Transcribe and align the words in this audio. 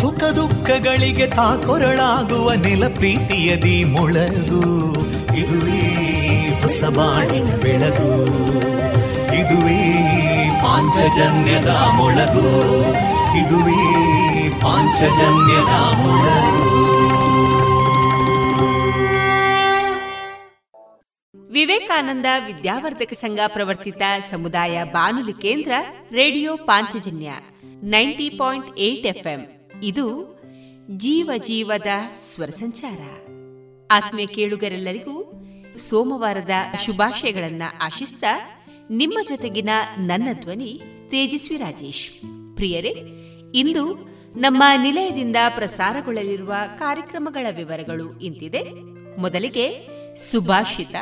ಸುಖ 0.00 0.22
ದುಃಖಗಳಿಗೆ 0.22 1.26
ತಾಕೊರಳಾಗುವ 1.26 2.52
ನಿಲ 2.52 2.88
ಪ್ರೀತಿಯದಿ 2.88 3.84
ಮೊಳಗು. 3.84 4.92
ಇದುವೇ 5.38 5.80
ಹೊಸ 6.62 6.84
ಬಾಣಿನ 6.84 7.56
ಬೆಳಗು. 7.56 8.24
ಇದುವೇ 9.34 9.94
ಪಾಂಚಜನ್ಯದ 10.62 11.68
ಮೊಳಗು. 11.68 12.46
ಇದುವೇ 13.38 13.80
ಪಾಂಚಜನ್ಯದ 14.60 15.72
ಮೊಳಗು. 16.02 16.70
ವಿವೇಕಾನಂದ 21.52 22.26
ವಿದ್ಯಾವರ್ಧಕ 22.46 23.12
ಸಂಘ 23.12 23.38
ಪ್ರವರ್ತಿತ 23.46 24.02
ಸಮುದಾಯ 24.30 24.84
ಬಾನುಲಿ 24.84 25.32
ಕೇಂದ್ರ 25.32 25.72
radio 26.12 26.56
Panchajanya, 26.56 27.30
ninety 27.82 28.30
point 28.30 28.78
eight 28.78 29.06
ಇದು 29.82 30.40
ಜೀವ 30.96 31.30
ಜೀವದ 31.36 31.86
ಸ್ವರ 32.16 32.46
ಸಂಚಾರ. 32.46 32.98
ಆತ್ಮೀಯ 33.90 34.26
ಕೇಳುಗರೆಲ್ಲರಿಗೂ 34.26 35.32
ಸೋಮವಾರದ 35.78 36.50
ಶುಭಾಶಯಗಳನ್ನ 36.84 37.62
ಆಶಿಸ್ತಾ 37.80 38.64
ನಿಮ್ಮ 38.90 39.18
ಜೊತೆಗಿನ 39.28 39.70
ನನ್ನ 39.98 40.28
ಧ್ವನಿ 40.32 40.82
ತೇಜಸ್ವಿ 41.10 41.56
ರಾಜೇಶ್. 41.56 42.10
ಪ್ರಿಯರೇ, 42.56 42.94
ಇಂದು 43.54 43.94
ನಮ್ಮ 44.40 44.62
ನಿಲಯದಿಂದ 44.82 45.36
ಪ್ರಸಾರಗೊಳ್ಳಲಿರುವ 45.54 46.54
ಕಾರ್ಯಕ್ರಮಗಳ 46.78 47.46
ವಿವರಗಳು 47.56 48.20
ಇಂತಿದೆ. 48.20 48.62
ಮೊದಲಿಗೆ 49.20 49.88
ಸುಭಾಷಿತ, 50.16 50.94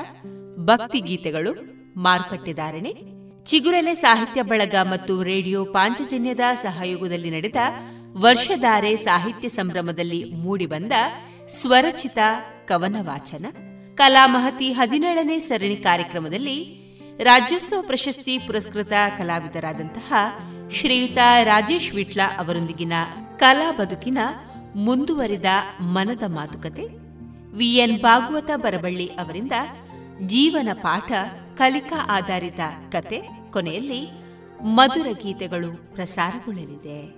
ಭಕ್ತಿ 0.57 1.01
ಗೀತೆಗಳು 1.01 1.55
ಮಾರುಕಟ್ಟೆದಾರಣೆ 1.97 2.95
ಚಿಗುರೆಲೆ 3.45 3.95
ಸಾಹಿತ್ಯ 3.95 4.43
ಬಳಗ 4.43 4.75
ಮತ್ತು 4.83 5.23
ರೇಡಿಯೋ 5.23 5.65
ಪಾಂಚಜನ್ಯದ 5.65 6.41
ಸಹಯೋಗದಲ್ಲಿ 6.55 7.31
ನಡೆದ 7.31 7.57
ವರ್ಷಧಾರೆ 8.21 8.97
ಸಾಹಿತ್ಯ 8.97 9.49
ಸಂಭ್ರಮದಲ್ಲಿ 9.49 10.25
ಮೂಡಿಬಂದ 10.25 10.93
ಸ್ವರಚಿತ 11.49 12.19
ಕವನ 12.65 12.97
ವಾಚನ 13.01 13.47
ಕಲಾಮಹತಿ 13.95 14.73
ಹದಿನೇಳನೇ 14.73 15.39
ಸರಣಿ 15.39 15.77
ಕಾರ್ಯಕ್ರಮದಲ್ಲಿ 15.77 16.65
ರಾಜ್ಯೋತ್ಸವ 17.19 17.83
ಪ್ರಶಸ್ತಿ 17.83 18.39
ಪುರಸ್ಕೃತ 18.39 18.93
ಕಲಾವಿದರಾದಂತಹ 19.19 20.15
ಶ್ರೀಯುತ 20.73 21.19
ರಾಜೇಶ್ 21.45 21.95
ವಿಟ್ಲ 21.95 22.21
ಅವರೊಂದಿಗಿನ 22.39 22.93
ಕಲಾ 23.37 23.73
ಬದುಕಿನ 23.73 24.19
ಮುಂದುವರಿದ 24.77 25.45
ಮನದ 25.81 26.23
ಮಾತುಕತೆ, 26.27 26.83
ವಿಎನ್ 27.57 28.01
ಭಾಗವತ 28.01 28.51
ಬರಬಳ್ಳಿ 28.57 29.07
ಅವರಿಂದ 29.07 29.53
ಜೀವನ 30.27 30.69
ಪಾಠ, 30.73 31.13
ಕಲಿಕಾ 31.57 32.07
ಆಧಾರಿತ 32.11 32.61
ಕತೆ, 32.93 33.23
ಕೊನೆಯಲ್ಲಿ 33.51 34.03
ಮಧುರ 34.63 35.07
ಗೀತೆಗಳು 35.23 35.95
ಪ್ರಸಾರಗೊಳ್ಳಲಿದೆ. 35.95 37.18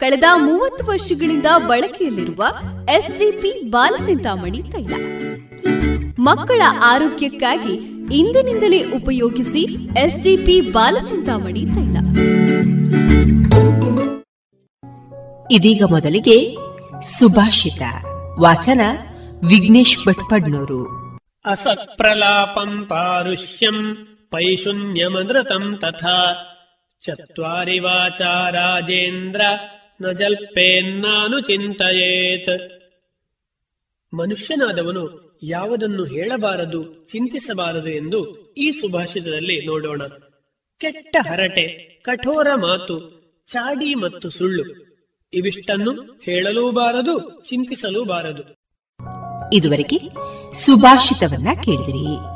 ಕಳೆದ 0.00 0.24
ಮೂವತ್ತು 0.36 0.86
ವರ್ಷಗಳಿಂದ 0.86 1.46
ಬಳಕೆಯಲ್ಲಿರುವ 1.66 2.46
ಎಸ್ಡಿಪಿ 2.92 3.70
ಬಾಲಚಿಂತಾಮಣಿ 3.70 4.62
ತೈಲ. 4.62 4.94
ಮಕ್ಕಳ 6.18 6.62
ಆರೋಗ್ಯಕ್ಕಾಗಿ 6.82 7.72
ಇಂದಿನಿಂದಲೇ 8.14 8.92
ಉಪಯೋಗಿಸಿ 8.92 9.62
ಎಸ್ಡಿಪಿ 9.98 10.60
ಬಾಲಚಿಂತಾಮಣಿ 10.60 11.64
ತೈಲ. 11.66 11.96
ಇದೀಗ 15.50 15.82
ಮೊದಲಿಗೆ 15.84 16.56
ಸುಭಾಷಿತ. 17.18 17.82
ವಾಚನ 18.38 18.80
ವಿಘ್ನೇಶ್ 19.48 20.06
ಭಟ್ಪಡ್ನೂರು. 20.06 20.80
ಅಸತ್ಪ್ರಲಾಪಂ 21.44 22.86
ಪಾರುಷ್ಯಂ 22.88 23.96
ಪೈಶೂನ್ಯಮೃತಂ 24.30 25.78
ತಥಾ. 25.80 26.34
ಚತ್ವಾರಿ 27.02 27.78
ವಾಚಾ 27.78 28.50
ರಾಜೇಂದ್ರ 28.50 29.40
ನ 30.00 30.12
ಜಲ್ಪೇನ್ನಾನು 30.12 31.40
ಚಿಂತೆಯೇತ್. 31.40 32.76
ಮನುಷ್ಯನಾದವನು 34.14 35.26
ಯಾವುದನ್ನು 35.42 36.04
ಹೇಳಬಾರದು, 36.04 37.00
ಚಿಂತಿಸಬಾರದು 37.10 37.88
ಎಂದು 37.88 38.52
ಈ 38.58 38.70
ಸುಭಾಷಿತದಲ್ಲಿ 38.70 39.66
ನೋಡೋಣ. 39.66 40.02
ಕೆಟ್ಟ 40.78 41.16
ಹರಟೆ, 41.28 41.66
ಕಠೋರ 42.04 42.46
ಮಾತು, 42.54 43.16
ಚಾಡಿ 43.48 43.94
ಮತ್ತು 43.94 44.30
ಸುಳ್ಳು. 44.30 44.62
ಇವಿಷ್ಟನ್ನು 45.32 46.20
ಹೇಳಲೂಬಾರದು, 46.22 47.42
ಚಿಂತಿಸಲೂಬಾರದು. 47.48 48.42
ಇದುವರೆಗೆ 49.52 49.98
ಸುಭಾಷಿತವನ್ನ 50.52 51.48
ಕೇಳಿದಿರಿ. 51.64 52.35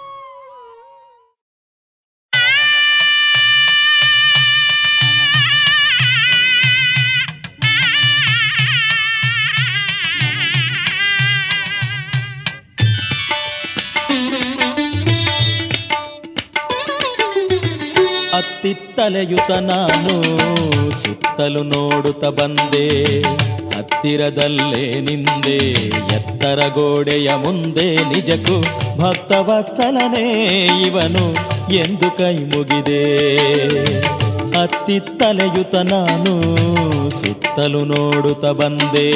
ಅತ್ತಿತ್ತಲೆಯುತ 18.63 19.51
ನಾನು 19.61 20.11
ಸುತ್ತಲು 20.99 21.61
ನೋಡುತ್ತ 21.63 22.25
ಬಂದೆ 22.29 22.83
ಹತ್ತಿರದಲ್ಲೇ 23.71 24.83
ನಿಂದೆ 24.99 25.55
ಎತ್ತರ 26.17 26.59
ಗೋಡೆಯ 26.67 27.29
ಮುಂದೆ 27.35 27.85
ನಿಜಕ್ಕೂ 28.11 28.57
ಭಕ್ತವತ್ಸಲನೇ 28.99 30.23
ಇವನು 30.85 31.25
ಎಂದು 31.77 32.09
ಕೈ 32.17 32.35
ಮುಗಿದೆ 32.51 33.01
ಅತ್ತಿತ್ತಲೆಯುತ 34.61 35.75
ನಾನು 35.87 36.35
ಸುತ್ತಲು 37.19 37.83
ನೋಡುತ್ತ 37.85 38.45
ಬಂದೆ 38.53 39.07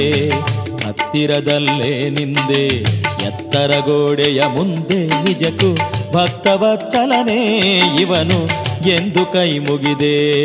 ಹತ್ತಿರದಲ್ಲೇ 0.85 1.93
ನಿಂದೆ 2.09 2.65
ಎತ್ತರ 3.27 3.71
ಗೋಡೆಯ 3.85 4.41
ಮುಂದೆ 4.49 5.01
ನಿಜಕ್ಕೂ 5.23 5.71
ಭಕ್ತವತ್ಸಲನೇ 6.13 7.41
ಇವನು 8.01 8.39
ಎಂದು 8.87 9.25
ಕೈ 9.25 9.59
ಮುಗಿದೆ. 9.59 10.41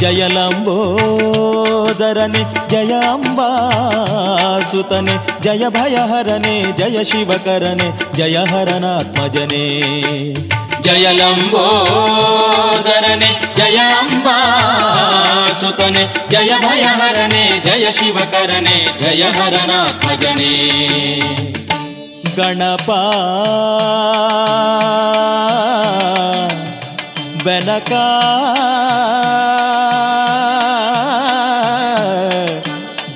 ಜಯಲಂಬೋದರನೆ 0.00 2.68
ಜಯ 2.68 3.08
ಅಂಬಾಸುತನೆ 3.08 5.42
ಜಯ 5.42 5.68
ಭಯಹರನೆ 5.68 6.72
ಜಯ 6.72 7.04
ಶಿವಕರನೆ 7.04 8.16
ಜಯ 8.16 8.38
ಹರನಾತ್ಮಜನೇ 8.50 9.82
ಜಯಲಂಬೋದರನೆ 10.80 13.56
ಜಯ 13.56 13.78
ಅಂಬಾಸುತನೆ 14.00 16.30
ಜಯ 16.30 16.58
ಭಯಹರನೆ 16.58 17.60
ಜಯ 17.64 17.92
ಶಿವಕರನೆ 17.92 19.02
ಜಯ 19.02 19.30
ಹರನಾತ್ಮಜನೆ 19.30 20.52
ಗಣಪ 22.36 22.90
ಬೆನಕ. 27.48 27.92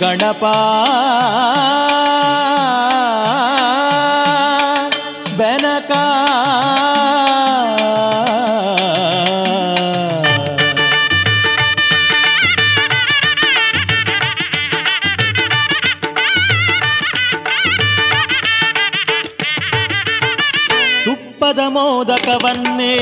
ಗಣಪ. 0.01 0.45
ಬೆನಕ. 5.37 5.93
ತುಪ್ಪದ 21.05 21.59
ಮೋದಕವನ್ನೇ 21.69 22.97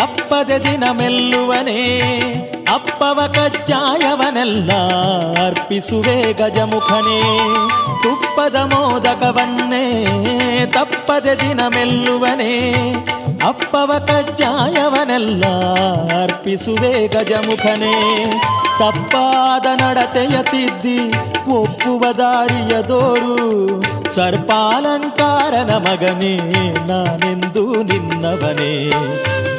ತಪ್ಪದೆ 0.00 0.58
ದಿನ 0.58 0.84
ಮೆಲ್ಲುವನೇ, 0.90 2.00
ಅಪ್ಪವ 2.72 3.20
ಕಜ್ಜಾಯವನೆಲ್ಲ 3.26 4.72
ಅರ್ಪಿಸುವೆ 5.46 6.32
ಗಜಮುಖನೇ. 6.32 7.38
ತುಪ್ಪದ 8.02 8.56
ಮೋದಕವನ್ನೇ, 8.56 10.06
ತಪ್ಪದೆ 10.66 11.40
ದಿನ 11.40 11.60
ಮೆಲ್ಲುವನೇ, 11.68 12.80
ಅಪ್ಪವ 13.48 13.92
ಕಜ್ಜಾಯವನೆಲ್ಲ 14.06 15.44
ಅರ್ಪಿಸುವೆ 16.22 17.08
ಗಜಮುಖನೇ. 17.08 18.24
ತಪ್ಪಾದ 18.78 19.66
ನಡತೆಯ 19.80 20.42
ತಿದ್ದಿ 20.42 21.08
ಒಪ್ಪುವ 21.50 22.12
ದಾರಿಯ 22.12 22.82
ದೋರು, 22.82 23.82
ಸರ್ಪಾಲಂಕಾರನ 24.14 25.70
ಮಗನೇ, 25.76 26.36
ನಾನೆಂದು 26.86 27.82
ನಿನ್ನವನೇ. 27.82 28.90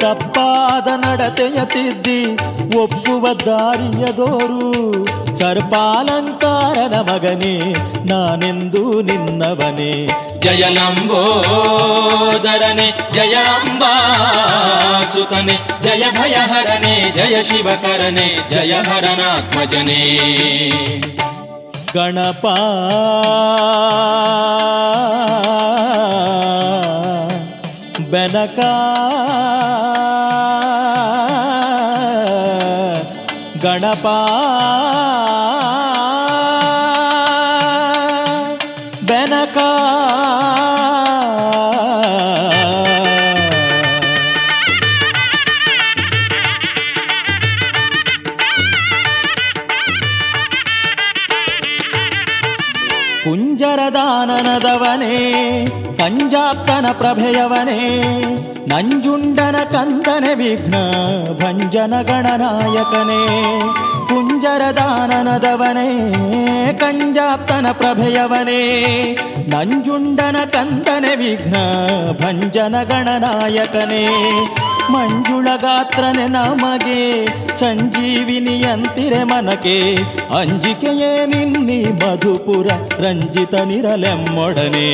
ತಪ್ಪಾದ 0.02 0.88
ನಡತೆಯ 1.02 1.58
ತಿದ್ದಿ 1.64 2.20
ಒಪ್ಪುವ 2.76 3.24
ದಾರಿಯ 3.42 4.04
ದೋರು 4.12 4.68
ಸರ್ಪಾಲಂಕಾರನ 5.38 6.94
ಮಗನೇ 7.08 7.54
ನಾನೆಂದು 8.10 8.82
ನಿನ್ನವನೇ 9.02 9.92
ಜಯಲಂಬೋದರನೆ 10.44 11.18
ಜಯ 13.12 13.34
ಅಂಬಾಸುತನೆ 13.54 13.86
ಜಯ 15.84 16.04
ಭಯಹರನೆ 16.18 16.94
ಜಯ 17.18 17.36
ಶಿವಕರನೆ 17.50 18.26
ಜಯ 18.52 18.72
ಹರನಾತ್ಮಜನೇ 18.88 20.02
ಗಣಪ 21.94 22.44
ಬೆನಕ 28.12 28.58
ಗಣಪ 33.62 34.06
ಬೆನಕ 39.06 39.56
ಕುಂಜರದಾನನದವನೇ 53.84 55.14
ಕಂಜಾಪ್ತನ 55.98 56.86
ಪ್ರಭೆಯವನೇ 56.92 57.80
ನಂಜುಂಡನ 58.68 59.56
ಕಂದನೆ 59.72 60.34
ವಿಘ್ನ, 60.34 60.74
ಭಂಜನ 61.38 62.02
ಗಣನಾಯಕನೇ 62.02 63.22
ಕುಂಜರದಾನನದವನೇ 64.08 65.88
ಕಂಜಾಪ್ತನ 66.78 67.66
ಪ್ರಭೆಯವನೇ. 67.72 68.62
ನಂಜುಂಡನ 69.48 70.36
ಕಂದನೆ 70.44 71.16
ವಿಘ್ನ, 71.16 71.56
ಭಂಜನ 72.12 72.82
ಗಣನಾಯಕನೇ, 72.82 74.04
ಮಂಜುಳ 74.90 75.48
ಗಾತ್ರನೆ 75.56 76.26
ನಮಗೆ, 76.26 77.26
ಸಂಜೀವಿನಿಯಂತಿರೆ 77.54 79.22
ಮನಕೆ, 79.24 79.94
ಅಂಜಿಕೆಯೇ 80.38 81.26
ನಿನ್ನಿ 81.26 81.82
ಮಧುಪುರ 81.82 82.66
ರಂಜಿತ 83.00 83.54
ನಿರಲೆಮ್ಮೊಡನೆ 83.54 84.88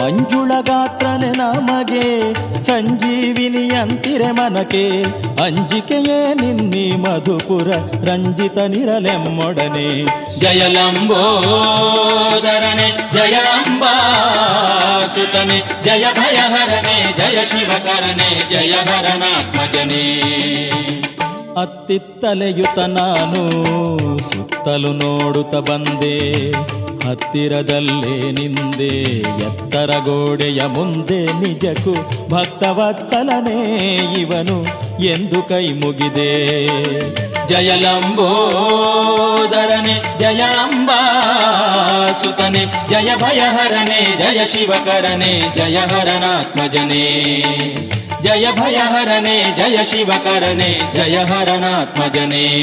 ಮಂಜುಳ 0.00 0.52
ಗಾತ್ರನೆ 0.60 1.30
ನಮಗೆ 1.32 2.34
ಸಂಜೀವಿನಿಯಂತಿರೆ 2.60 4.30
ಮನಕೆ. 4.30 5.02
ಅಂಜಿಕೆಯೇ 5.42 6.34
ನಿನ್ನಿ 6.34 6.96
ಮಧುಪುರ 6.96 7.68
ರಂಜಿತ 8.08 8.58
ನಿರಲೆಮ್ಮೊಡನೆ. 8.58 10.04
ಜಯಲಂಬೋದರನೆ 10.40 11.28
ಜಯ 13.12 13.34
ಸುತನೆ 15.14 15.58
ಜಯ 15.84 16.04
ಭಯಹರನೆ, 16.12 17.14
ಜಯ 17.16 17.44
ಶಿವಕರನೆ, 17.44 18.30
ಜಯ 18.50 18.72
ಹರನಾತ್ಮಜನೇ 18.72 20.04
ಅತ್ತಿತ್ತಲೆಯುತ 21.60 22.78
ನಾನು 22.78 23.42
ಸುತ್ತಲು 24.20 24.92
ನೋಡುತ್ತ 24.92 25.54
ಬಂದೆ. 25.70 26.16
ಹತ್ತಿರದಲ್ಲೇ 27.06 28.32
ನಿಂದೆ, 28.32 29.22
ಎತ್ತರ 29.42 29.86
ಗೋಡೆಯ 29.86 30.66
ಮುಂದೆ 30.66 31.26
ನಿಜಕ್ಕೂ 31.26 31.94
ಭಕ್ತವತ್ಸಲನೇ 32.28 34.20
ಇವನು 34.20 34.86
ಎಂದು 35.04 35.42
ಕೈ 35.42 35.68
ಮುಗಿದೆ. 35.68 36.66
ಜಯಲಂಬೋದರನೆ 37.46 40.18
ಜಯ 40.18 40.40
ಅಂಬಾಸುತನೆ 40.40 42.64
ಜಯ 42.64 43.16
ಭಯಹರನೆ, 43.16 44.18
ಜಯ 44.18 44.46
ಶಿವಕರನೆ, 44.46 45.54
ಜಯ 45.54 45.76
ಹರನಾತ್ಮಜನೇ. 45.76 47.34
ಜಯ 48.22 48.52
ಭಯಹರನೆ, 48.52 49.56
ಜಯ 49.56 49.84
ಶಿವಕರನೆ, 49.84 50.80
ಜಯ 50.94 51.18
ಹರನಾತ್ಮಜನೇ. 51.18 52.62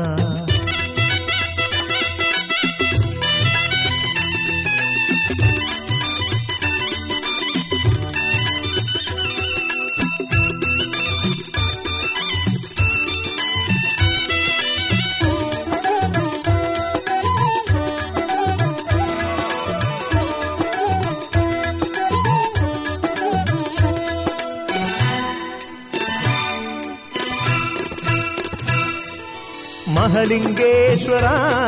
ಮಹಲಿಂಗೇಶ್ವರ 30.21 31.23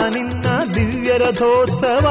ನಿನ್ನ 0.10 0.46
ದಿವ್ಯ 0.76 1.18
ರಥೋತ್ಸವ 1.18 2.08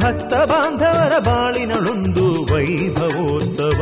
ಭಕ್ತ 0.00 0.34
ಬಾಂಧವರ 0.34 1.18
ಬಾಳಿನಳೊಂದು 1.18 2.54
ವೈಭವೋತ್ಸವ. 2.54 3.80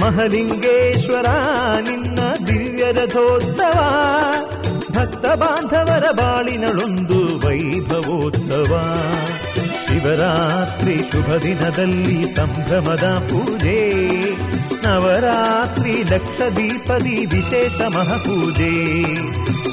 ಮಹಲಿಂಗೇಶ್ವರ, 0.00 1.26
ನಿನ್ನ 1.80 2.18
ದಿವ್ಯ 2.46 2.92
ರಥೋತ್ಸವ 2.92 3.78
ಭಕ್ತ 4.92 5.26
ಬಾಂಧವರ 5.26 6.10
ಬಾಳಿನಳೊಂದು 6.10 7.46
ವೈಭವೋತ್ಸವ. 7.46 8.96
ಶಿವರಾತ್ರಿ 9.86 11.02
ಶುಭ 11.12 11.36
ದಿನದಲ್ಲಿ 11.36 12.36
ಸಂಭ್ರಮದ 12.36 13.28
ಪೂಜೆ, 13.28 13.90
ನವರಾತ್ರಿ 14.82 16.02
ಲಕ್ಷ 16.02 16.42
ದೀಪದಿ 16.56 17.26
ವಿಶೇಷ 17.26 17.80
ಮಹಾಪೂಜೆ. 17.80 18.98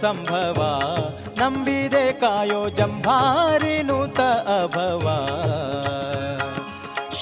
ಸಂಭವ 0.00 0.60
ನಂಬಿದೆ 1.38 2.12
ಕಾಯೋ 2.20 2.68
ಜಂಭಾರಿ 2.70 3.82
ನೂತ 3.82 4.20
ಅಭವ 4.54 5.06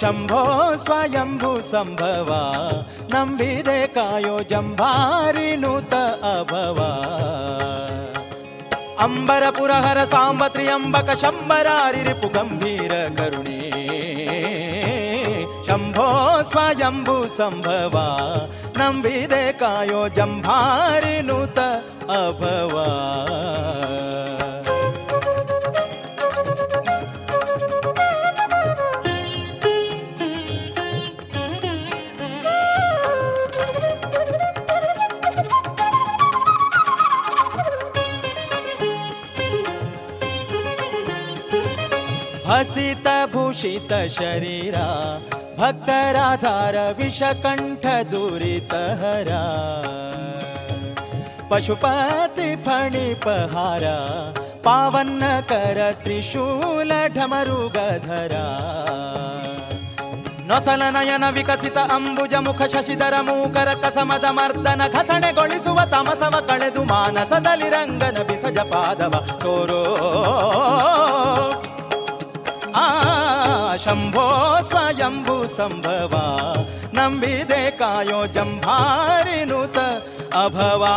ಶಂಭೋ 0.00 0.42
ಸ್ವಯಂಭೂ 0.76 1.50
ಸಂಭವ 1.62 2.30
ನಂಬಿದೆ 3.12 3.86
ಕಾಯೋ 3.86 4.36
ಜಂಭಾರಿ 4.42 5.56
ನೂತ 5.56 5.94
ಅಭವ 6.30 6.78
ಅಂಬರ 9.00 9.44
ಪುರಹರ 9.50 10.04
ಸಾಂಬ 10.04 10.46
ತ್ರಿಯಂಬಕ 10.46 11.10
ಶಂಬರಾರಿ 11.22 12.02
ರಿಪು 12.02 12.28
ಗಂಭೀರ 12.28 12.94
ಕರುಣೇ 13.16 13.60
ಶಂಭೋ 15.68 16.08
ಸ್ವಯಂಭೂ 16.42 17.16
ಸಂಭವ 17.36 17.96
ನಂಬಿದೆ 18.78 19.52
ಕಾಯೋ 19.52 20.00
अभवा। 22.10 22.88
हसित 42.50 43.08
भूषित 43.32 43.92
शरीरा 44.10 44.88
भक्तराधार 45.58 46.76
विषकंठ 46.98 47.86
दुरितहरा। 48.10 49.44
ವಿಷಕಂಠ 51.49 51.49
ದುರಿತಹರ 51.49 51.49
ಪಶುಪತಿ 51.49 52.55
ಫಣಿಪಹಾರ 52.55 53.83
ಪಾವನ್ನ 54.63 55.23
ಕರ 55.49 55.91
ತ್ರಿಶೂಲ 56.03 56.91
ಢಮರುಗಧರ 57.15 58.35
ನೊಸಲ 60.47 60.83
ನಯನ 60.89 61.29
ವಿಕಸಿತ 61.29 61.77
ಅಂಬುಜ 61.77 62.33
ಮುಖ 62.33 62.61
ಶಶಿಧರ 62.73 63.21
ಮೂಕರ 63.21 63.73
ಕಸಮದ 63.73 64.25
ಮರ್ದನ 64.31 64.81
ಘಸಣೆಗೊಳಿಸುವ 64.93 65.79
ತಮಸವ 65.91 66.45
ಕಳೆದು 66.47 66.83
ಮಾನಸದಲ್ಲಿ 66.83 67.69
ರಂಗನ 67.69 68.17
ಬಿಸಜ 68.23 68.57
ಪಾದವ 68.57 69.13
ತೋರೋ 69.39 69.83
ಆ 72.75 72.87
ಶಂಭೋ 73.75 74.61
ಸ್ವಯಂಭೂ 74.61 75.47
ಸಂಭವ 75.47 76.13
ನಂಬಿದೆ 76.93 77.71
ಕಾಯೋ 77.71 78.25
ಜಂಭಾರಿನುತ 78.25 79.77
ಅಭವಾ 79.77 80.08
अभवा 80.32 80.94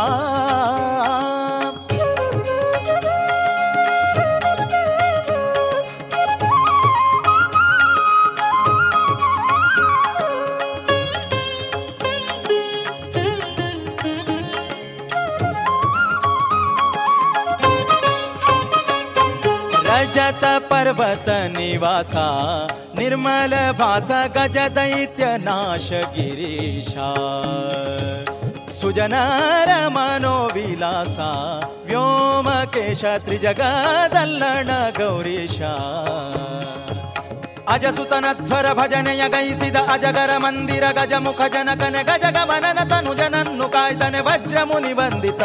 रजतपर्वत 19.94 21.26
निवासा 21.56 22.26
निर्मलभास 22.98 24.08
गज 24.36 24.56
दैत्यनाश 24.78 25.88
गिरीशा 26.16 27.08
ಸುಜನರ 28.80 29.88
ಮನೋವಿಲಾಸ 29.88 31.18
ವ್ಯೋಮಕೇಶ 31.86 33.04
ತ್ರಿಜಗದಲ್ಲಣ 33.18 34.70
ಗೌರೀಶ. 34.98 35.60
ಅಜಸುತನಧ್ವರ 37.68 38.72
ಭಜನೆಯ 38.72 39.28
ಗೈಸಿದ 39.28 39.76
ಅಜಗರ 39.76 40.36
ಮಂದಿರ 40.36 40.84
ಗಜಮುಖ 40.90 41.40
ಜನಕನೆ 41.52 42.02
ಗಜಗಮನನ 42.02 42.88
ತನು 42.88 43.14
ಜನನ್ನು 43.14 43.68
ಕಾಯ್ದನೆ 43.68 44.20
ವಜ್ರ 44.20 44.62
ಮುನಿ 44.62 44.92
ಬಂದಿತ 44.92 45.42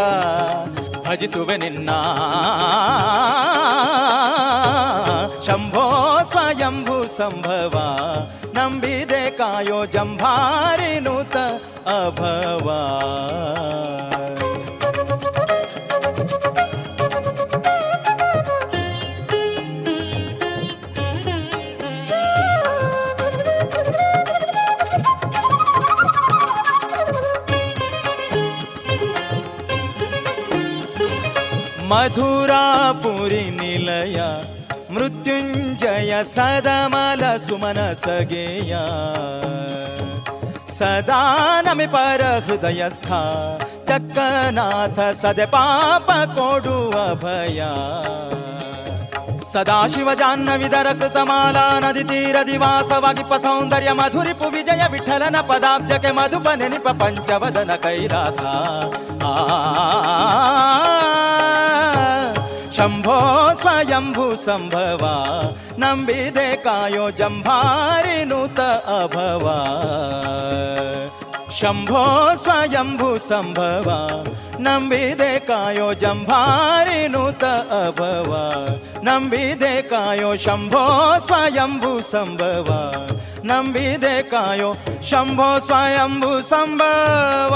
ಭಜಿಸುವೆ 1.10 1.58
ನಿನ್ನ. 1.58 1.90
ಶಂಭೋ 5.42 6.20
ಸ್ವಯಂಭೂ 6.24 7.08
ಸಂಭವ. 7.08 7.76
ನಂಬಿದೆ 8.57 9.31
ಕಾಯೋ 9.31 9.85
ಜಂಭಾರಿನುತ 9.87 11.37
ಅಭವ 11.97 12.68
ಮಧುರಾಪುರಿ 32.07 33.44
ನಿಲಯ 33.51 34.18
ಮೃತ್ಯುಂಜಯ 35.88 36.14
ಸದಮಲ 36.33 37.25
ಸುಮನ 37.44 37.81
ಸಗೆಯ 38.01 38.73
ಸದಾ 40.75 41.20
ನಮಿ 41.66 41.87
ಪರ 41.94 42.23
ಹೃದಯಸ್ಥ 42.47 43.09
ಚಕ್ಕನಾಥ 43.88 44.99
ಸದೆ 45.20 45.47
ಪಾಪ 45.55 46.11
ಕೊಡುವ 46.37 46.94
ಭಯ 47.23 47.61
ಸದಾಶಿವ 49.49 50.11
ಜಾಹ್ನವಿದರ 50.20 50.90
ಕೃತಮಾಲಾ 51.01 51.66
ನದಿ 51.85 52.05
ತೀರ 52.05 52.37
ದಿವಾಸವಾಗಿಪ್ಪ 52.47 53.35
ಸೌಂದರ್ಯ 53.44 53.92
ಮಧುರಿಪು 54.01 54.49
ವಿಜಯ 54.55 54.85
ವಿಠಲನ 54.94 55.40
ಪದಾಬ್ಜಕ್ಕೆ 55.51 56.12
ಮಧುಪ 56.18 56.49
ನೆನಿಪ 56.62 56.88
ಪಂಚವದನ 57.03 57.75
ಕೈಲಾಸ 57.85 58.40
ಆ 59.27 59.35
ಶಂಭೋ 62.80 63.15
ಸ್ವಯಂಭೂ 63.54 64.36
ಸಂಭವ 64.36 65.06
ನಂಬಿದೆ 65.78 66.58
ಕಾಯೋ 66.63 67.10
ಜಂಭಾರಿನುತ 67.10 68.60
ಅಭವ 69.00 69.46
ಶಂಭೋ 71.60 72.04
ಸ್ವಯಂಭೂ 72.36 73.18
ಸಂಭವ 73.18 73.89
ನಂಬಿದೆ 74.60 75.39
ಕಾಯೋ 75.39 75.94
ಜಂಭಾರಿನುತ 75.94 77.44
ಅಭವ 77.80 78.32
ನಂಬಿದೆ 79.04 79.82
ಕಾಯೋ 79.82 80.36
ಶಂಭೋ 80.36 80.86
ಸ್ವಯಂಭೂ 81.20 82.02
ಸಂಭವ 82.02 82.70
ನಂಬಿದೆ 83.44 84.24
ಕಾಯೋ 84.24 84.74
ಶಂಭೋ 85.04 85.60
ಸ್ವಯಂಭೂ 85.60 86.42
ಸಂಭವ 86.42 87.56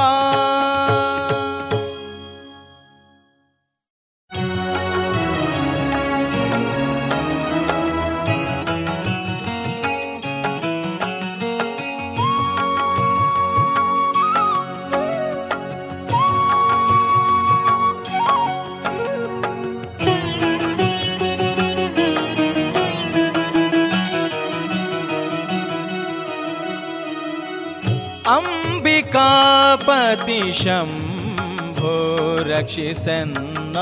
ಅಂಬಿಕಾಪತಿ 29.12 30.38
ಶಂಭೋ 30.52 31.94
ರಕ್ಷಿಸನ್ನ 32.42 33.78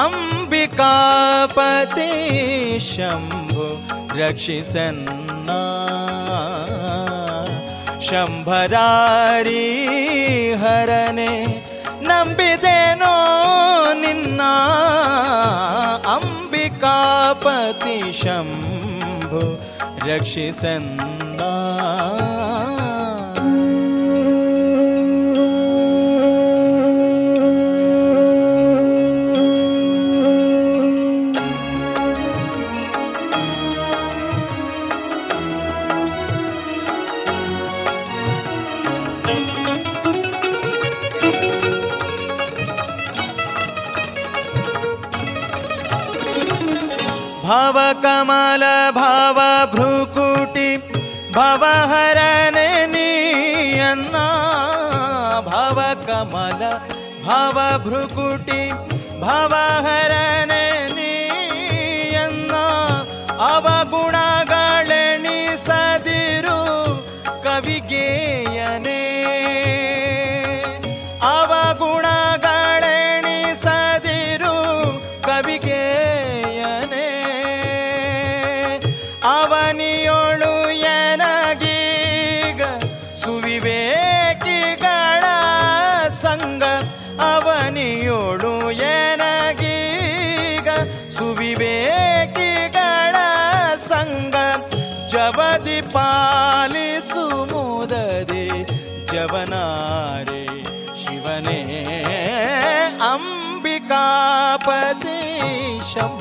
ಅಂಬಿಕಾಪತಿ 0.00 2.10
ಶಂಭೋ 2.88 3.66
ರಕ್ಷಿಸನ್ನ 4.18 5.50
ಶಂಭರಾರಿ 8.08 9.64
ಹರನೆ 10.54 11.32
ನಂಬಿದೇನೋ 12.02 13.14
ನಿನ್ನ 13.94 14.42
ಅಂಬಿಕಾಪತಿ 16.16 18.00
ಶಂಭು 18.22 19.42
ರಕ್ಷಿಸನ್ನ 20.08 21.04
कमल 48.03 48.63
भावभ्रुकुटी 48.97 50.69
भवाहरनियन्ना 52.95 54.25
भाव 55.49 55.77
कमल 56.07 56.61
भावभ्रुकुटी 57.27 58.61
भवाहरणीयना 61.23 62.63
अवगुणा 63.49 64.25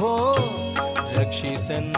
ಶಂಭೋ 0.03 0.11
ರಕ್ಷಿಸನ್ನ 1.17 1.97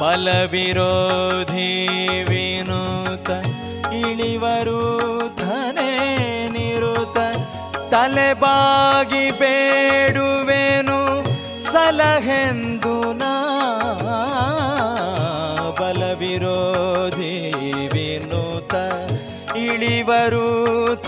ಬಲವಿರೋಧಿ 0.00 1.47
ವಿನೂತ 1.47 1.47
ಇಳಿವರು 4.40 4.80
ತನೆ 5.38 5.92
ನಿರುತ 6.48 7.18
ತಲೆಬಾಗಿ 7.92 9.22
ಬೇಡುವೆನು 9.40 10.98
ಸಲಹೆಂದು 11.64 12.92
ನಾ 13.20 13.32
ಬಲವಿರೋಧಿ 15.80 17.32
ವಿನುತ, 17.94 18.74
ಇಳಿವರು 19.64 20.46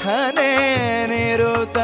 ತನೆ 0.01 0.51
ನಿರುತ 1.13 1.79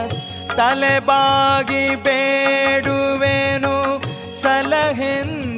ತಲೆಬಾಗಿ 0.59 1.85
ಬೇಡುವೆನು 2.09 3.77
ಸಲಹೆಂದು 4.43 5.56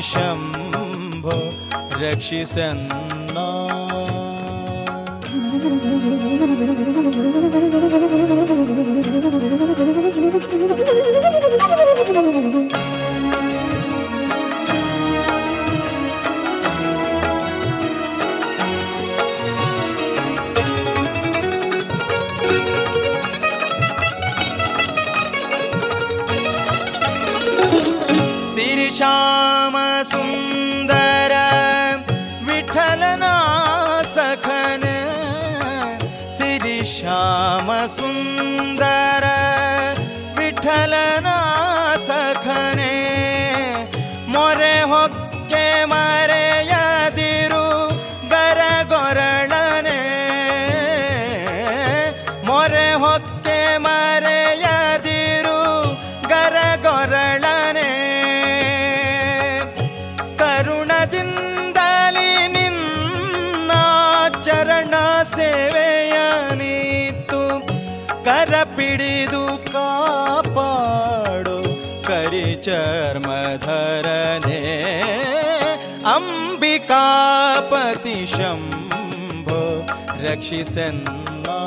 शम्भो 0.00 1.36
रक्षिसन्ना 2.02 3.48
सुंदर 37.94 38.49
शम्भो 78.26 79.60
रक्षिसन्मा 80.24 81.58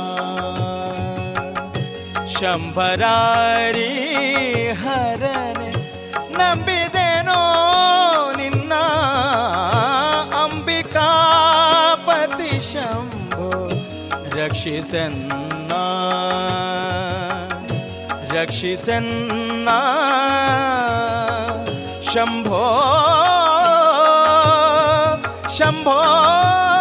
शम्भरारी 2.33 3.93
हरने 4.81 5.69
नम्बिदेनो 6.37 7.41
निन्न। 8.39 8.71
अम्बिकापति 10.43 12.51
शम्भो 12.71 13.49
रक्षिसन्ना 14.37 15.83
रक्षिसन्ना 18.35 19.79
शंभो 22.11 22.65
ಶಂಭೋ 25.83 26.72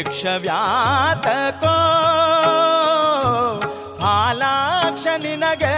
ಭಿಕ್ಷವ್ಯಾತಕೋ? 0.00 1.74
ಹಾಲಾಕ್ಷ 4.04 5.06
ನಿನಗೆ 5.06 5.74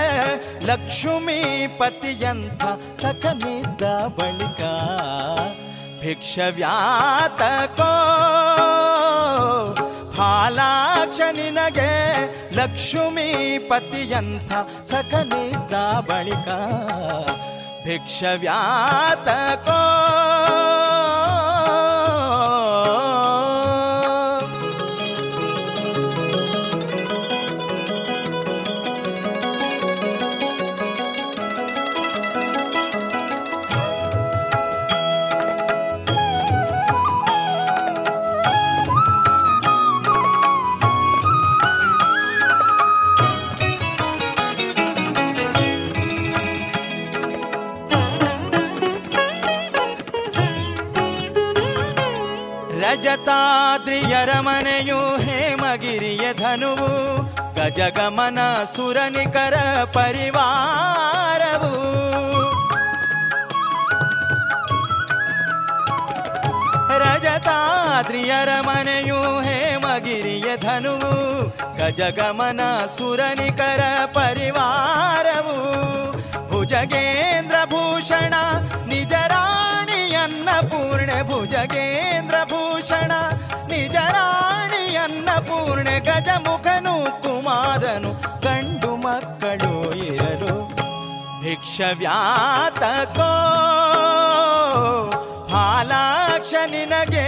ಲಕ್ಷ್ಮೀಪತಿಯಂಥ 0.67 2.63
ಸಖನಿದ್ದ 2.93 3.83
ಬಳಿಕ 4.19 4.63
ಭಿಕ್ಷವ್ಯಾತಕೋ? 6.03 7.91
ಹಾಲಾಕ್ಷ 10.23 11.21
ನಿನಗೆ 11.33 11.93
ಲಕ್ಷ್ಮೀಪತಿಯಂಥ 12.57 14.53
ಸಖನಿದ್ದ 14.83 15.75
ಬಳಿಕ 16.01 16.49
ಭಿಕ್ಷವ್ಯಾತಕೋ? 17.87 19.81
ಧನುವು 56.53 57.23
ಗಜಗಮನ 57.55 58.39
ಸುರನಿಕರ 58.65 59.55
ಪರಿವಾರವು. 59.85 61.73
ರಜತಾದ್ರಿಯರ 66.99 68.49
ಮನೆಯು 68.61 69.41
ಹೇಮಗಿರಿಯ 69.41 70.57
ಧನುವು. 70.57 71.43
ಗಜಗಮನ 71.79 72.61
ಸುರನಿಕರ 72.87 73.81
ಪರಿವಾರವು. 74.07 75.57
ಭುಜಗೇಂದ್ರ 76.51 77.57
ಭೂಷಣ, 77.65 78.35
ನಿಜರಾಣಿಯನ್ನ 78.87 80.49
ಪೂರ್ಣ 80.61 81.11
ಭುಜಗೇಂದ್ರ 81.23 82.35
ಭೂಷಣ 82.45 83.13
ಅನ್ನಪೂರ್ಣ 85.03 85.89
ಗಜಮುಖನು 86.09 86.95
ಕುಮಾರನು 87.25 88.11
ಕಂಡು 88.45 88.93
ಮಕ್ಕಳು 89.05 89.75
ಇರರು 90.07 90.57
ಭಿಕ್ಷವ್ಯಾತಕೋ 91.43 93.31
ಹಾಲಾಕ್ಷ 95.53 96.53
ನಿನಗೆ 96.67 97.27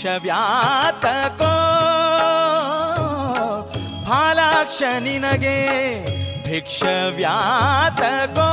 ವಿಷವ್ಯಾತಕೋ 0.00 1.54
ಫಾಲಾಕ್ಷ 4.06 4.82
ನಿನಗೆ 4.98 5.56
ಭಿಕ್ಷವ್ಯಾತಕೋ. 6.46 8.48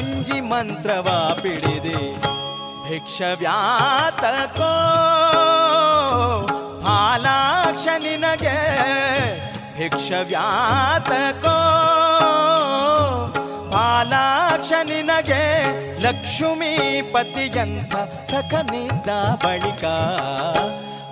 ಮುಂಜಿ 0.00 0.40
ಮಂತ್ರವ 0.40 1.38
ಪಿಡಿದೆ. 1.42 2.14
ಭಿಕ್ಷವ್ಯಾತಕೋ 2.88 4.70
ಹಾಲಾಕ್ಷ 6.86 7.86
ನಿನಗೆ. 7.98 8.56
ಭಿಕ್ಷವ್ಯಾತಕೋ 9.78 11.56
ಹಾಲಾಕ್ಷ 13.76 14.72
ನಿನಗೆ. 14.84 15.44
ಲಕ್ಷ್ಮೀಪತಿಯಂಥ 16.00 17.96
ಸಖನಿದ್ದ 18.30 19.08
ಬಳಿಕ 19.44 19.84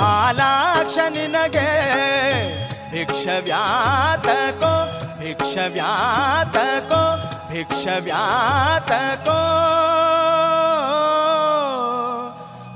ಹಾಲಾಕ್ಷ 0.00 0.98
ನಿನಗೆ. 1.08 2.65
भिक्षव्यातको 2.96 4.70
भिक्षव्यातको 5.20 7.00
भिक्षव्यातको। 7.50 9.40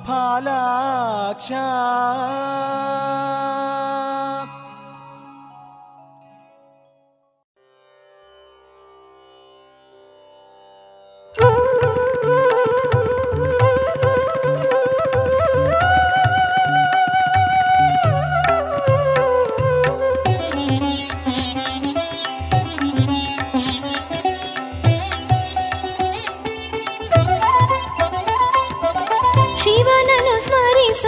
फालाक्षा। 0.06 1.68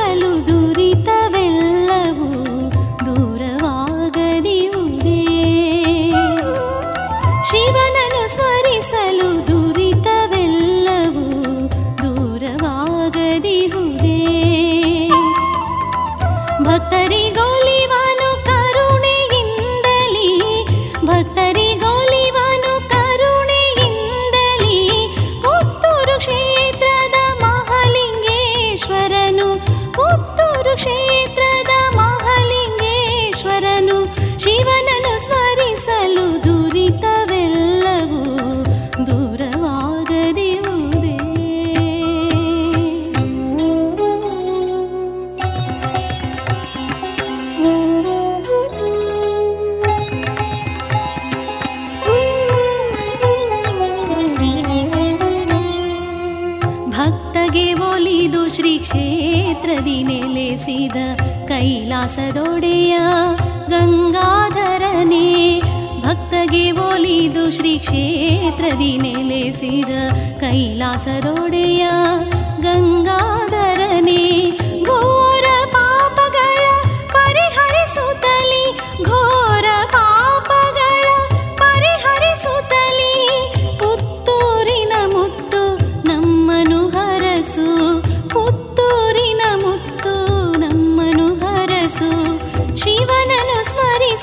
कलू 0.02 0.30
दूर 0.46 0.81
ದಾಸದೊಡೆಯ 62.04 62.94
ಗಂಗಾಧರನೇ 63.72 65.26
ಭಕ್ತಗೆ 66.04 66.62
ಒಲಿದು 66.84 67.44
ಶ್ರೀ 67.50 67.74
ಕ್ಷೇತ್ರದಿ 67.78 68.90
ನೆಲೆಸಿದ 68.96 69.92
ಕೈಲಾಸದೊಡೆಯ 70.40 71.84
ಗಂಗಾಧರನೇ 72.66 74.24
ಗೋ 74.80 74.98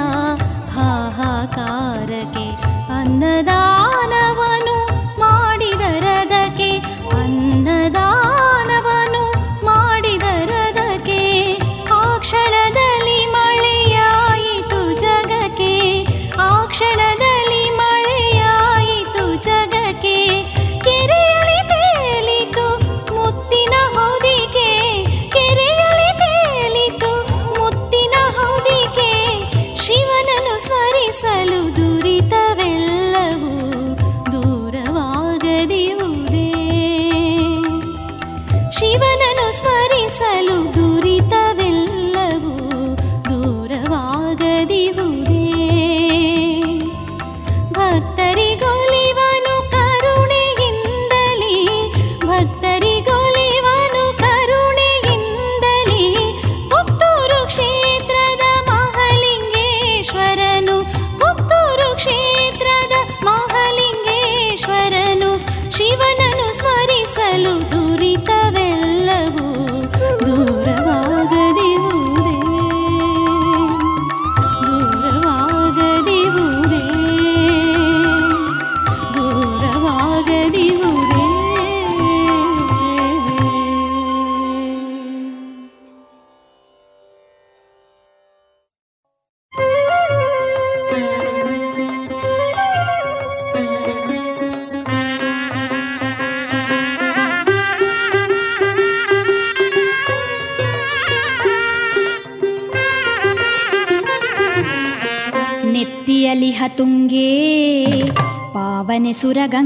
Suraga. 109.20 109.59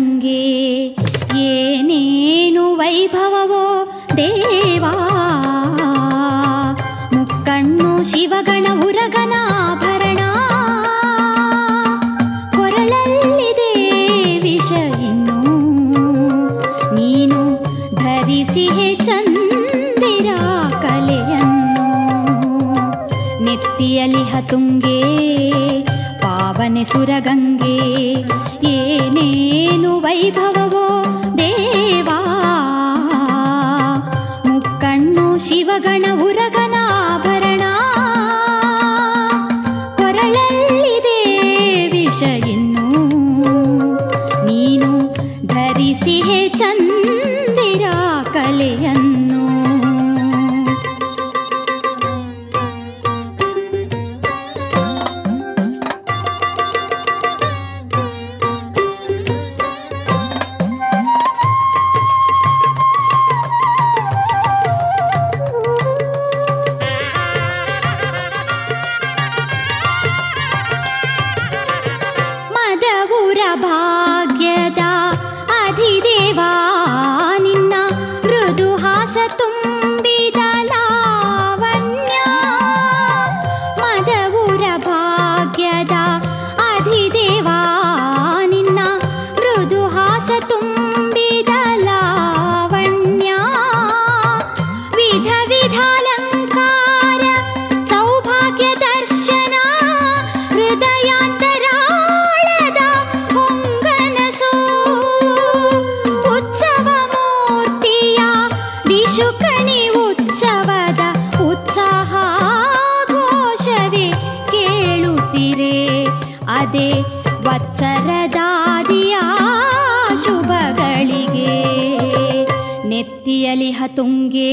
ನೆತ್ತಿಯಲಿ 123.04 123.70
ಹತುಂಗೆ 123.72 124.52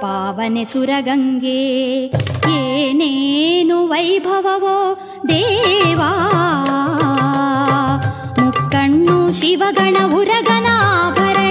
ಪಾವನೆ 0.00 0.62
ಸುರಗಂಗೆ 0.64 1.60
ಏನೇನು 2.52 3.76
ವೈಭವವೋ 3.88 4.76
ದೇವಾ 5.28 6.10
ಮುಕ್ಕಣ್ಣು 8.40 9.16
ಶಿವಗಣ 9.40 9.96
ಉರಗನಾಭರಣ 10.14 11.49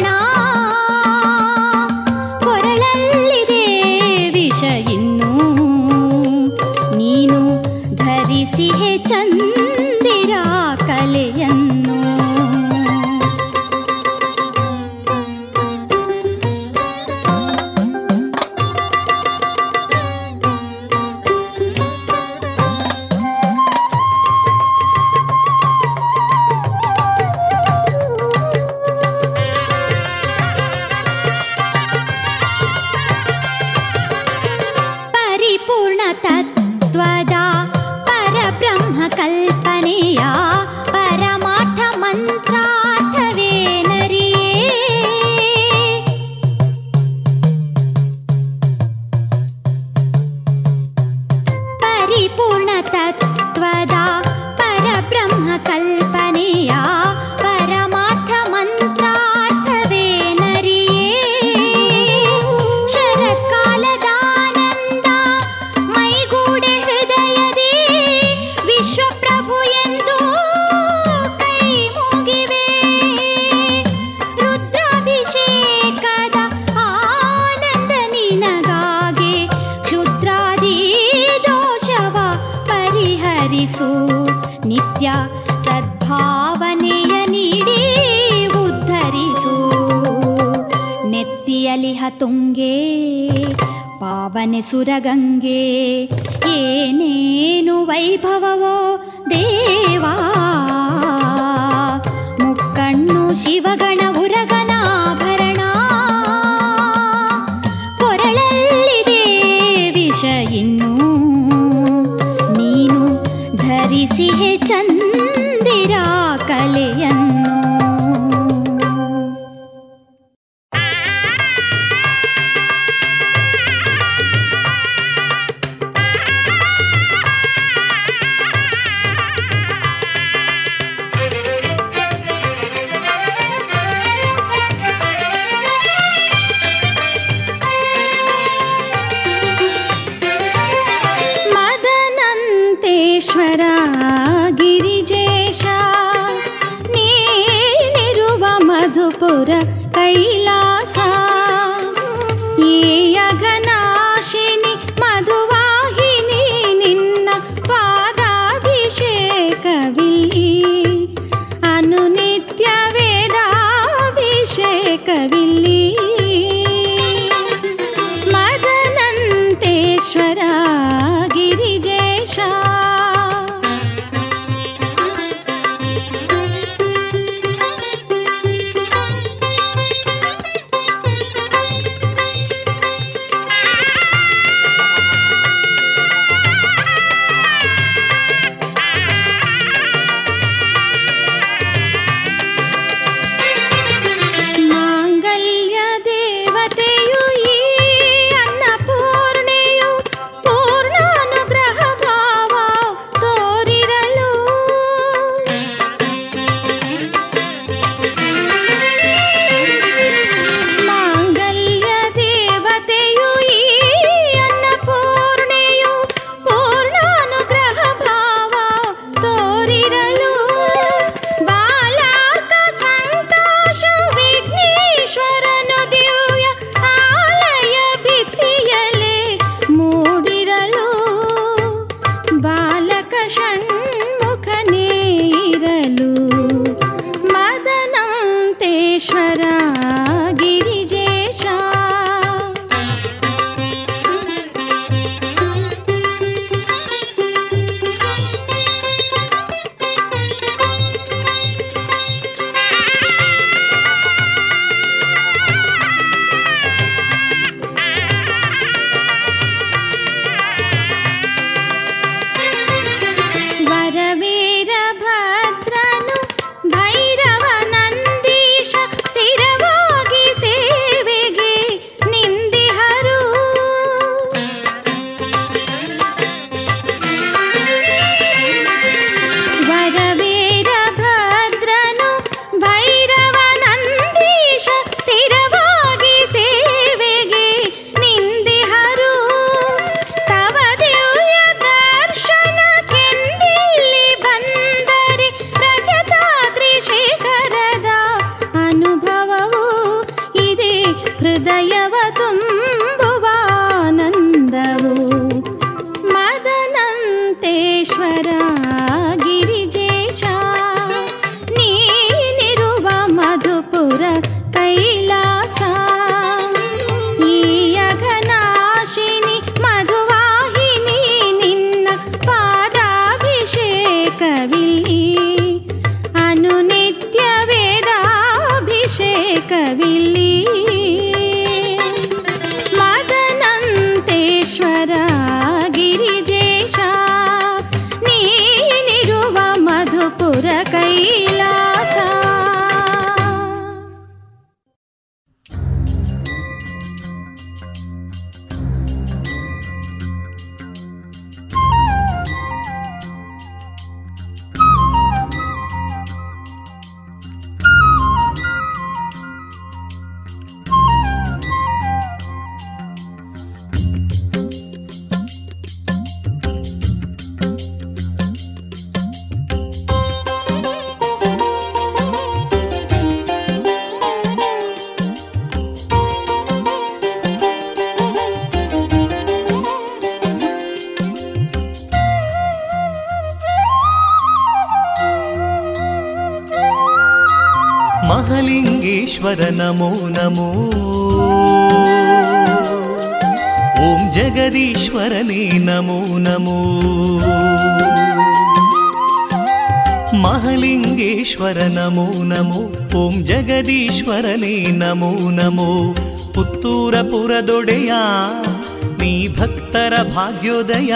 ಭಾಗ್ಯೋದಯ 410.39 410.93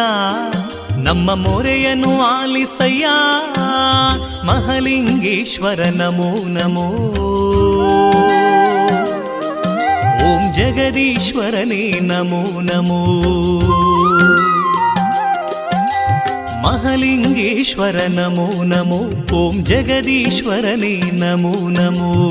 ನಮ್ಮ 0.97 1.33
ಮೊರೆಯನ್ನು 1.33 2.21
ಆಲಿಸಯ್ಯ. 2.21 3.05
ಮಹಲಿಂಗೇಶ್ವರ 4.45 5.79
ನಮೋ 5.95 6.47
ನಮೋ. 6.47 6.87
ಓಂ 10.23 10.53
ಜಗದೀಶ್ವರನೇ 10.53 11.99
ನಮೋ 11.99 12.61
ನಮೋ. 12.61 13.05
ಮಹಲಿಂಗೇಶ್ವರ 16.61 17.95
ನಮೋ 18.09 18.63
ನಮೋ. 18.63 19.33
ಓಂ 19.35 19.65
ಜಗದೀಶ್ವರನೇ 19.65 21.01
ನಮೋ 21.11 21.69
ನಮೋ. 21.69 22.29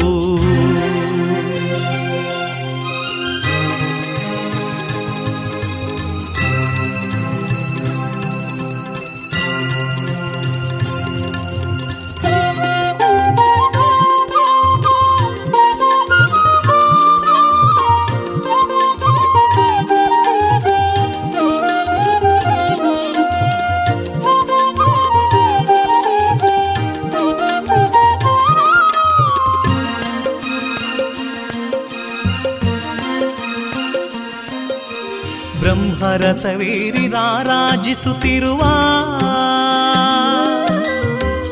ರಾರಾಜಿಸುತ್ತಿರುವ 37.83 38.63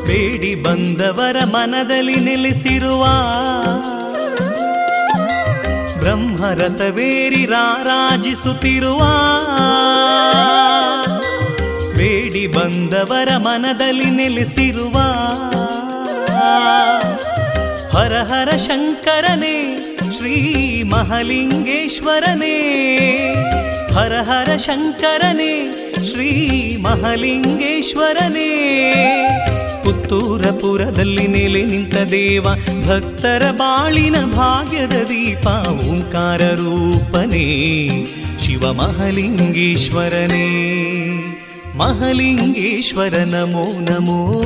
ಬೇಡಿ 0.05 0.51
ಬಂದವರ 0.55 1.37
ಮನದಲ್ಲಿ 1.43 2.15
ನೆಲೆಸಿರುವ 2.19 3.03
ಬ್ರಹ್ಮರಥವೇರಿ 5.99 7.43
ರಾರಾಜಿಸುತ್ತಿರುವ 7.45 9.01
ಬೇಡಿ 11.97 12.47
ಬಂದವರ 12.47 13.37
ಮನದಲ್ಲಿ 13.37 14.09
ನೆಲೆಸಿರುವ 14.11 14.97
ಹರ 17.91 18.15
ಹರ 18.31 18.49
ಶಂಕರನೇ, 18.57 19.57
ಶ್ರೀ 20.17 20.37
ಮಹಲಿಂಗೇಶ್ವರನೇ, 20.83 22.57
ಹರ 23.93 24.13
ಹರ 24.21 24.49
ಶಂಕರನೇ 24.57 25.53
ಶ್ರೀ 25.93 26.77
ಮಹಲಿಂಗೇಶ್ವರನೇ. 26.77 28.47
ಪುತ್ತೂರಪುರದಲ್ಲಿ 29.83 31.27
ನೆಲೆ 31.27 31.63
ನಿಂತ 31.63 31.95
ದೇವ, 31.95 32.43
ಭಕ್ತರ 32.87 33.51
ಬಾಳಿನ 33.51 34.15
ಭಾಗ್ಯದ 34.25 34.91
ದೀಪ, 34.91 35.47
ಓಂಕಾರ 35.67 36.41
ರೂಪನೇ. 36.41 37.89
ಶಿವ 38.45 38.73
ಮಹಲಿಂಗೇಶ್ವರನೇ. 38.73 39.67
ಮಹಲಿಂಗೇಶ್ವರ 41.75 43.13
ನಮೋ 43.13 43.79
ನಮೋ. 43.79 44.41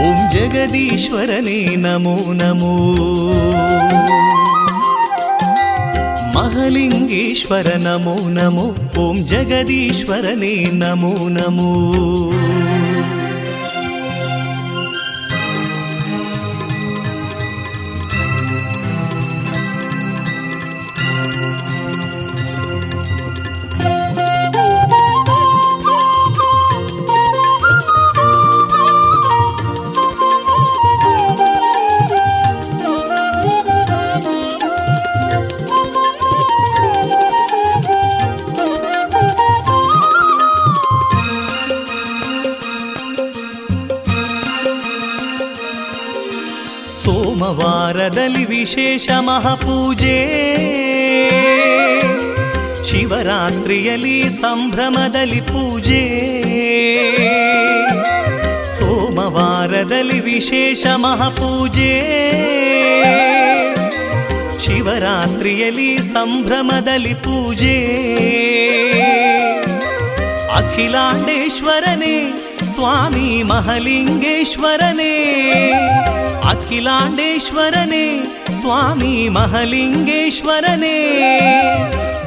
ಓಂ 0.00 0.32
ಜಗದೀಶ್ವರನೇ 0.32 1.76
ನಮೋ 1.76 2.32
ನಮೋ. 2.32 2.94
ಮಹಲಿಂಗೇಶ್ವರ 6.34 7.68
ನಮೋ 7.78 8.14
ನಮೋ 8.30 8.64
ಓಂ 8.98 9.16
ಜಗದೀಶ್ವರನೇ 9.26 10.54
ನಮೋ 10.74 11.12
ನಮೋ 11.30 11.70
ಸೋಮವಾರದಲ್ಲಿ 48.04 48.44
ವಿಶೇಷ 48.44 49.10
ಮಹಾಪೂಜೆ. 49.10 50.16
ಶಿವರಾತ್ರಿಯಲ್ಲಿ 52.84 54.30
ಸಂಭ್ರಮದಲ್ಲಿ 54.30 55.40
ಪೂಜೆ. 55.40 56.02
ಸೋಮವಾರದಲ್ಲಿ 58.78 60.20
ವಿಶೇಷ 60.20 60.86
ಮಹಾಪೂಜೆ. 60.86 61.92
ಶಿವರಾತ್ರಿಯಲ್ಲಿ 64.64 65.98
ಸಂಭ್ರಮದಲ್ಲಿ 65.98 67.14
ಪೂಜೆ. 67.14 67.78
ಅಖಿಲಾಂಡೇಶ್ವರನೇ 70.54 72.43
ಸ್ವಾಮಿ 72.84 73.42
ಮಹಲಿಂಗೇಶ್ವರನೇ, 73.42 75.32
ಅಖಿಲಾಂಡೇಶ್ವರನೇ, 76.44 78.24
ಸ್ವಾಮಿ 78.60 79.28
ಮಹಲಿಂಗೇಶ್ವರನೇ. 79.28 80.96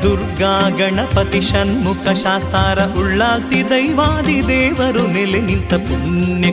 ದುರ್ಗಾ 0.04 0.70
ಗಣಪತಿ 0.70 1.42
ಷಣ್ಮುಖ 1.42 2.08
ಶಾಸ್ತಾರ 2.08 3.00
ಉಳ್ಳಾಲ್ತಿ 3.00 3.70
ದೈವಾದಿ 3.70 4.48
ದೇವರು 4.48 5.08
ನೆಲೆ 5.08 5.42
ನಿಂತ 5.42 5.74
ಪುಣ್ಯ 5.74 6.52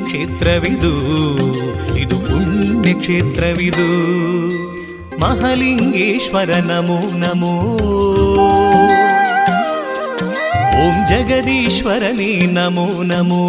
ಓಂ 10.85 11.09
ಜಗದೀಶ್ವರನೇ 11.09 12.37
ನಮೋ 12.37 13.03
ನಮೋ. 13.03 13.43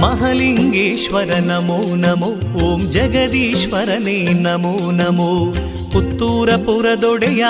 ಮಹಲಿಂಗೇಶ್ವರ 0.00 1.34
ನಮೋ 1.34 1.94
ನಮೋ, 1.94 2.60
ಓಂ 2.64 2.80
ಜಗದೀಶ್ವರನೇ 2.80 4.22
ನಮೋ 4.22 4.90
ನಮೋ. 4.90 5.52
ಪುತ್ತೂರಪುರದೊಡೆಯ 5.92 7.44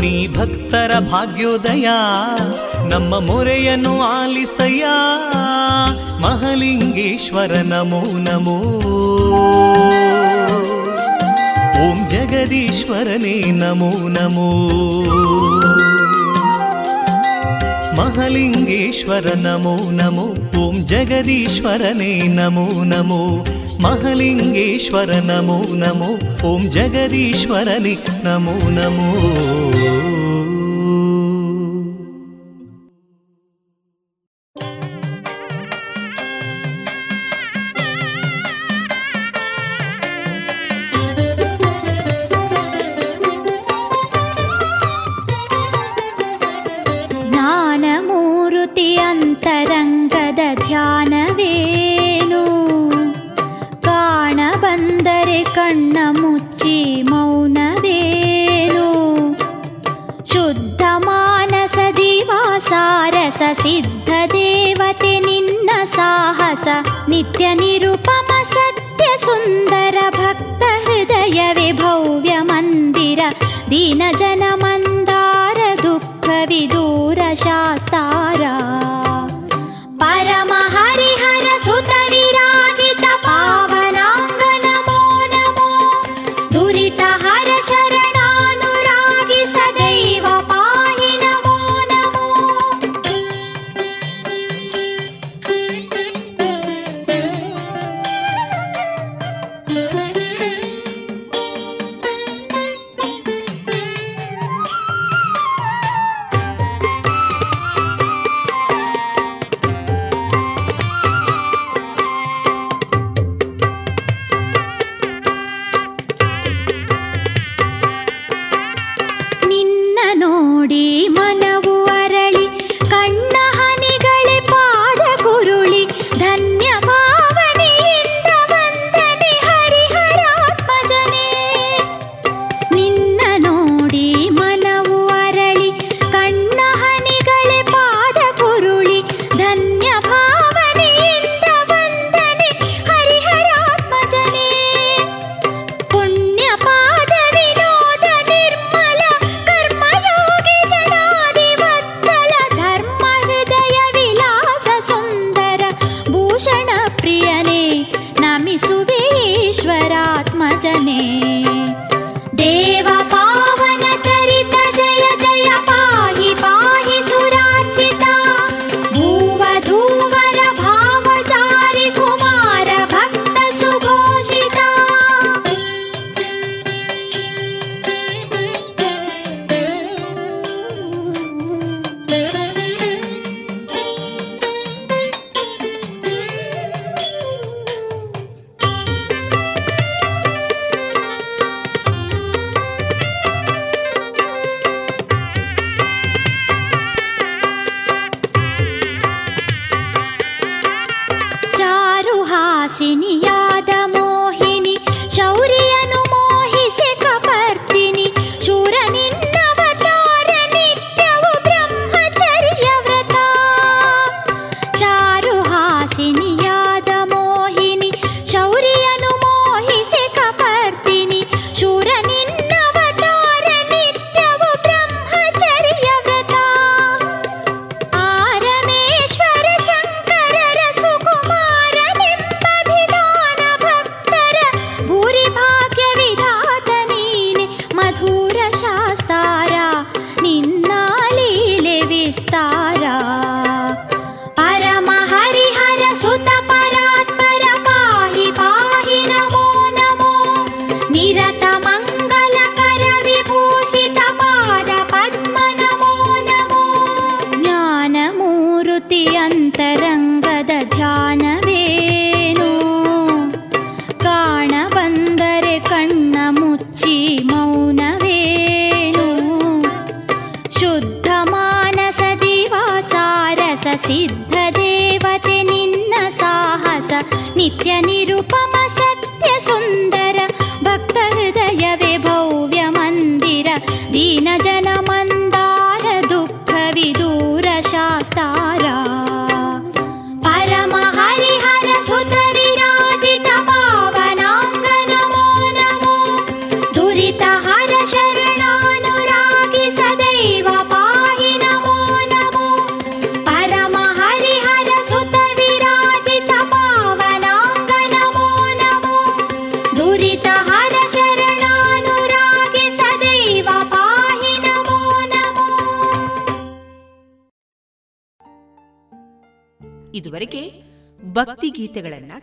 ನೀ 0.00 0.28
ಭಕ್ತರ 0.28 0.98
ಭಾಗ್ಯೋದಯ, 0.98 1.88
ನಮ್ಮ 2.88 3.18
ಮೊರೆಯನ್ನು 3.18 4.02
ಆಲಿಸಯ್ಯ. 4.02 4.84
ಮಹಲಿಂಗೇಶ್ವರ 6.20 7.52
ನಮೋ 7.52 8.18
ನಮೋ. 8.18 8.84
జగదీశ్వరనే 12.14 13.44
నమో 13.46 13.92
నమో. 13.96 14.48
మహలింగేశ్వర 17.94 19.38
నమో 19.38 19.90
నమో 19.90 20.34
ఓం 20.60 20.86
జగదీశ్వరనే 20.86 22.22
నమో 22.28 22.68
నమో. 22.84 23.44
మహలింగేశ్వర 23.80 25.20
నమో 25.20 25.64
నమో 25.70 26.18
ఓం 26.48 26.70
జగదీశ్వరని 26.70 27.98
నమో 28.24 28.58
నమో. 28.68 29.73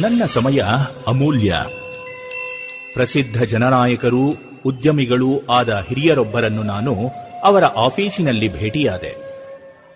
ನನ್ನ 0.00 0.24
ಸಮಯ 0.24 0.62
ಅಮೂಲ್ಯ. 1.06 1.56
ಪ್ರಸಿದ್ಧ 2.94 3.42
ಜನನಾಯಕರು, 3.42 4.34
ಉದ್ಯಮಿಗಳೂ 4.66 5.46
ಆದ 5.50 5.84
ಹಿರಿಯರೊಬ್ಬರನ್ನು 5.88 6.62
ನಾನು 6.62 6.94
ಅವರ 7.44 7.64
ಆಫೀಸಿನಲ್ಲಿ 7.64 8.58
ಭೇಟಿಯಾದೆ. 8.58 9.16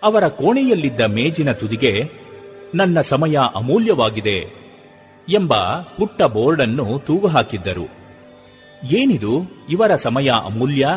ಅವರ 0.03 0.27
ಕೋಣೆಯಲ್ಲಿದ್ದ 0.27 1.01
ಮೇಜಿನ 1.01 1.51
ತುದಿಗೆ, 1.51 2.11
ನನ್ನ 2.75 3.01
ಸಮಯ 3.01 3.37
ಅಮೂಲ್ಯವಾಗಿದೆ 3.55 4.53
ಎಂಬ 5.29 5.55
ಪುಟ್ಟ 5.81 6.23
ಬೋರ್ಡನ್ನು 6.23 6.99
ತೂಗು 6.99 7.27
ಹಾಕಿದ್ದರು 7.27 7.89
ಏನಿದು? 8.91 9.65
ಇವರ 9.69 9.95
ಸಮಯ 9.95 10.29
ಅಮೂಲ್ಯ? 10.45 10.87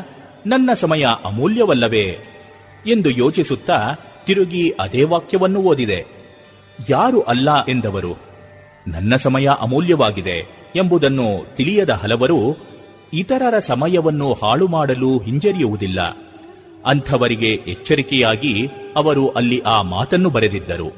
ನನ್ನ 0.46 0.70
ಸಮಯ 0.74 1.04
ಅಮೂಲ್ಯವಲ್ಲವೇ? 1.24 2.18
ಎಂದು 2.86 3.10
ಯೋಚಿಸುತ್ತಾ 3.10 3.88
ತಿರುಗಿ 4.26 4.70
ಅದೇ 4.70 5.02
ವಾಕ್ಯವನ್ನು 5.04 5.62
ಓದಿದೆ. 5.62 6.06
ಯಾರು 6.90 7.20
ಅಲ್ಲ 7.20 7.48
ಎಂದವರು. 7.68 8.25
ನನ್ನ 8.86 9.16
ಸಮಯ 9.16 9.48
ಅಮೂಲ್ಯವಾಗಿದೆ 9.60 10.66
ಎಂಬುದನ್ನು 10.76 11.56
ತಿಳಿಯದ 11.56 11.90
ಹಲವರು 11.90 12.56
ಇತರರ 13.12 13.58
ಸಮಯವನ್ನು 13.58 14.32
ಹಾಳು 14.32 14.68
ಮಾಡಲು 14.68 15.18
ಹಿಂಜರಿಯುವುದಿಲ್ಲ. 15.18 16.00
ಅಂಥವರಿಗೆ 16.86 17.48
ಎಚ್ಚರಿಕೆಯಾಗಿ 17.48 18.68
ಅವರು 18.96 19.28
ಅಲ್ಲಿ 19.28 19.60
ಆ 19.60 19.82
ಮಾತನ್ನು 19.82 20.30
ಬರೆದಿದ್ದರು. 20.30 20.92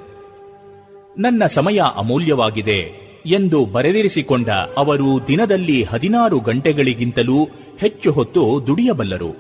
ನನ್ನ 1.19 1.47
ಸಮಯ 1.47 1.81
ಅಮೂಲ್ಯವಾಗಿದೆ 1.97 3.09
ಎಂದು 3.27 3.65
ಬರೆದಿರಿಸಿಕೊಂಡ 3.65 4.49
ಅವರು 4.49 5.27
ದಿನದಲ್ಲಿ 5.27 5.83
ಹದಿನಾರು 5.83 6.41
ಗಂಟೆಗಳಿಗಿಂತಲೂ 6.41 7.45
ಹೆಚ್ಚು 7.79 8.13
ಹೊತ್ತು 8.13 8.67
ದುಡಿಯಬಲ್ಲರು. 8.67 9.37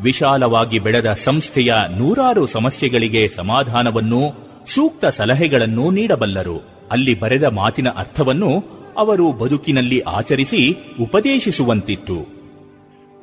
ವಿಶಾಲವಾಗಿ 0.00 0.78
ಬೆಳೆದ 0.78 1.06
ಸಂಸ್ಥೆಯ 1.06 1.72
ನೂರಾರು 1.98 2.46
ಸಮಸ್ಯೆಗಳಿಗೆ 2.46 3.28
ಸಮಾಧಾನವನ್ನು, 3.28 4.20
ಸೂಕ್ತ 4.66 5.06
ಸಲಹೆಗಳನ್ನು 5.06 5.90
ನೀಡಬಲ್ಲರು. 5.90 6.79
ಅಲ್ಲಿ 6.90 7.20
ಬರೆದ 7.20 7.42
ಮಾತಿನ 7.42 7.88
ಅರ್ಥವನ್ನು 7.88 8.80
ಅವರು 8.98 9.32
ಬದುಕಿನಲ್ಲಿ 9.32 10.00
ಆಚರಿಸಿ 10.00 10.76
ಉಪದೇಶಿಸುವಂತಿತ್ತು. 11.00 12.40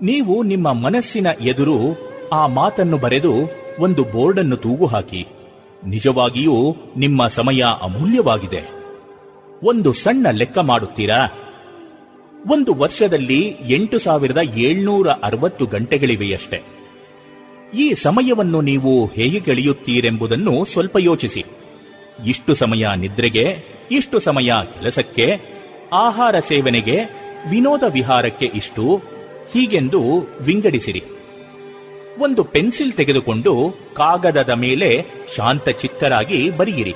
ನೀವು 0.02 0.44
ನಿಮ್ಮ 0.44 0.74
ಮನಸ್ಸಿನ 0.74 1.28
ಎದುರು 1.42 1.78
ಆ 2.34 2.48
ಮಾತನ್ನು 2.48 2.98
ಬರೆದು 2.98 3.34
ಒಂದು 3.80 4.04
ಬೋರ್ಡನ್ನು 4.04 4.56
ತೂಗು 4.56 4.86
ಹಾಕಿ 4.86 5.28
ನಿಜವಾಗಿಯೂ 5.86 6.76
ನಿಮ್ಮ 6.98 7.28
ಸಮಯ 7.28 7.64
ಅಮೂಲ್ಯವಾಗಿದೆ. 7.82 8.70
ಒಂದು 9.64 9.94
ಸಣ್ಣ 9.94 10.28
ಲೆಕ್ಕ 10.32 10.58
ಮಾಡುತ್ತೀರಾ? 10.58 11.28
ಒಂದು 12.52 12.74
ವರ್ಷದಲ್ಲಿ 12.74 13.56
ಎಂಟು 13.70 14.00
ಸಾವಿರದ 14.00 14.38
ಏಳ್ನೂರ 14.58 15.10
ಅರವತ್ತು 15.10 15.66
ಗಂಟೆಗಳಿವೆಯಷ್ಟೇ. 15.66 16.62
ಈ 17.78 17.94
ಸಮಯವನ್ನು 17.94 18.62
ನೀವು 18.62 19.06
ಹೇಗೆ 19.06 19.40
ಕಳೆಯುತ್ತೀರೆಂಬುದನ್ನು 19.40 20.66
ಸ್ವಲ್ಪ 20.66 20.98
ಯೋಚಿಸಿ. 21.00 21.46
ಇಷ್ಟು 22.26 22.56
ಸಮಯ 22.56 22.86
ನಿದ್ರೆಗೆ, 22.96 23.78
ಇಷ್ಟು 23.92 24.20
ಸಮಯ 24.20 24.52
ಕೆಲಸಕ್ಕೆ, 24.74 25.58
ಆಹಾರ 25.94 26.36
ಸೇವನೆಗೆ, 26.40 26.96
ವಿನೋದ 27.50 27.84
ವಿಹಾರಕ್ಕೆ 27.94 28.46
ಇಷ್ಟು, 28.46 29.02
ಹೀಗೆಂದು 29.54 30.02
ವಿಂಗಡಿಸಿರಿ. 30.42 31.04
ಒಂದು 32.20 32.44
ಪೆನ್ಸಿಲ್ 32.44 32.94
ತೆಗೆದುಕೊಂಡು 32.94 33.76
ಕಾಗದದ 33.94 34.50
ಮೇಲೆ 34.50 35.06
ಶಾಂತ 35.36 35.70
ಚಿತ್ತರಾಗಿ 35.70 36.50
ಬರೆಯಿರಿ. 36.50 36.96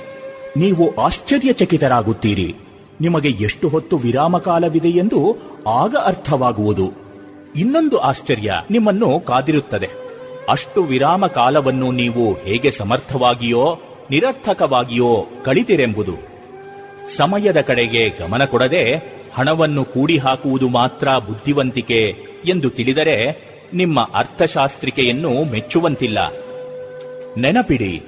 ನೀವು 0.56 0.94
ಆಶ್ಚರ್ಯಚಕಿತರಾಗುತ್ತೀರಿ. 1.00 2.54
ನಿಮಗೆ 3.00 3.28
ಎಷ್ಟು 3.28 3.68
ಹೊತ್ತು 3.68 3.96
ವಿರಾಮ 3.96 4.38
ಕಾಲವಿದೆ 4.38 4.88
ಎಂದು 4.88 5.36
ಆಗ 5.68 5.96
ಅರ್ಥವಾಗುವುದು. 6.04 6.92
ಇನ್ನೊಂದು 7.56 7.98
ಆಶ್ಚರ್ಯ 7.98 8.52
ನಿಮ್ಮನ್ನು 8.70 9.20
ಕಾದಿರುತ್ತದೆ. 9.20 9.88
ಅಷ್ಟು 10.48 10.82
ವಿರಾಮ 10.82 11.26
ಕಾಲವನ್ನು 11.26 11.92
ನೀವು 11.92 12.32
ಹೇಗೆ 12.32 12.70
ಸಮರ್ಥವಾಗಿಯೋ 12.70 13.80
ನಿರರ್ಥಕವಾಗಿಯೋ 14.10 15.26
ಕಳಿತಿರೆಂಬುದು 15.44 16.32
ಸಮಯದ 17.16 17.60
ಕಡೆಗೆ 17.60 18.08
ಗಮನ 18.08 18.44
ಕೊಡದೆ 18.44 19.12
ಹಣವನ್ನು 19.34 19.84
ಕೂಡಿ 19.84 20.18
ಹಾಕುವುದು 20.18 20.68
ಮಾತ್ರ 20.68 21.08
ಬುದ್ಧಿವಂತಿಕೆ 21.26 22.14
ಎಂದು 22.48 22.70
ತಿಳಿದರೆ 22.70 23.52
ನಿಮ್ಮ 23.74 24.00
ಅರ್ಥಶಾಸ್ತ್ರಿಕೆಯನ್ನು 24.14 25.50
ಮೆಚ್ಚುವಂತಿಲ್ಲ. 25.50 26.18
ನೆನಪಿಡಿ, 27.36 28.02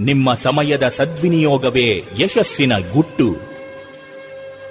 ನಿಮ್ಮ 0.00 0.34
ಸಮಯದ 0.34 0.88
ಸದ್ವಿನಿಯೋಗವೇ 0.88 2.02
ಯಶಸ್ಸಿನ 2.18 2.72
ಗುಟ್ಟು. 2.92 3.47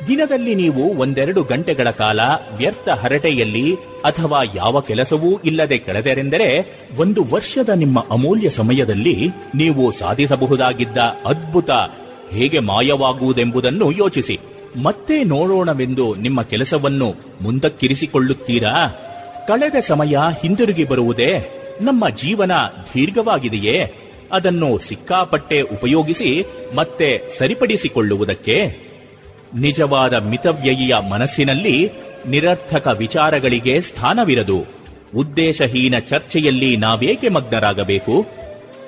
ದಿನದಲ್ಲಿ 0.08 0.56
ನೀವು 0.56 0.98
ಒಂದೆರಡು 0.98 1.43
ಗಂಟೆಗಳ 1.43 1.89
ಕಾಲ 1.89 2.20
ವ್ಯರ್ಥ 2.58 2.89
ಹರಟೆಯಲ್ಲಿ 2.89 3.76
ಅಥವಾ 4.06 4.52
ಯಾವ 4.56 4.80
ಕೆಲಸವೂ 4.80 5.39
ಇಲ್ಲದೆ 5.39 5.78
ಕಳೆದರೆಂದರೆ 5.78 6.80
ಒಂದು 6.98 7.24
ವರ್ಷದ 7.34 7.70
ನಿಮ್ಮ 7.70 8.06
ಅಮೂಲ್ಯ 8.12 8.50
ಸಮಯದಲ್ಲಿ 8.50 9.30
ನೀವು 9.56 9.91
ಸಾಧಿಸಬಹುದಾಗಿದ್ದ 9.91 10.98
ಅದ್ಭುತ 11.26 11.70
ಹೇಗೆ 12.32 12.60
ಮಾಯವಾಗುವುದೆಂಬುದನ್ನು 12.60 13.91
ಯೋಚಿಸಿ. 13.91 14.39
ಮತ್ತೆ 14.84 15.24
ನೋಡೋಣವೆಂದು 15.24 16.16
ನಿಮ್ಮ 16.16 16.41
ಕೆಲಸವನ್ನು 16.41 17.16
ಮುಂದಕ್ಕಿರಿಸಿಕೊಳ್ಳುತ್ತೀರಾ? 17.41 18.88
ಕಳೆದ 19.48 19.76
ಸಮಯ 19.88 20.18
ಹಿಂದಿರುಗಿ 20.41 20.84
ಬರುವುದೇ 20.84 21.62
ನಮ್ಮ 21.82 22.10
ಜೀವನ 22.10 22.52
ದೀರ್ಘವಾಗಿದೆಯೇ? 22.95 24.08
ಅದನ್ನು 24.32 24.78
ಸಿಕ್ಕಾಪಟ್ಟೆ 24.78 25.62
ಉಪಯೋಗಿಸಿ 25.62 26.45
ಮತ್ತೆ 26.76 27.38
ಸರಿಪಡಿಸಿಕೊಳ್ಳುವುದಕ್ಕೆ 27.38 28.88
ನಿಜವಾದ 29.56 30.14
ಮಿತವ್ಯಯಿಯ 30.14 30.95
ಮನಸ್ಸಿನಲ್ಲಿ 31.10 31.91
ನಿರರ್ಥಕ 32.28 32.88
ವಿಚಾರಗಳಿಗೆ 32.98 33.82
ಸ್ಥಾನವಿರದು. 33.82 34.64
ಉದ್ದೇಶಹೀನ 35.16 35.95
ಚರ್ಚೆಯಲ್ಲಿ 36.10 36.78
ನಾವೇಕೆ 36.78 37.30
ಮಗ್ನರಾಗಬೇಕು? 37.30 38.26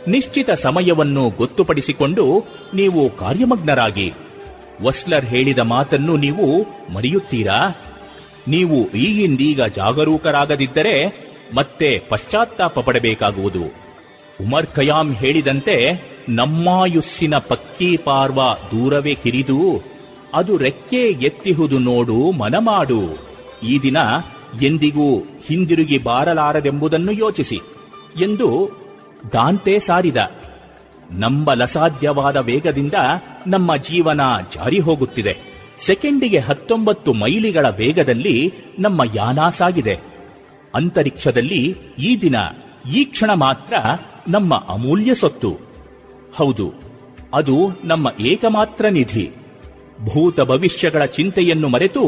ನಿಶ್ಚಿತ 0.08 0.52
ಸಮಯವನ್ನು 0.52 1.30
ಗೊತ್ತುಪಡಿಸಿಕೊಂಡು 1.30 2.46
ನೀವು 2.74 3.10
ಕಾರ್ಯಮಗ್ನರಾಗಿ. 3.10 4.14
ವಸ್ಲರ್ 4.84 5.26
ಹೇಳಿದ 5.26 5.60
ಮಾತನ್ನು 5.60 6.18
ನೀವು 6.18 6.62
ಮರೆಯುತ್ತೀರಾ? 6.94 7.82
ನೀವು 8.48 8.92
ಈಗಿಂದೀಗ 8.92 9.60
ಜಾಗರೂಕರಾಗದಿದ್ದರೆ 9.76 11.30
ಮತ್ತೆ 11.56 12.00
ಪಶ್ಚಾತ್ತಾಪ 12.10 12.80
ಪಡಬೇಕಾಗುವುದು. 12.80 13.64
ಉಮರ್ 14.42 14.68
ಖಯಾಂ 14.68 15.14
ಹೇಳಿದಂತೆ, 15.14 16.02
ನಮ್ಮಾಯುಸ್ಸಿನ 16.30 17.38
ಪಕ್ಕಿ 17.38 17.98
ಪಾರ್ವ 17.98 18.44
ದೂರವೇ 18.54 19.14
ಕಿರಿದು 19.14 19.82
ಅದು 20.34 20.58
ರೆಕ್ಕೆ 20.58 20.98
ಎತ್ತಿಹುದು 20.98 21.80
ನೋಡು, 21.80 22.32
ಮನಮಾಡು. 22.32 23.02
ಈ 23.64 23.80
ದಿನ 23.80 23.98
ಎಂದಿಗೂ 24.62 25.20
ಹಿಂದಿರುಗಿ 25.20 25.98
ಬಾರಲಾರದೆಂಬುದನ್ನು 25.98 27.12
ಯೋಚಿಸಿ 27.12 27.60
ಎಂದು 28.22 28.70
ದಾಂತೆ 29.34 29.80
ಸಾರಿದ. 29.80 30.18
ನಂಬಲಸಾಧ್ಯವಾದ 31.12 32.36
ವೇಗದಿಂದ 32.36 32.94
ನಮ್ಮ 33.48 33.76
ಜೀವನ 33.76 34.22
ಜಾರಿ 34.56 34.80
ಹೋಗುತ್ತಿದೆ. 34.80 35.38
ಸೆಕೆಂಡಿಗೆ 35.78 36.38
ಹತ್ತೊಂಬತ್ತು 36.38 37.14
ಮೈಲಿಗಳ 37.14 37.66
ವೇಗದಲ್ಲಿ 37.78 38.54
ನಮ್ಮ 38.80 39.02
ಯಾನ 39.16 39.40
ಸಾಗಿದೆ. 39.58 40.00
ಅಂತರಿಕ್ಷದಲ್ಲಿ 40.76 41.76
ಈ 42.00 42.22
ದಿನ, 42.22 42.36
ಈ 42.96 43.04
ಕ್ಷಣ 43.04 43.34
ಮಾತ್ರ 43.34 43.76
ನಮ್ಮ 44.28 44.56
ಅಮೂಲ್ಯ 44.56 45.14
ಸೊತ್ತು. 45.14 45.58
ಹೌದು, 46.36 46.74
ಅದು 47.34 47.56
ನಮ್ಮ 47.84 48.08
ಏಕಮಾತ್ರ 48.20 48.88
ನಿಧಿ. 48.90 49.39
ಭೂತ 50.06 50.42
ಭವಿಷ್ಯಗಳ 50.42 51.06
ಚಿಂತೆಯನ್ನು 51.06 51.68
ಮರೆತು 51.68 52.04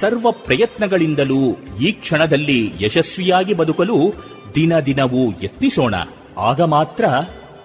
ಸರ್ವ 0.00 0.30
ಪ್ರಯತ್ನಗಳಿಂದಲೂ 0.30 1.56
ಈ 1.80 1.92
ಕ್ಷಣದಲ್ಲಿ 1.92 2.72
ಯಶಸ್ವಿಯಾಗಿ 2.80 3.54
ಬದುಕಲು 3.54 4.14
ದಿನ 4.54 4.80
ದಿನವೂ 4.80 5.30
ಯತ್ನಿಸೋಣ. 5.42 5.94
ಆಗ 6.38 6.60
ಮಾತ್ರ 6.60 7.04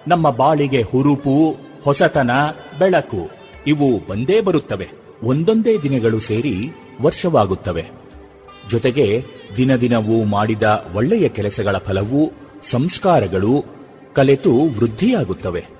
ನಮ್ಮ 0.08 0.30
ಬಾಳಿಗೆ 0.30 0.82
ಹುರುಪು, 0.82 1.56
ಹೊಸತನ, 1.84 2.30
ಬೆಳಕು 2.78 3.30
ಇವು 3.66 4.06
ಬಂದೇ 4.08 4.40
ಬರುತ್ತವೆ. 4.40 4.88
ಒಂದೊಂದೇ 5.22 5.78
ದಿನಗಳು 5.78 6.20
ಸೇರಿ 6.20 6.68
ವರ್ಷವಾಗುತ್ತವೆ. 7.02 7.84
ಜೊತೆಗೆ 8.70 9.24
ದಿನ 9.56 9.76
ದಿನವೂ 9.76 10.24
ಮಾಡಿದ 10.24 10.62
ಒಳ್ಳೆಯ 10.94 11.28
ಕೆಲಸಗಳ 11.28 11.76
ಫಲವು, 11.76 12.32
ಸಂಸ್ಕಾರಗಳು 12.70 13.64
ಕಲೆತು 14.14 14.52
ವೃದ್ಧಿಯಾಗುತ್ತವೆ. 14.52 15.77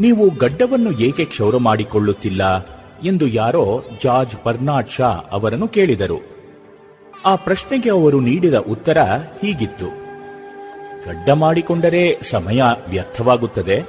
ನೀವು 0.00 0.30
ಗಡ್ಡವನ್ನು 0.30 1.00
ಏಕೆ 1.00 1.24
ಕ್ಷೌರ 1.24 1.56
ಮಾಡಿಕೊಳ್ಳುತ್ತಿಲ್ಲ 1.56 2.66
ಎಂದು 3.04 3.26
ಯಾರೋ 3.26 3.82
ಜಾರ್ಜ್ 4.04 4.32
ಬರ್ನಾಡ್ 4.44 4.90
ಶಾ 4.90 5.06
ಅವರನ್ನು 5.06 5.68
ಕೇಳಿದರು. 5.68 6.20
ಆ 7.26 7.34
ಪ್ರಶ್ನೆಗೆ 7.34 7.90
ಅವರು 7.90 8.20
ನೀಡಿದ 8.20 8.54
ಉತ್ತರ 8.54 8.98
ಹೀಗಿತ್ತು. 9.42 9.86
ಗಡ್ಡ 11.06 11.30
ಮಾಡಿಕೊಂಡರೆ 11.30 12.18
ಸಮಯ 12.22 12.62
ವ್ಯರ್ಥವಾಗುತ್ತದೆ. 12.88 13.82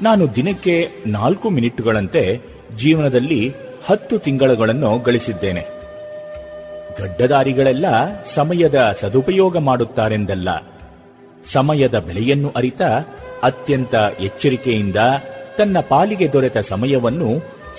ನಾನು 0.00 0.34
ದಿನಕ್ಕೆ 0.34 0.90
ನಾಲ್ಕು 1.06 1.50
ಮಿನಿಟ್ಗಳಂತೆ 1.50 2.42
ಜೀವನದಲ್ಲಿ 2.76 3.54
ಹತ್ತು 3.86 4.18
ತಿಂಗಳುಗಳನ್ನು 4.18 4.98
ಗಳಿಸಿದ್ದೇನೆ. 4.98 5.66
ಗಡ್ಡದಾರಿಗಳೆಲ್ಲ 6.98 7.86
ಸಮಯದ 8.34 8.96
ಸದುಪಯೋಗ 9.00 9.58
ಮಾಡುತ್ತಾರೆಂದಲ್ಲ. 9.58 10.48
ಸಮಯದ 11.52 11.98
ಬೆಲೆಯನ್ನು 11.98 12.52
ಅರಿತ 12.56 12.82
ಅತ್ಯಂತ 13.42 13.94
ಎಚ್ಚರಿಕೆಯಿಂದ 14.20 14.96
ತನ್ನ 15.58 15.80
ಪಾಲಿಗೆ 15.80 16.32
ದೊರೆತ 16.32 16.58
ಸಮಯವನ್ನು 16.58 17.30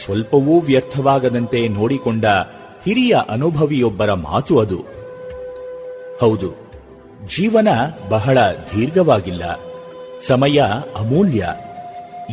ಸ್ವಲ್ಪವೂ 0.05 0.59
ವ್ಯರ್ಥವಾಗದಂತೆ 0.59 1.67
ನೋಡಿಕೊಂಡ 1.67 2.25
ಹಿರಿಯ 2.85 3.15
ಅನುಭವಿಯೊಬ್ಬರ 3.29 4.13
ಮಾತು 4.13 4.59
ಅದು. 4.59 4.83
ಹೌದು, 6.21 6.51
ಜೀವನ 7.37 7.67
ಬಹಳ 8.09 8.37
ದೀರ್ಘವಾಗಿಲ್ಲ. 8.43 9.59
ಸಮಯ 10.27 10.61
ಅಮೂಲ್ಯ. 10.95 11.47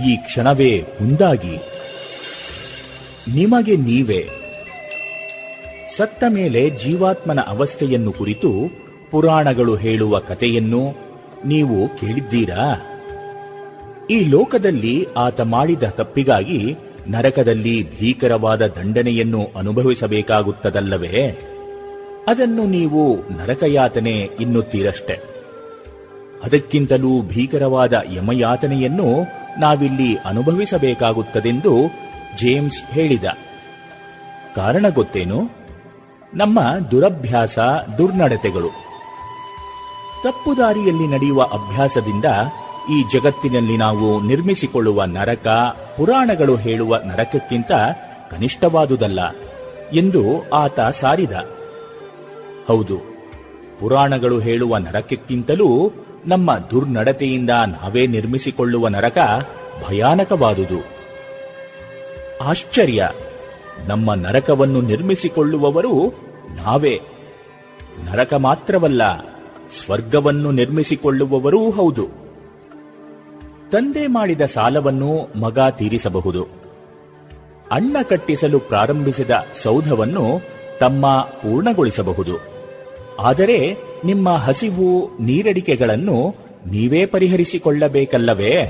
ಈ 0.06 0.16
ಕ್ಷಣವೇ 0.16 0.80
ಮುಂದಾಗಿ. 0.80 1.56
ನಿಮಗೆ 3.34 3.76
ನೀವೇ. 3.76 4.28
ಸತ್ತ 5.96 6.24
ಮೇಲೆ 6.28 6.70
ಜೀವಾತ್ಮನ 6.70 7.40
ಅವಸ್ಥೆಯನ್ನು 7.40 8.12
ಕುರಿತು 8.12 8.52
ಪುರಾಣಗಳು 9.10 9.76
ಹೇಳುವ 9.76 10.18
ಕಥೆಯನ್ನು 10.18 10.94
ನೀವು 11.46 11.88
ಕೇಳಿದ್ದೀರಾ? 11.88 12.91
ಈ 14.10 14.24
ಲೋಕದಲ್ಲಿ 14.24 15.06
ಆತ 15.16 15.40
ಮಾಡಿದ 15.40 15.82
ತಪ್ಪಿಗಾಗಿ 15.82 16.76
ನರಕದಲ್ಲಿ 17.08 17.98
ಭೀಕರವಾದ 17.98 18.62
ದಂಡನೆಯನ್ನು 18.62 19.50
ಅನುಭವಿಸಬೇಕಾಗುತ್ತದಲ್ಲವೇ? 19.56 21.30
ಅದನ್ನು 22.28 22.64
ನೀವು 22.64 23.16
ನರಕಯಾತನೆ 23.16 24.18
ಎನ್ನುತ್ತೀರಷ್ಟೆ. 24.18 25.20
ಅದಕ್ಕಿಂತಲೂ 26.44 27.22
ಭೀಕರವಾದ 27.22 27.92
ಯಮಯಾತನೆಯನ್ನು 28.12 29.26
ನಾವಿಲ್ಲಿ 29.60 30.16
ಅನುಭವಿಸಬೇಕಾಗುತ್ತದೆಂದು 30.16 31.86
ಜೇಮ್ಸ್ 32.38 32.84
ಹೇಳಿದ. 32.84 33.24
ಕಾರಣ 34.54 34.86
ಗೊತ್ತೇನು? 34.94 35.50
ನಮ್ಮ 36.34 36.60
ದುರಭ್ಯಾಸ, 36.90 37.58
ದುರ್ನಡತೆಗಳು. 37.98 38.68
ತಪ್ಪುದಾರಿಯಲ್ಲಿ 40.22 41.06
ನಡೆಯುವ 41.06 41.42
ಅಭ್ಯಾಸದಿಂದ 41.42 42.24
ಈ 42.90 43.02
ಜಗತ್ತಿನಲ್ಲಿ 43.12 43.76
ನಾವು 43.76 44.20
ನಿರ್ಮಿಸಿಕೊಳ್ಳುವ 44.20 45.04
ನರಕ 45.04 45.46
ಪುರಾಣಗಳು 45.96 46.56
ಹೇಳುವ 46.56 46.96
ನರಕಕ್ಕಿಂತ 46.96 47.72
ಕನಿಷ್ಠವಾದುದಲ್ಲ 48.30 49.20
ಎಂದು 49.92 50.50
ಆತ 50.50 50.80
ಸಾರಿದ. 50.80 51.32
ಹೌದು, 52.68 53.00
ಪುರಾಣಗಳು 53.80 54.38
ಹೇಳುವ 54.38 54.78
ನರಕಕ್ಕಿಂತಲೂ 54.78 55.92
ನಮ್ಮ 56.26 56.58
ದುರ್ನಡತೆಯಿಂದ 56.58 57.50
ನಾವೇ 57.50 58.06
ನಿರ್ಮಿಸಿಕೊಳ್ಳುವ 58.06 58.88
ನರಕ 58.88 59.18
ಭಯಾನಕವಾದುದು. 59.88 60.84
ಆಶ್ಚರ್ಯ, 62.44 63.08
ನಮ್ಮ 63.86 64.14
ನರಕವನ್ನು 64.14 64.80
ನಿರ್ಮಿಸಿಕೊಳ್ಳುವವರು 64.80 66.14
ನಾವೇ. 66.54 67.00
ನರಕ 68.04 68.34
ಮಾತ್ರವಲ್ಲ, 68.34 69.20
ಸ್ವರ್ಗವನ್ನು 69.84 70.50
ನಿರ್ಮಿಸಿಕೊಳ್ಳುವವರೂ 70.50 71.70
ಹೌದು. 71.70 72.21
ತಂದೆ 73.72 74.06
ಮಾಡಿದ 74.06 74.40
ಸಾಲವನ್ನು 74.40 75.40
ಮಗ 75.40 75.58
ತೀರಿಸಬಹುದು. 75.70 76.46
ಅಣ್ಣ 77.70 77.96
ಕಟ್ಟಿಸಲು 78.02 78.60
ಪ್ರಾರಂಭಿಸಿದ 78.60 79.30
ಸೌಧವನ್ನು 79.62 80.40
ತಮ್ಮ 80.80 81.20
ಪೂರ್ಣಗೊಳಿಸಬಹುದು. 81.20 82.38
ಆದರೆ 83.20 83.76
ನಿಮ್ಮ 84.04 84.30
ಹಸಿವು 84.30 85.10
ನೀರಡಿಕೆಗಳನ್ನು 85.22 86.34
ನೀವೇ 86.70 87.06
ಪರಿಹರಿಸಿಕೊಳ್ಳಬೇಕಲ್ಲವೇ? 87.06 88.64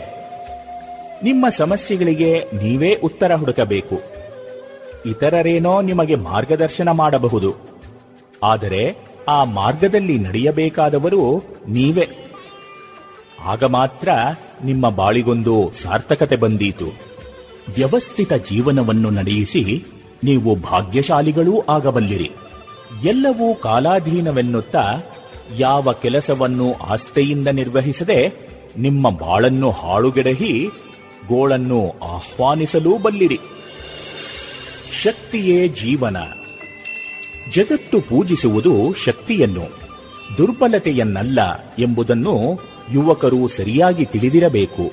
ನಿಮ್ಮ 1.23 1.47
ಸಮಸ್ಯೆಗಳಿಗೆ 1.57 2.39
ನೀವೇ 2.39 2.95
ಉತ್ತರ 2.95 3.35
ಹುಡುಕಬೇಕು. 3.35 4.01
ಇತರರೇನೋ 5.07 5.81
ನಿಮಗೆ 5.81 6.15
ಮಾರ್ಗದರ್ಶನ 6.15 6.91
ಮಾಡಬಹುದು. 6.91 7.55
ಆದರೆ 8.45 8.97
ಆ 9.29 9.45
ಮಾರ್ಗದಲ್ಲಿ 9.45 10.19
ನಡೆಯಬೇಕಾದವರು 10.19 11.45
ನೀವೇ. 11.69 12.32
ಆಗ 13.45 13.65
ಮಾತ್ರ 13.65 14.09
ನಿಮ್ಮ 14.65 14.91
ಬಾಳಿಗೊಂದು 14.91 15.73
ಸಾರ್ಥಕತೆ 15.83 16.37
ಬಂದೀತು. 16.37 16.87
ವ್ಯವಸ್ಥಿತ 17.75 18.33
ಜೀವನವನ್ನು 18.33 19.11
ನಡೆಯಿಸಿ 19.11 19.85
ನೀವು 20.25 20.55
ಭಾಗ್ಯಶಾಲಿಗಳೂ 20.55 21.61
ಆಗಬಲ್ಲಿರಿ. 21.69 22.31
ಎಲ್ಲವೂ 23.05 23.55
ಕಾಲಾಧೀನವೆನ್ನುತ್ತಾ 23.55 24.95
ಯಾವ 25.59 25.93
ಕೆಲಸವನ್ನು 25.93 26.75
ಆಸ್ಥೆಯಿಂದ 26.75 27.49
ನಿರ್ವಹಿಸದೆ 27.49 28.49
ನಿಮ್ಮ 28.77 29.11
ಬಾಳನ್ನು 29.11 29.71
ಹಾಳುಗೆಡಹಿ 29.71 30.69
ಗೋಳನ್ನು 31.29 31.89
ಆಹ್ವಾನಿಸಲೂ 31.89 32.99
ಬಲ್ಲಿರಿ. 32.99 33.41
ಶಕ್ತಿಯೇ 35.03 35.69
ಜೀವನ. 35.69 36.17
ಜಗತ್ತು 37.51 38.01
ಪೂಜಿಸುವುದು 38.01 38.95
ಶಕ್ತಿಯನ್ನು, 39.05 39.79
ದುರ್ಬಲತೆಯನ್ನಲ್ಲ 40.37 41.39
ಎಂಬುದನ್ನು 41.79 42.61
ಯುವಕರು 42.91 43.49
ಸರಿಯಾಗಿ 43.49 44.05
ತಿಳಿದಿರಬೇಕು. 44.05 44.93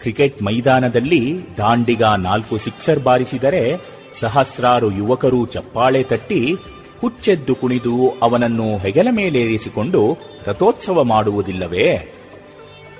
ಕ್ರಿಕೆಟ್ 0.00 0.42
ಮೈದಾನದಲ್ಲಿ 0.42 1.36
ದಾಂಡಿಗ 1.56 2.02
ನಾಲ್ಕು 2.02 2.58
ಸಿಕ್ಸರ್ 2.58 3.00
ಬಾರಿಸಿದರೆ 3.00 3.76
ಸಹಸ್ರಾರು 4.20 4.92
ಯುವಕರು 4.92 5.46
ಚಪ್ಪಾಳೆ 5.46 6.02
ತಟ್ಟಿ, 6.02 6.56
ಹುಚ್ಚೆದ್ದು 7.00 7.54
ಕುಣಿದು 7.54 8.14
ಅವನನ್ನು 8.22 8.76
ಹೆಗಲ 8.76 9.08
ಮೇಲೇರಿಸಿಕೊಂಡು 9.10 10.18
ರಥೋತ್ಸವ 10.46 11.04
ಮಾಡುವುದಿಲ್ಲವೇ? 11.04 12.14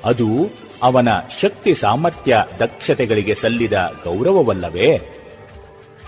ಅದು 0.05 0.27
ಅವನ 0.83 1.09
ಶಕ್ತಿ 1.41 1.75
ಸಾಮರ್ಥ್ಯ 1.75 2.45
ದಕ್ಷತೆಗಳಿಗೆ 2.59 3.35
ಸಲ್ಲಿದ 3.35 3.73
ಗೌರವವಲ್ಲವೇ? 4.05 5.15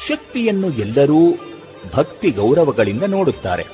ಶಕ್ತಿಯನ್ನು 0.08 0.70
ಎಲ್ಲರೂ 0.70 1.34
ಭಕ್ತಿ 1.94 2.30
ಗೌರವಗಳಿಂದ 2.30 3.02
ನೋಡುತ್ತಾರೆ. 3.02 3.66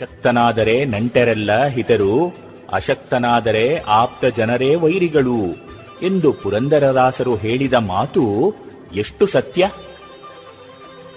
ಶಕ್ತನಾದರೆ 0.00 0.84
ನಂಟರೆಲ್ಲ 0.84 1.66
ಹಿತರು. 1.66 2.34
ಅಶಕ್ತನಾದರೆ 2.72 3.78
ಆಪ್ತ 3.78 4.24
ಜನರೇ 4.24 4.74
ವೈರಿಗಳು 4.74 5.38
ಎಂದು 6.02 6.32
ಪುರಂದರದಾಸರು 6.32 7.36
ಹೇಳಿದ 7.36 7.72
ಮಾತು 7.72 8.54
ಎಷ್ಟು 8.94 9.26
ಸತ್ಯ? 9.26 9.70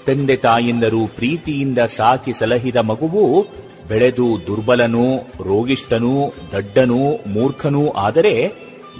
ತಂದೆ 0.05 0.35
ತಾಯಿಂದರು 0.35 1.07
ಪ್ರೀತಿಯಿಂದ 1.15 1.79
ಸಾಕಿ 1.79 2.33
ಸಲಹಿದ 2.33 2.75
ಮಗುವು 2.75 3.47
ಬೆಳೆದು 3.87 4.27
ದುರ್ಬಲನೂ 4.47 5.15
ರೋಗಿಷ್ಠನೂ 5.43 6.33
ದಡ್ಡನೂ 6.51 7.01
ಮೂರ್ಖನೂ 7.27 7.89
ಆದರೆ 7.89 8.51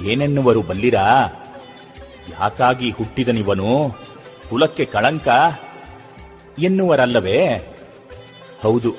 ಏನೆನ್ನುವರು 0.03 0.61
ಬಲ್ಲಿರಾ? 0.61 1.07
ಯಾಕಾಗಿ 2.31 2.89
ಹುಟ್ಟಿದನಿವನು? 2.89 3.71
ಕುಲಕ್ಕೆ 4.49 4.85
ಕಳಂಕ 4.85 5.27
ಎನ್ನುವರಲ್ಲವೇ? 6.59 7.39
ಹೌದು, 8.63 8.91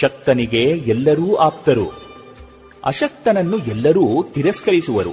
ಶಕ್ತನಿಗೆ 0.00 0.62
ಎಲ್ಲರೂ 0.92 1.34
ಆಪ್ತರು. 1.34 2.07
ಅಶಕ್ತನನ್ನು 2.84 3.58
ಎಲ್ಲರೂ 3.58 4.22
ತಿರಸ್ಕರಿಸುವರು, 4.22 5.10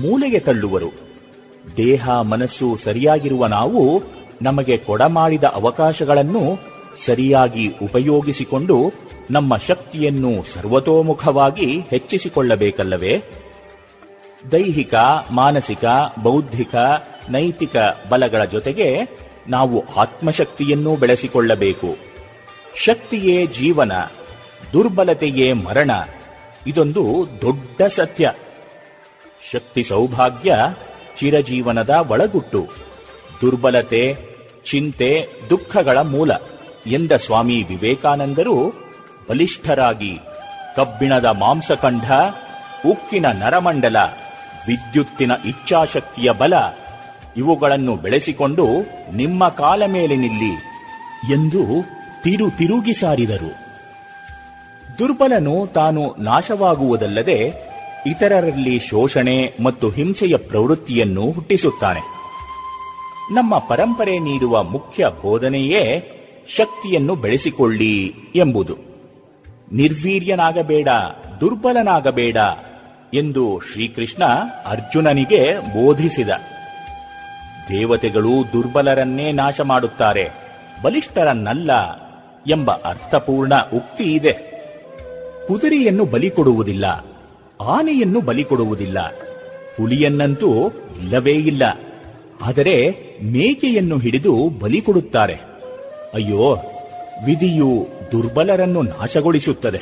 ಮೂಲೆಗೆ 0.00 0.38
ತಳ್ಳುವರು. 0.38 0.90
ದೇಹ, 1.76 2.10
ಮನಸ್ಸು 2.10 2.76
ಸರಿಯಾಗಿರುವ 2.84 3.46
ನಾವು 3.46 4.02
ನಮಗೆ 4.42 4.76
ಕೊಡಮಾಡಿದ 4.76 5.44
ಅವಕಾಶಗಳನ್ನು 5.44 6.58
ಸರಿಯಾಗಿ 7.04 7.68
ಉಪಯೋಗಿಸಿಕೊಂಡು 7.82 8.92
ನಮ್ಮ 9.30 9.56
ಶಕ್ತಿಯನ್ನು 9.56 10.44
ಸರ್ವತೋಮುಖವಾಗಿ 10.54 11.80
ಹೆಚ್ಚಿಸಿಕೊಳ್ಳಬೇಕಲ್ಲವೇ? 11.80 13.22
ದೈಹಿಕ, 14.52 14.94
ಮಾನಸಿಕ, 15.30 15.84
ಬೌದ್ಧಿಕ, 16.22 16.74
ನೈತಿಕ 17.30 17.76
ಬಲಗಳ 18.08 18.44
ಜೊತೆಗೆ 18.44 19.16
ನಾವು 19.48 19.84
ಆತ್ಮಶಕ್ತಿಯನ್ನೂ 19.96 20.96
ಬೆಳೆಸಿಕೊಳ್ಳಬೇಕು. 20.96 21.96
ಶಕ್ತಿಯೇ 22.76 23.46
ಜೀವನ, 23.46 23.92
ದುರ್ಬಲತೆಯೇ 24.72 25.52
ಮರಣ 25.52 25.90
ಇದೊಂದು 26.66 27.28
ದೊಡ್ಡ 27.42 27.82
ಸತ್ಯ. 27.82 28.32
ಶಕ್ತಿ 29.52 29.84
ಸೌಭಾಗ್ಯ 29.84 30.56
ಚಿರಜೀವನದ 31.18 31.90
ಒಳಗುಟ್ಟು, 32.08 32.68
ದುರ್ಬಲತೆ, 33.40 34.14
ಚಿಂತೆ, 34.70 35.28
ದುಃಖಗಳ 35.50 35.98
ಮೂಲ, 35.98 36.30
ಎಂದ 36.86 37.12
ಸ್ವಾಮಿ 37.12 37.62
ವಿವೇಕಾನಂದರು 37.62 38.74
ಬಲಿಷ್ಠರಾಗಿ 39.30 40.18
ಕಬ್ಬಿಣದ 40.76 41.24
ಮಾಂಸಖಂಡ 41.24 42.04
ಉಕ್ಕಿನ 42.86 43.26
ನರಮಂಡಲ, 43.26 43.96
ವಿದ್ಯುತ್ತಿನ 44.66 45.32
ಇಚ್ಛಾಶಕ್ತಿಯ 45.44 46.30
ಬಲ, 46.30 46.52
ಇವುಗಳನ್ನು 47.36 47.96
ಬೆಳೆಸಿಕೊಂಡು 47.96 48.66
ನಿಮ್ಮ 49.16 49.48
ಕಾಲ 49.48 49.82
ಮೇಲೆ 49.86 50.16
ನಿಲ್ಲಿ 50.16 50.52
ಎಂದು 51.32 51.62
ತಿರು 52.22 52.50
ತಿರುಗಿ 52.50 52.92
ಸಾರಿದರು. 52.92 53.59
ದುರ್ಬಲನು 55.00 55.66
ತಾನು 55.66 56.14
ನಾಶವಾಗುವುದಲ್ಲದೆ 56.18 57.52
ಇತರರಲ್ಲಿ 58.06 58.78
ಶೋಷಣೆ 58.78 59.62
ಮತ್ತು 59.62 59.88
ಹಿಂಸೆಯ 59.88 60.36
ಪ್ರವೃತ್ತಿಯನ್ನು 60.36 61.32
ಹುಟ್ಟಿಸುತ್ತಾನೆ. 61.32 62.00
ನಮ್ಮ 63.34 63.58
ಪರಂಪರೆ 63.58 64.18
ನೀಡುವ 64.18 64.62
ಮುಖ್ಯ 64.62 65.04
ಬೋಧನೆಯೇ 65.22 66.16
ಶಕ್ತಿಯನ್ನು 66.56 67.14
ಬೆಳೆಸಿಕೊಳ್ಳಿ 67.14 68.14
ಎಂಬುದು. 68.34 68.76
ನಿರ್ವೀರ್ಯನಾಗಬೇಡ, 69.72 70.88
ದುರ್ಬಲನಾಗಬೇಡ 71.40 72.36
ಎಂದು 73.14 73.60
ಶ್ರೀಕೃಷ್ಣ 73.72 74.24
ಅರ್ಜುನನಿಗೆ 74.66 75.58
ಬೋಧಿಸಿದ. 75.58 76.28
ದೇವತೆಗಳು 77.68 78.52
ದುರ್ಬಲರನ್ನೇ 78.52 79.30
ನಾಶ 79.30 79.60
ಮಾಡುತ್ತಾರೆ 79.60 80.30
ಬಲಿಷ್ಠರನ್ನಲ್ಲ 80.82 81.70
ಎಂಬ 82.50 82.70
ಅರ್ಥಪೂರ್ಣ 82.70 83.54
ಉಕ್ತಿ 83.74 84.04
ಇದೆ. 84.04 84.49
ಕುದುರೆಯನ್ನು 85.48 86.04
ಬಲಿ 86.04 86.30
ಕೊಡುವುದಿಲ್ಲ, 86.30 87.06
ಆನೆಯನ್ನು 87.60 88.20
ಬಲಿ 88.20 88.44
ಕೊಡುವುದಿಲ್ಲ, 88.44 88.98
ಹುಲಿಯನ್ನಂತೂ 89.76 90.68
ಇಲ್ಲವೇ 91.02 91.32
ಇಲ್ಲ. 91.32 91.62
ಆದರೆ 92.42 92.90
ಮೇಕೆಯನ್ನು 93.22 93.98
ಹಿಡಿದು 93.98 94.48
ಬಲಿ 94.48 94.80
ಕೊಡುತ್ತಾರೆ. 94.80 95.34
ಅಯ್ಯೋ, 96.14 96.56
ವಿಧಿಯು 97.24 97.86
ದುರ್ಬಲರನ್ನು 98.12 98.82
ನಾಶಗೊಳಿಸುತ್ತದೆ. 98.82 99.80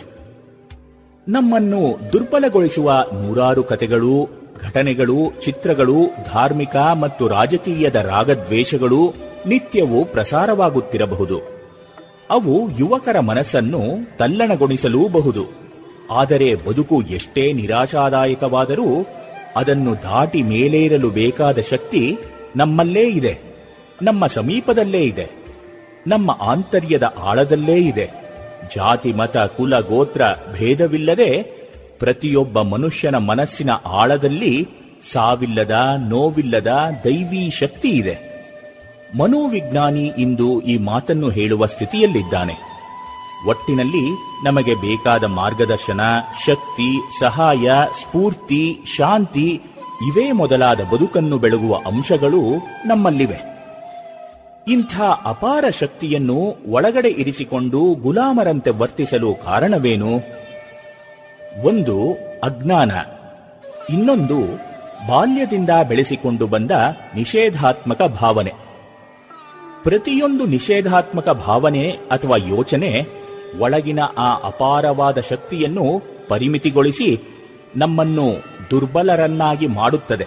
ನಮ್ಮನ್ನು 1.29 2.13
ದುರ್ಬಲಗೊಳಿಸುವ 2.13 3.05
ನೂರಾರು 3.13 3.63
ಕತೆಗಳು 3.63 4.29
ಘಟನೆಗಳು, 4.63 5.33
ಚಿತ್ರಗಳು, 5.45 6.07
ಧಾರ್ಮಿಕ 6.33 6.77
ಮತ್ತು 6.77 7.29
ರಾಜಕೀಯದ 7.29 7.95
ರಾಗದ್ವೇಷಗಳು 7.95 9.15
ನಿತ್ಯವೂ 9.47 10.05
ಪ್ರಸಾರವಾಗುತ್ತಿರಬಹುದು. 10.05 11.58
ಅವು 12.31 12.79
ಯುವಕರ 12.79 13.21
ಮನಸ್ಸನ್ನು 13.21 13.83
ತಲ್ಲಣಗೊಳಿಸಲೂಬಹುದು. 14.19 15.47
ಆದರೆ 16.11 16.55
ಬದುಕು 16.55 17.03
ಎಷ್ಟೇ 17.03 17.53
ನಿರಾಶಾದಾಯಕವಾದರೂ 17.53 19.07
ಅದನ್ನು 19.57 19.95
ದಾಟಿ 19.95 20.43
ಮೇಲೇರಲು 20.43 21.11
ಬೇಕಾದ 21.11 21.59
ಶಕ್ತಿ 21.71 22.19
ನಮ್ಮಲ್ಲೇ 22.57 23.09
ಇದೆ. 23.09 23.39
ನಮ್ಮ 24.03 24.27
ಸಮೀಪದಲ್ಲೇ 24.27 25.01
ಇದೆ. 25.01 25.31
ನಮ್ಮ 26.07 26.31
ಆಂತರ್ಯದ 26.41 27.03
ಆಳದಲ್ಲೇ 27.03 27.77
ಇದೆ. 27.77 28.11
ಜಾತಿ, 28.77 29.13
ಮತ, 29.13 29.37
ಕುಲ, 29.37 29.81
ಗೋತ್ರ 29.81 30.23
ಭೇದವಿಲ್ಲದೆ 30.53 31.43
ಪ್ರತಿಯೊಬ್ಬ 31.99 32.61
ಮನುಷ್ಯನ 32.61 33.17
ಮನಸ್ಸಿನ 33.17 33.71
ಆಳದಲ್ಲಿ 33.87 34.69
ಸಾವಿಲ್ಲದ 35.13 35.71
ನೋವಿಲ್ಲದ 36.09 36.69
ದೈವೀ 37.05 37.51
ಶಕ್ತಿ 37.51 37.89
ಇದೆ. 37.89 38.28
ಮನೋವಿಜ್ಞಾನಿ 39.17 40.13
ಇಂದು 40.19 40.61
ಈ 40.61 40.79
ಮಾತನ್ನು 40.79 41.31
ಹೇಳುವ 41.31 41.67
ಸ್ಥಿತಿಯಲ್ಲಿದ್ದಾನೆ. 41.67 42.69
ಒಟ್ಟಿನಲ್ಲಿ 43.49 44.11
ನಮಗೆ 44.45 44.75
ಬೇಕಾದ 44.75 45.25
ಮಾರ್ಗದರ್ಶನ, 45.25 46.01
ಶಕ್ತಿ, 46.47 47.21
ಸಹಾಯ, 47.21 47.71
ಸ್ಫೂರ್ತಿ, 48.01 48.79
ಶಾಂತಿ 48.97 49.61
ಇವೇ 50.07 50.33
ಮೊದಲಾದ 50.33 50.81
ಬದುಕನ್ನು 50.93 51.39
ಬೆಳಗುವ 51.39 51.77
ಅಂಶಗಳು 51.87 52.41
ನಮ್ಮಲ್ಲಿವೆ. 52.87 53.59
ಇಂಥ 54.69 55.01
ಅಪಾರ 55.25 55.65
ಶಕ್ತಿಯನ್ನು 55.81 56.57
ಒಳಗಡೆ 56.69 57.09
ಇರಿಸಿಕೊಂಡು 57.09 57.95
ಗುಲಾಮರಂತೆ 57.95 58.71
ವರ್ತಿಸಲು 58.71 59.35
ಕಾರಣವೇನು? 59.35 60.13
ಒಂದು, 61.63 62.13
ಅಜ್ಞಾನ. 62.45 62.91
ಇನ್ನೊಂದು, 63.91 64.41
ಬಾಲ್ಯದಿಂದ 65.09 65.71
ಬೆಳೆಸಿಕೊಂಡು 65.89 66.47
ಬಂದ 66.47 66.71
ನಿಷೇಧಾತ್ಮಕ 67.15 68.03
ಭಾವನೆ. 68.03 68.68
ಪ್ರತಿಯೊಂದು 69.83 70.47
ನಿಷೇಧಾತ್ಮಕ 70.47 71.29
ಭಾವನೆ 71.29 71.91
ಅಥವಾ 71.91 72.37
ಯೋಚನೆ 72.37 72.93
ಒಳಗಿನ 73.59 74.01
ಆ 74.19 74.35
ಅಪಾರವಾದ 74.35 75.19
ಶಕ್ತಿಯನ್ನು 75.19 76.03
ಪರಿಮಿತಿಗೊಳಿಸಿ 76.29 77.21
ನಮ್ಮನ್ನು 77.77 78.35
ದುರ್ಬಲರನ್ನಾಗಿ 78.71 79.67
ಮಾಡುತ್ತದೆ. 79.67 80.27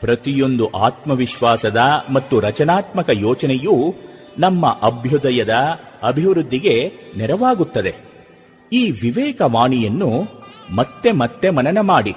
ಪ್ರತಿಯೊಂದು 0.00 0.68
ಆತ್ಮವಿಶ್ವಾಸದ 0.68 1.78
ಮತ್ತು 2.12 2.40
ರಚನಾತ್ಮಕ 2.40 3.10
ಯೋಚನೆಯೂ 3.12 3.94
ನಮ್ಮ 4.38 4.66
ಅಭ್ಯುದಯದ 4.66 5.50
ಅಭಿವೃದ್ಧಿಗೆ 6.02 6.92
ನೆರವಾಗುತ್ತದೆ. 7.16 7.94
ಈ 8.72 8.90
ವಿವೇಕವಾಣಿಯನ್ನು 8.90 10.10
ಮತ್ತೆ 10.74 11.12
ಮತ್ತೆ 11.12 11.50
ಮನನ 11.50 11.78
ಮಾಡಿ. 11.80 12.14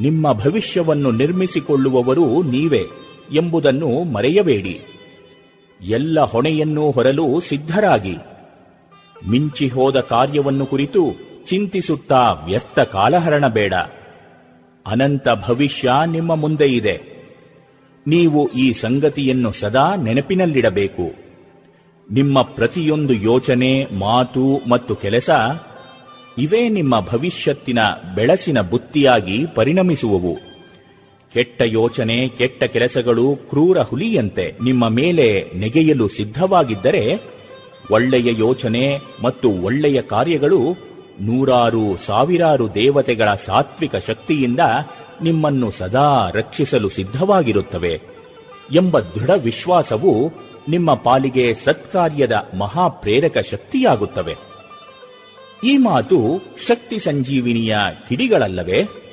ನಿಮ್ಮ 0.00 0.32
ಭವಿಷ್ಯವನ್ನು 0.32 1.10
ನಿರ್ಮಿಸಿಕೊಳ್ಳುವವರು 1.10 2.42
ನೀವೇ 2.42 2.82
ಎಂಬುದನ್ನು 3.32 4.04
ಮರೆಯಬೇಡಿ. 4.04 4.80
ಎಲ್ಲ 5.84 6.20
ಹೊಣೆಯನ್ನೂ 6.20 6.90
ಹೊರಲು 6.90 7.40
ಸಿದ್ಧರಾಗಿ. 7.40 8.16
ಮಿಂಚಿ 9.30 9.68
ಹೋದ 9.68 10.00
ಕಾರ್ಯವನ್ನು 10.00 10.66
ಕುರಿತು 10.66 11.12
ಚಿಂತಿಸುತ್ತಾ 11.46 12.30
ವ್ಯರ್ಥ 12.30 12.78
ಕಾಲಹರಣ 12.78 13.48
ಬೇಡ. 13.48 13.74
ಅನಂತ 14.86 15.28
ಭವಿಷ್ಯ 15.48 15.92
ನಿಮ್ಮ 16.06 16.34
ಮುಂದೆ 16.34 16.66
ಇದೆ. 16.66 17.14
ನೀವು 18.06 18.52
ಈ 18.52 18.72
ಸಂಗತಿಯನ್ನು 18.72 19.52
ಸದಾ 19.52 19.94
ನೆನಪಿನಲ್ಲಿಡಬೇಕು. 19.94 21.14
ನಿಮ್ಮ 22.10 22.42
ಪ್ರತಿಯೊಂದು 22.42 23.12
ಯೋಚನೆ, 23.12 23.86
ಮಾತು 23.98 24.68
ಮತ್ತು 24.68 24.94
ಕೆಲಸ 24.94 25.30
ಇವೇ 26.38 26.68
ನಿಮ್ಮ 26.68 27.00
ಭವಿಷ್ಯತ್ತಿನ 27.00 27.78
ಬೆಳಸಿನ 28.14 28.60
ಬುತ್ತಿಯಾಗಿ 28.60 29.46
ಪರಿಣಮಿಸುವವು. 29.46 30.53
ಕೆಟ್ಟ 31.34 31.62
ಯೋಚನೆ, 31.66 32.28
ಕೆಟ್ಟ 32.28 32.64
ಕೆಲಸಗಳು 32.64 33.36
ಕ್ರೂರ 33.36 33.80
ಹುಲಿಯಂತೆ 33.80 34.52
ನಿಮ್ಮ 34.64 34.88
ಮೇಲೆ 34.88 35.58
ನೆಗೆಯಲು 35.58 36.08
ಸಿದ್ಧವಾಗಿದ್ದರೆ 36.08 37.20
ಒಳ್ಳೆಯ 37.90 38.34
ಯೋಚನೆ 38.38 38.98
ಮತ್ತು 39.24 39.50
ಒಳ್ಳೆಯ 39.62 40.02
ಕಾರ್ಯಗಳು 40.02 40.60
ನೂರಾರು 41.20 41.96
ಸಾವಿರಾರು 41.96 42.74
ದೇವತೆಗಳ 42.74 43.34
ಸಾತ್ವಿಕ 43.34 43.96
ಶಕ್ತಿಯಿಂದ 43.96 44.60
ನಿಮ್ಮನ್ನು 45.22 45.70
ಸದಾ 45.70 46.30
ರಕ್ಷಿಸಲು 46.34 46.88
ಸಿದ್ಧವಾಗಿರುತ್ತವೆ 46.88 48.00
ಎಂಬ 48.74 49.00
ದೃಢ 49.00 49.30
ವಿಶ್ವಾಸವು 49.30 50.32
ನಿಮ್ಮ 50.68 50.94
ಪಾಲಿಗೆ 50.94 51.54
ಸತ್ಕಾರ್ಯದ 51.54 52.32
ಮಹಾಪ್ರೇರಕ 52.58 53.38
ಶಕ್ತಿಯಾಗುತ್ತವೆ. 53.50 54.34
ಈ 55.64 55.76
ಮಾತು 55.76 56.18
ಶಕ್ತಿ 56.66 56.98
ಸಂಜೀವಿನಿಯ 56.98 57.76
ಕಿಡಿಗಳಲ್ಲವೇ? 58.08 59.03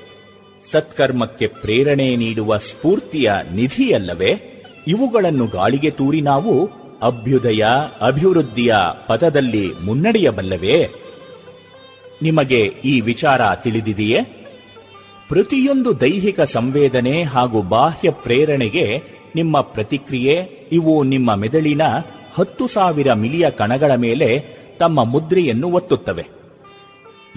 ಸತ್ಕರ್ಮಕ್ಕೆ 0.72 1.47
ಪ್ರೇರಣೆ 1.47 2.16
ನೀಡುವ 2.16 2.57
ಸ್ಫೂರ್ತಿಯ 2.57 3.32
ನಿಧಿಯಲ್ಲವೇ? 3.53 4.64
ಇವುಗಳನ್ನು 4.88 5.47
ಗಾಳಿಗೆ 5.47 5.89
ತೂರಿ 5.89 6.22
ನಾವು 6.22 6.70
ಅಭ್ಯುದಯ, 7.01 7.66
ಅಭಿವೃದ್ಧಿಯ 8.01 8.74
ಪದದಲ್ಲಿ 9.07 9.74
ಮುನ್ನಡೆಯಬಲ್ಲವೇ? 9.74 10.89
ನಿಮಗೆ 12.22 12.62
ಈ 12.66 13.01
ವಿಚಾರ 13.01 13.41
ತಿಳಿದಿದೆಯೇ? 13.55 14.22
ಪ್ರತಿಯೊಂದು 15.30 16.01
ದೈಹಿಕ 16.01 16.41
ಸಂವೇದನೆ 16.41 17.24
ಹಾಗೂ 17.24 17.62
ಬಾಹ್ಯ 17.62 18.12
ಪ್ರೇರಣೆಗೆ 18.12 19.03
ನಿಮ್ಮ 19.36 19.62
ಪ್ರತಿಕ್ರಿಯೆ, 19.62 20.68
ಇವು 20.72 21.03
ನಿಮ್ಮ 21.03 21.36
ಮೆದುಳಿನ 21.36 21.82
ಹತ್ತು 22.34 22.68
ಸಾವಿರ 22.68 23.14
ಮಿಲಿಯ 23.14 23.49
ಕಣಗಳ 23.49 23.91
ಮೇಲೆ 23.95 24.39
ತಮ್ಮ 24.80 25.03
ಮುದ್ರೆಯನ್ನು 25.03 25.72
ಒತ್ತುತ್ತವೆ. 25.72 26.26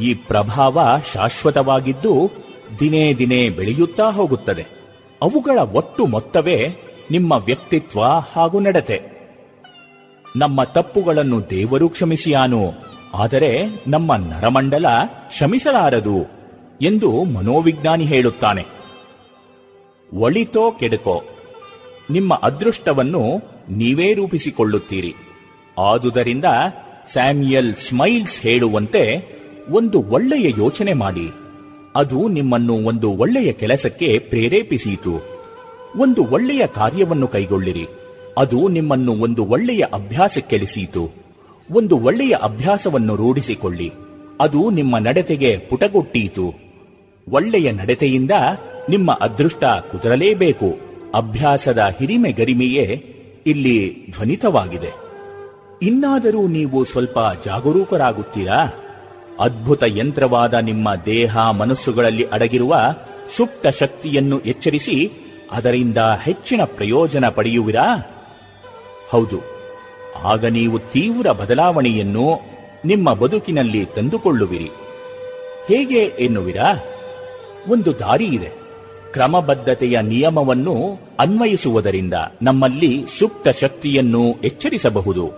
ಈ 0.00 0.14
ಪ್ರಭಾವ 0.14 0.80
ಶಾಶ್ವತವಾಗಿದ್ದು 1.14 2.44
ದಿನೇ 2.80 3.14
ದಿನೇ 3.14 3.48
ಬೆಳೆಯುತ್ತಾ 3.48 4.10
ಹೋಗುತ್ತದೆ. 4.10 4.66
ಅವುಗಳ 5.22 5.58
ಒಟ್ಟು 5.58 6.06
ಮೊತ್ತವೇ 6.06 6.68
ನಿಮ್ಮ 7.10 7.32
ವ್ಯಕ್ತಿತ್ವ 7.32 8.04
ಹಾಗೂ 8.04 8.60
ನಡತೆ. 8.60 9.14
ನಮ್ಮ 10.36 10.64
ತಪ್ಪುಗಳನ್ನು 10.64 11.50
ದೇವರು 11.50 11.88
ಕ್ಷಮಿಸಿಯಾನು 11.88 12.72
ಆದರೆ 13.14 13.82
ನಮ್ಮ 13.86 14.16
ನರಮಂಡಲ 14.16 14.86
ಕ್ಷಮಿಸಲಾರದು 15.04 16.16
ಎಂದು 16.82 17.24
ಮನೋವಿಜ್ಞಾನಿ 17.24 18.04
ಹೇಳುತ್ತಾನೆ. 18.04 18.64
ಒಳಿತೋ 20.14 20.70
ಕೆಡಕೋ, 20.70 21.22
ನಿಮ್ಮ 22.10 22.40
ಅದೃಷ್ಟವನ್ನು 22.42 23.22
ನೀವೇ 23.68 24.14
ರೂಪಿಸಿಕೊಳ್ಳುತ್ತೀರಿ. 24.14 25.14
ಆದುದರಿಂದ 25.78 26.44
ಸ್ಯಾಮ್ಯಲ್ 27.12 27.74
ಸ್ಮೈಲ್ಸ್ 27.74 28.40
ಹೇಳುವಂತೆ 28.40 29.34
ಒಂದು 29.70 30.02
ಒಳ್ಳೆಯ 30.02 30.52
ಯೋಚನೆ 30.58 30.92
ಮಾಡಿ. 30.92 31.43
ಅದು 31.96 32.28
ನಿಮ್ಮನ್ನು 32.28 32.72
ಒಂದು 32.72 33.10
ಒಳ್ಳೆಯ 33.10 33.52
ಕೆಲಸಕ್ಕೆ 33.52 34.18
ಪ್ರೇರೇಪಿಸಿತು. 34.18 35.24
ಒಂದು 35.96 36.24
ಒಳ್ಳೆಯ 36.24 36.66
ಕಾರ್ಯವನ್ನು 36.66 37.28
ಕೈಗೊಳ್ಳಿರಿ. 37.28 37.86
ಅದು 38.38 38.68
ನಿಮ್ಮನ್ನು 38.68 39.12
ಒಂದು 39.12 39.46
ಒಳ್ಳೆಯ 39.46 39.84
ಅಭ್ಯಾಸಕ್ಕೆಳಿಸಿತು. 39.92 41.10
ಒಂದು 41.72 41.98
ಒಳ್ಳೆಯ 41.98 42.36
ಅಭ್ಯಾಸವನ್ನು 42.42 43.16
ರೂಢಿಸಿಕೊಳ್ಳಿ. 43.16 43.92
ಅದು 44.40 44.70
ನಿಮ್ಮ 44.70 44.98
ನಡತೆಗೆ 44.98 45.58
ಪುಟಗೊಟ್ಟೀತು. 45.58 46.54
ಒಳ್ಳೆಯ 47.30 47.72
ನಡತೆಯಿಂದ 47.72 48.30
ನಿಮ್ಮ 48.90 49.18
ಅದೃಷ್ಟ 49.20 49.64
ಕುದುರಲೇಬೇಕು. 49.64 50.78
ಅಭ್ಯಾಸದ 51.14 51.78
ಹಿರಿಮೆ 51.78 52.32
ಗರಿಮೆಯೇ 52.32 53.14
ಇಲ್ಲಿ 53.46 54.06
ಧ್ವನಿತವಾಗಿದೆ. 54.10 54.90
ಇನ್ನಾದರೂ 55.82 56.46
ನೀವು 56.46 56.84
ಸ್ವಲ್ಪ 56.84 57.18
ಜಾಗರೂಕರಾಗುತ್ತೀರಾ? 57.44 58.83
ಅದ್ಭುತ 59.40 59.82
ಯಂತ್ರವಾದ 59.86 60.54
ನಿಮ್ಮ 60.54 60.88
ದೇಹ 61.06 61.50
ಮನಸ್ಸುಗಳಲ್ಲಿ 61.50 62.24
ಅಡಗಿರುವ 62.24 62.76
ಸುಪ್ತ 63.36 63.66
ಶಕ್ತಿಯನ್ನು 63.66 64.40
ಎಚ್ಚರಿಸಿ 64.40 65.10
ಅದರಿಂದ 65.50 65.98
ಹೆಚ್ಚಿನ 66.22 66.60
ಪ್ರಯೋಜನ 66.64 67.28
ಪಡೆಯುವಿರಾ? 67.28 68.10
ಹೌದು. 69.10 69.40
ಆಗ 70.24 70.44
ನೀವು 70.44 70.78
ತೀವ್ರ 70.78 71.32
ಬದಲಾವಣೆಯನ್ನು 71.32 72.40
ನಿಮ್ಮ 72.84 73.14
ಬದುಕಿನಲ್ಲಿ 73.14 73.84
ತಂದುಕೊಳ್ಳುವಿರಿ. 73.84 74.70
ಹೇಗೆ 75.68 75.98
ಎನ್ನುವಿರಾ? 75.98 76.84
ಒಂದು 77.68 77.98
ದಾರಿ 77.98 78.24
ಇದೆ. 78.24 78.50
ಕ್ರಮಬದ್ಧತೆಯ 79.12 80.00
ನಿಯಮವನ್ನು 80.02 80.98
ಅನ್ವಯಿಸುವುದರಿಂದ 81.18 82.14
ನಮ್ಮಲ್ಲಿ 82.42 83.04
ಸುಪ್ತ 83.18 83.48
ಶಕ್ತಿಯನ್ನು 83.48 84.32
ಎಚ್ಚರಿಸಬಹುದು. 84.32 85.30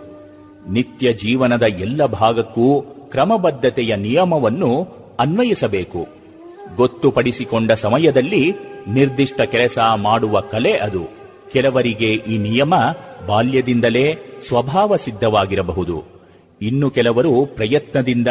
ನಿತ್ಯ 0.71 1.13
ಜೀವನದ 1.13 1.63
ಎಲ್ಲ 1.63 2.07
ಭಾಗಕ್ಕೂ 2.07 2.85
ಕ್ರಮಬದ್ಧತೆಯ 3.17 3.97
ನಿಯಮವನ್ನು 3.97 4.89
ಅನ್ವಯಿಸಬೇಕು. 5.19 6.07
ಗೊತ್ತುಪಡಿಸಿಕೊಂಡ 6.77 7.73
ಸಮಯದಲ್ಲಿ 7.73 8.55
ನಿರ್ದಿಷ್ಟ 8.89 9.41
ಕೆಲಸ 9.43 9.79
ಮಾಡುವ 9.95 10.41
ಕಲೆ 10.41 10.73
ಅದು. 10.73 11.01
ಕೆಲವರಿಗೆ 11.53 12.07
ಈ 12.07 12.39
ನಿಯಮ 12.39 12.75
ಬಾಲ್ಯದಿಂದಲೇ 13.27 14.39
ಸ್ವಭಾವ 14.49 14.97
ಸಿದ್ಧವಾಗಿರಬಹುದು 14.97 16.05
ಇನ್ನು 16.63 16.91
ಕೆಲವರು 16.91 17.47
ಪ್ರಯತ್ನದಿಂದ 17.47 18.29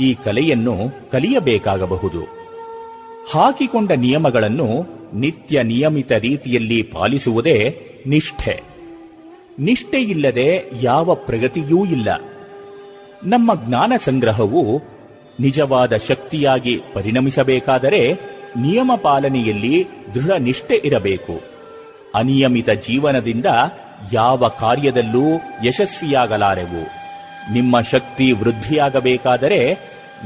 ಈ 0.00 0.14
ಕಲೆಯನ್ನು 0.14 0.76
ಕಲಿಯಬೇಕಾಗಬಹುದು. 1.12 2.20
ಹಾಕಿಕೊಂಡ 3.30 3.92
ನಿಯಮಗಳನ್ನು 3.92 4.86
ನಿತ್ಯ 5.14 5.62
ನಿಯಮಿತ 5.62 6.12
ರೀತಿಯಲ್ಲಿ 6.12 6.82
ಪಾಲಿಸುವುದೇ 6.82 7.80
ನಿಷ್ಠೆ. 8.06 8.62
ನಿಷ್ಠೆಯಿಲ್ಲದೆ 9.58 10.70
ಯಾವ 10.82 11.14
ಪ್ರಗತಿಯೂ 11.14 11.84
ಇಲ್ಲ. 11.84 12.08
ನಮ್ಮ 13.24 13.54
ಜ್ಞಾನ 13.54 13.92
ಸಂಗ್ರಹವು 14.04 14.82
ನಿಜವಾದ 15.40 15.96
ಶಕ್ತಿಯಾಗಿ 15.96 16.80
ಪರಿಣಮಿಸಬೇಕಾದರೆ 16.94 18.14
ನಿಯಮ 18.56 18.92
ಪಾಲನೆಯಲ್ಲಿ 19.02 19.86
ದೃಢ 20.14 20.30
ನಿಷ್ಠೆ 20.38 20.80
ಇರಬೇಕು. 20.84 21.40
ಅನಿಯಮಿತ 22.14 22.70
ಜೀವನದಿಂದ 22.70 23.46
ಯಾವ 24.12 24.48
ಕಾರ್ಯದಲ್ಲೂ 24.48 25.24
ಯಶಸ್ವಿಯಾಗಲಾರೆವು. 25.64 26.82
ನಿಮ್ಮ 27.52 27.80
ಶಕ್ತಿ 27.80 28.32
ವೃದ್ಧಿಯಾಗಬೇಕಾದರೆ 28.32 29.74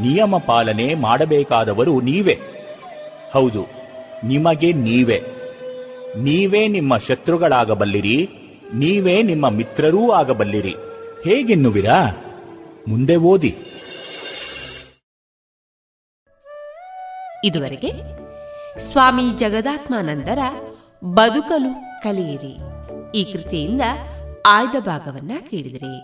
ನಿಯಮ 0.01 0.37
ಪಾಲನೆ 0.37 0.95
ಮಾಡಬೇಕಾದವರು 0.95 2.01
ನೀವೇ. 2.01 2.39
ಹೌದು, 3.33 3.67
ನಿಮಗೆ 4.25 4.73
ನೀವೇ. 4.73 5.23
ನೀವೇ 6.17 6.67
ನಿಮ್ಮ 6.67 6.97
ಶತ್ರುಗಳಾಗಬಲ್ಲಿರಿ, 6.97 8.31
ನೀವೇ 8.75 9.23
ನಿಮ್ಮ 9.23 9.51
ಮಿತ್ರರೂ 9.51 10.11
ಆಗಬಲ್ಲಿರಿ. 10.11 10.75
ಹೇಗೆನ್ನುವಿರಾ? 11.25 12.25
ಮುಂದೆ 12.89 13.17
ಓದಿ. 13.17 13.57
ಇದುವರೆಗೆ 17.45 17.93
ಸ್ವಾಮಿ 18.79 19.31
ಜಗದಾತ್ಮಾನಂದರ 19.31 20.39
ಬದುಕಲು 21.05 22.03
ಕಲಿಯಿರಿ. 22.03 22.57
ಈ 23.19 23.33
ಕೃತಿಯಿಂದ 23.33 23.83
ಆಯ್ದ 24.47 24.77
ಭಾಗವನ್ನ 24.79 25.31
ಕೇಳಿದಿರಿ. 25.51 25.99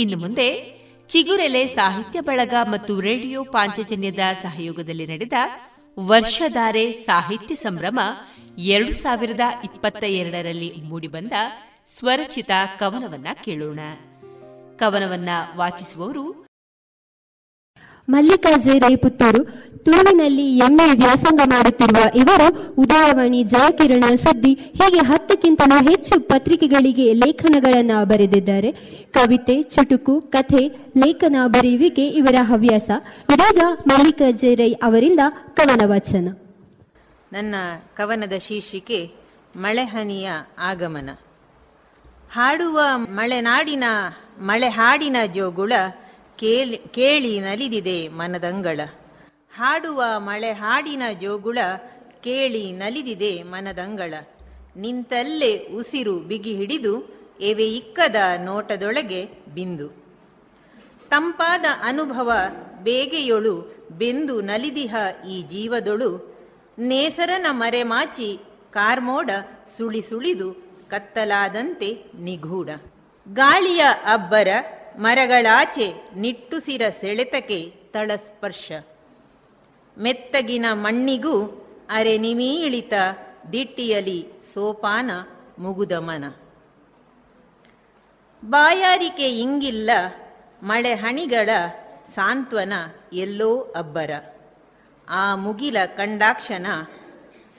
ಇನ್ನು 0.00 0.16
ಮುಂದೆ 0.16 0.72
ಚಿಗುರೆಲೆ 1.06 1.66
ಸಾಹಿತ್ಯ 1.66 2.20
ಬಳಗ 2.20 2.54
ಮತ್ತು 2.62 3.00
ರೇಡಿಯೋ 3.00 3.44
ಪಾಂಚಜನ್ಯದ 3.44 4.18
ಸಹಯೋಗದಲ್ಲಿ 4.42 5.06
ನಡೆದ 5.06 5.32
ವರ್ಷಧಾರೆ 5.98 6.92
ಸಾಹಿತ್ಯ 6.92 7.54
ಸಂಭ್ರಮ 7.54 8.00
ಎರಡು 8.58 8.92
ಸಾವಿರದ 8.92 9.40
ಇಪ್ಪತ್ತ 9.64 10.04
ಎರಡರಲ್ಲಿ 10.04 10.72
ಮೂಡಿಬಂದ 10.76 11.32
ಸ್ವರಚಿತ 11.86 12.50
ಕವನವನ್ನ 12.78 13.26
ಕೇಳೋಣ. 13.44 13.80
ಕವನವನ್ನ 14.82 15.28
ವಾಚಿಸುವವರು 15.56 16.42
ಮಲ್ಲಿಕಾರ್ಜುನ 18.08 18.82
ಪುತ್ತೂರು 19.02 19.44
ತುಳುವಿನಲ್ಲಿ 19.84 20.56
ಎಂಎ 20.56 20.90
ವ್ಯಾಸಂಗ 20.92 21.40
ಮಾಡುತ್ತಿರುವ 21.44 21.96
ಇವರು 22.14 22.72
ಉದಯವಾಣಿ 22.72 23.44
ಜಯಕಿರಣ 23.44 24.14
ಸುದ್ದಿ 24.14 24.54
ಹೀಗೆ 24.54 24.98
ಹತ್ತಕ್ಕಿಂತಲೂ 24.98 25.90
ಹೆಚ್ಚು 25.90 26.20
ಪತ್ರಿಕೆಗಳಿಗೆ 26.20 27.12
ಲೇಖನಗಳನ್ನು 27.12 28.04
ಬರೆದಿದ್ದಾರೆ. 28.04 28.72
ಕವಿತೆ 29.12 29.62
ಚುಟುಕು 29.62 30.20
ಕಥೆ 30.20 30.68
ಲೇಖನ 30.98 31.36
ಬರೆಯುವಿಕೆ 31.46 32.06
ಇವರ 32.06 32.34
ಹವ್ಯಾಸ. 32.42 32.90
ಇದೀಗ 33.34 34.22
ರೈ 34.54 34.72
ಅವರಿಂದ 34.72 35.20
ಕವನ 35.54 35.80
ವಾಚನ. 35.84 36.28
ನನ್ನ 37.32 37.54
ಕವನದ 37.96 38.32
ಶೀರ್ಷಿಕೆ 38.38 39.10
ಮಳೆಹನಿಯ 39.56 40.30
ಆಗಮನ. 40.58 41.10
ಹಾಡುವ 42.32 42.80
ಮಳೆನಾಡಿನ 42.96 43.84
ಮಳೆ 44.38 44.68
ಹಾಡಿನ 44.68 45.16
ಜೋಗುಳ 45.34 45.72
ಕೇಳಿ 46.36 46.76
ಕೇಳಿ 46.76 47.40
ನಲಿದಿದೆ 47.40 48.08
ಮನದಂಗಳ. 48.08 48.80
ಹಾಡುವ 49.54 50.04
ಮಳೆ 50.16 50.52
ಹಾಡಿನ 50.52 51.02
ಜೋಗುಳ 51.20 51.58
ಕೇಳಿ 52.22 52.72
ನಲಿದಿದೆ 52.72 53.42
ಮನದಂಗಳ. 53.42 54.14
ನಿಂತಲ್ಲೇ 54.76 55.66
ಉಸಿರು 55.66 56.18
ಬಿಗಿ 56.18 56.54
ಹಿಡಿದು 56.54 57.22
ಎವೆ 57.40 57.64
ಇಕ್ಕದ 57.64 58.16
ನೋಟದೊಳಗೆ 58.38 59.28
ಬಿಂದು. 59.54 59.88
ತಂಪಾದ 61.10 61.64
ಅನುಭವ 61.82 62.32
ಬೇಗೆಯೊಳು 62.82 63.76
ಬೆಂದು 63.90 64.40
ನಲಿದಿಹ 64.40 64.94
ಈ 65.28 65.42
ಜೀವದೊಳು. 65.42 66.34
ನೇಸರನ 66.78 67.46
ಮರೆಮಾಚಿ 67.50 68.38
ಕಾರ್ಮೋಡ 68.70 69.30
ಸುಳಿ 69.76 70.00
ಸುಳಿದು 70.00 70.52
ಕತ್ತಲಾದಂತೆ 70.90 72.04
ನಿಗೂಢ. 72.18 72.68
ಗಾಳಿಯ 73.28 73.84
ಅಬ್ಬರ 74.04 74.48
ಮರಗಳಾಚೆ 74.96 75.92
ನಿಟ್ಟುಸಿರ 76.16 76.82
ಸೆಳೆತಕ್ಕೆ 77.00 77.74
ತಳಸ್ಪರ್ಶ. 77.92 78.72
ಮೆತ್ತಗಿನ 79.98 80.66
ಮಣ್ಣಿಗೂ 80.72 81.66
ಅರೆ 81.90 82.18
ನಿಮೀಳಿತ 82.18 82.92
ದಿಟ್ಟಿಯಲಿ 83.52 84.26
ಸೋಪಾನ 84.54 85.10
ಮುಗುದಮನ. 85.58 86.24
ಬಾಯಾರಿಕೆ 88.44 89.38
ಇಂಗಿಲ್ಲ 89.38 89.90
ಮಳೆ 90.62 90.94
ಹಣಿಗಳ 90.94 91.50
ಸಾಂತ್ವನ 92.14 92.72
ಎಲ್ಲೋ 93.12 93.60
ಅಬ್ಬರ. 93.76 94.10
ಆ 95.08 95.36
ಮುಗಿಲ 95.36 95.76
ಕಂಡಾಕ್ಷಣ 95.96 96.66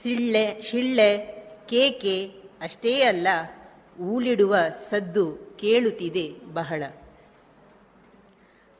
ಸಿಳ್ಳೆ, 0.04 0.62
ಶಿಳ್ಳೆ, 0.62 1.18
ಕೇಕೆ 1.70 2.32
ಅಷ್ಟೇ 2.62 3.02
ಅಲ್ಲ, 3.02 3.28
ಊಳಿಡುವ 4.00 4.56
ಸದ್ದು 4.90 5.53
ಕೇಳುತ್ತಿದೆ 5.64 6.26
ಬಹಳ. 6.54 6.84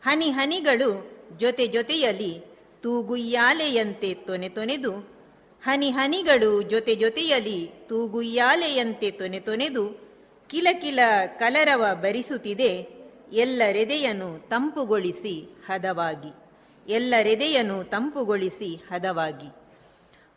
ಹನಿ 0.04 0.30
ಹನಿಗಳು 0.30 0.90
ಜೊತೆ 1.38 1.68
ಜೊತೆಯಲ್ಲಿ 1.68 2.32
ತೂಗುಯ್ಯಾಲೆಯಂತೆ 2.82 4.14
ತೊನೆ 4.14 4.50
ತೊನೆದು, 4.50 4.94
ಹನಿ 5.64 5.90
ಹನಿಗಳು 5.90 6.62
ಜೊತೆ 6.62 6.96
ಜೊತೆಯಲ್ಲಿ 6.96 7.60
ತೂಗುಯ್ಯಾಲೆಯಂತೆ 7.90 9.12
ತೊನೆ 9.12 9.40
ತೊನೆದು 9.40 9.84
ಕಿಲಕಿಲ 10.50 11.00
ಕಲರವ 11.40 11.84
ಬರಿಸುತ್ತಿದೆ 11.94 12.72
ಎಲ್ಲರೆದೆಯನ್ನು 13.34 14.50
ತಂಪುಗೊಳಿಸಿ 14.50 15.36
ಹದವಾಗಿ 15.66 16.32
ಎಲ್ಲರೆದೆಯನ್ನು 16.88 17.84
ತಂಪುಗೊಳಿಸಿ 17.84 18.76
ಹದವಾಗಿ. 18.92 19.50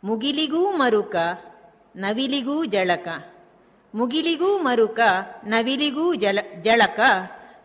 ಮುಗಿಲಿಗೂ 0.03 0.71
ಮರುಕ, 0.71 1.15
ನವಿಲಿಗೂ 1.95 2.65
ಜಳಕ 2.65 3.07
ಮುಗಿಲಿಗೂ 3.95 4.57
ಮರುಕ, 4.57 4.99
ನವಿಲಿಗೂ 5.43 6.15
ಜಲ, 6.15 6.39
ಜಳಕ, 6.61 6.99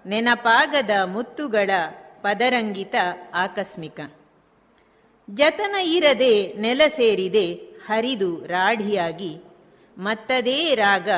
ನೆನಪಾಗದ 0.07 0.91
ಮುತ್ತುಗಳ 1.05 1.71
ಪದರಂಗಿತ 2.21 2.95
ಆಕಸ್ಮಿಕ. 3.35 4.01
ಜತನ 5.31 5.75
ಇರದೆ 5.75 6.53
ನೆಲ 6.53 6.83
ಸೇರಿದೆ, 6.89 7.55
ಹರಿದು 7.87 8.47
ರಾಢಿಯಾಗಿ. 8.47 9.37
ಮತ್ತದೇ 9.99 10.75
ರಾಗ 10.75 11.09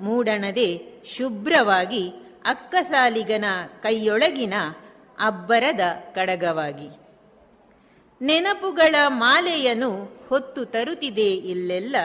ಮೂಡಣದೆ, 0.00 0.82
ಶುಭ್ರವಾಗಿ, 1.04 2.10
ಅಕ್ಕಸಾಲಿಗನ 2.44 3.44
ಕೈಯೊಳಗಿನ 3.82 4.54
ಅಬ್ಬರದ 5.18 5.80
ಕಡಗವಾಗಿ. 6.14 6.88
ನೆನಪುಗಳ 8.20 8.94
ಮಾಲೆಯನು 9.08 10.18
ಹೊತ್ತು 10.28 10.64
ತರುತ್ತಿದೆ 10.64 11.30
ಇಲ್ಲೆಲ್ಲ 11.34 11.96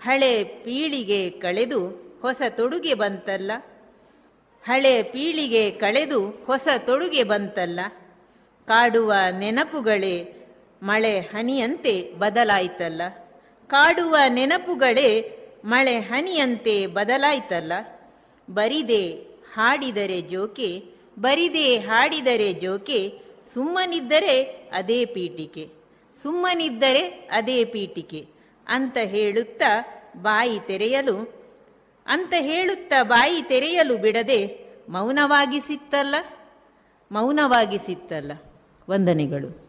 ಹಳೆ 0.00 0.44
ಪೀಳಿಗೆ 0.44 1.30
ಕಳೆದು 1.30 1.80
ಹೊಸ 2.22 2.42
ತೊಡುಗೆ 2.48 2.94
ಬಂತಲ್ಲ? 2.94 3.50
ಹಳೆ 4.64 5.02
ಪೀಳಿಗೆ 5.02 5.70
ಕಳೆದು 5.70 6.20
ಹೊಸ 6.46 6.68
ತೊಡುಗೆ 6.86 7.22
ಬಂತಲ್ಲ? 7.22 7.80
ಕಾಡುವ 8.66 9.12
ನೆನಪುಗಳೇ 9.38 10.16
ಮಳೆ 10.82 11.20
ಹನಿಯಂತೆ 11.20 12.12
ಬದಲಾಯ್ತಲ್ಲ? 12.18 13.02
ಕಾಡುವ 13.66 14.16
ನೆನಪುಗಳೇ 14.28 15.10
ಮಳೆ 15.64 16.00
ಹನಿಯಂತೆ 16.00 16.86
ಬದಲಾಯ್ತಲ್ಲ? 16.86 17.72
ಬರಿದೆ 18.50 19.02
ಹಾಡಿದರೆ 19.54 20.20
ಜೋಕೆ, 20.20 20.82
ಬರಿದೆ 21.18 21.76
ಹಾಡಿದರೆ 21.78 22.52
ಜೋಕೆ, 22.52 23.00
ಸುಮ್ಮನಿದ್ದರೆ 23.44 24.36
ಅದೇ 24.72 25.04
ಪೀಠಿಕೆ, 25.04 25.68
ಸುಮ್ಮನಿದ್ದರೆ 26.14 27.02
ಅದೇ 27.32 27.64
ಪೀಠಿಕೆ. 27.64 28.37
ಅಂತ 28.68 28.96
ಹೇಳುತ್ತಾ 29.04 29.84
ಬಾಯಿ 30.16 30.60
ತೆರೆಯಲು 30.66 31.38
ಅಂತ 32.06 32.34
ಹೇಳುತ್ತ 32.38 32.92
ಬಾಯಿ 33.02 33.42
ತೆರೆಯಲು 33.42 33.96
ಬಿಡದೆ 33.96 34.68
ಮೌನವಾಗಿಸಿತ್ತಲ್ಲ? 34.88 36.14
ಮೌನವಾಗಿಸಿತ್ತಲ್ಲ? 37.12 38.32
ವಂದನೆಗಳು. 38.90 39.67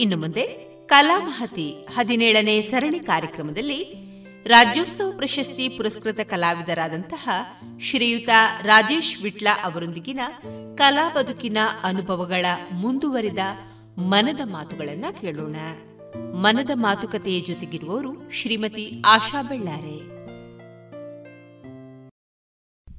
ಇನ್ನು 0.00 0.16
ಮುಂದೆ 0.16 0.42
ಕಲಾಮಹತಿ 0.86 1.86
ಹದಿನೇಳನೇ 1.90 2.62
ಸರಣಿ 2.62 3.00
ಕಾರ್ಯಕ್ರಮದಲ್ಲಿ 3.00 4.06
ರಾಜ್ಯೋತ್ಸವ 4.44 5.12
ಪ್ರಶಸ್ತಿ 5.16 5.68
ಪುರಸ್ಕೃತ 5.68 6.20
ಕಲಾವಿದರಾದಂತಹ 6.20 7.28
ಶ್ರೀಯುತ 7.80 8.28
ರಾಜೇಶ್ 8.62 9.22
ವಿಟ್ಲ 9.22 9.48
ಅವರೊಂದಿಗಿನ 9.64 10.20
ಕಲಾ 10.74 11.10
ಬದುಕಿನ 11.10 11.58
ಅನುಭವಗಳ 11.82 12.46
ಮುಂದುವರಿದ 12.72 13.38
ಮನದ 13.98 14.40
ಮಾತುಗಳನ್ನ 14.44 15.04
ಕೇಳೋಣ. 15.20 15.56
ಮನದ 16.16 16.70
ಮಾತುಕತೆಯ 16.74 17.40
ಜೊತೆಗಿರುವವರು 17.40 18.30
ಶ್ರೀಮತಿ 18.32 19.02
ಆಶಾ 19.06 19.42
ಬೆಳ್ಳಾರೆ. 19.42 20.16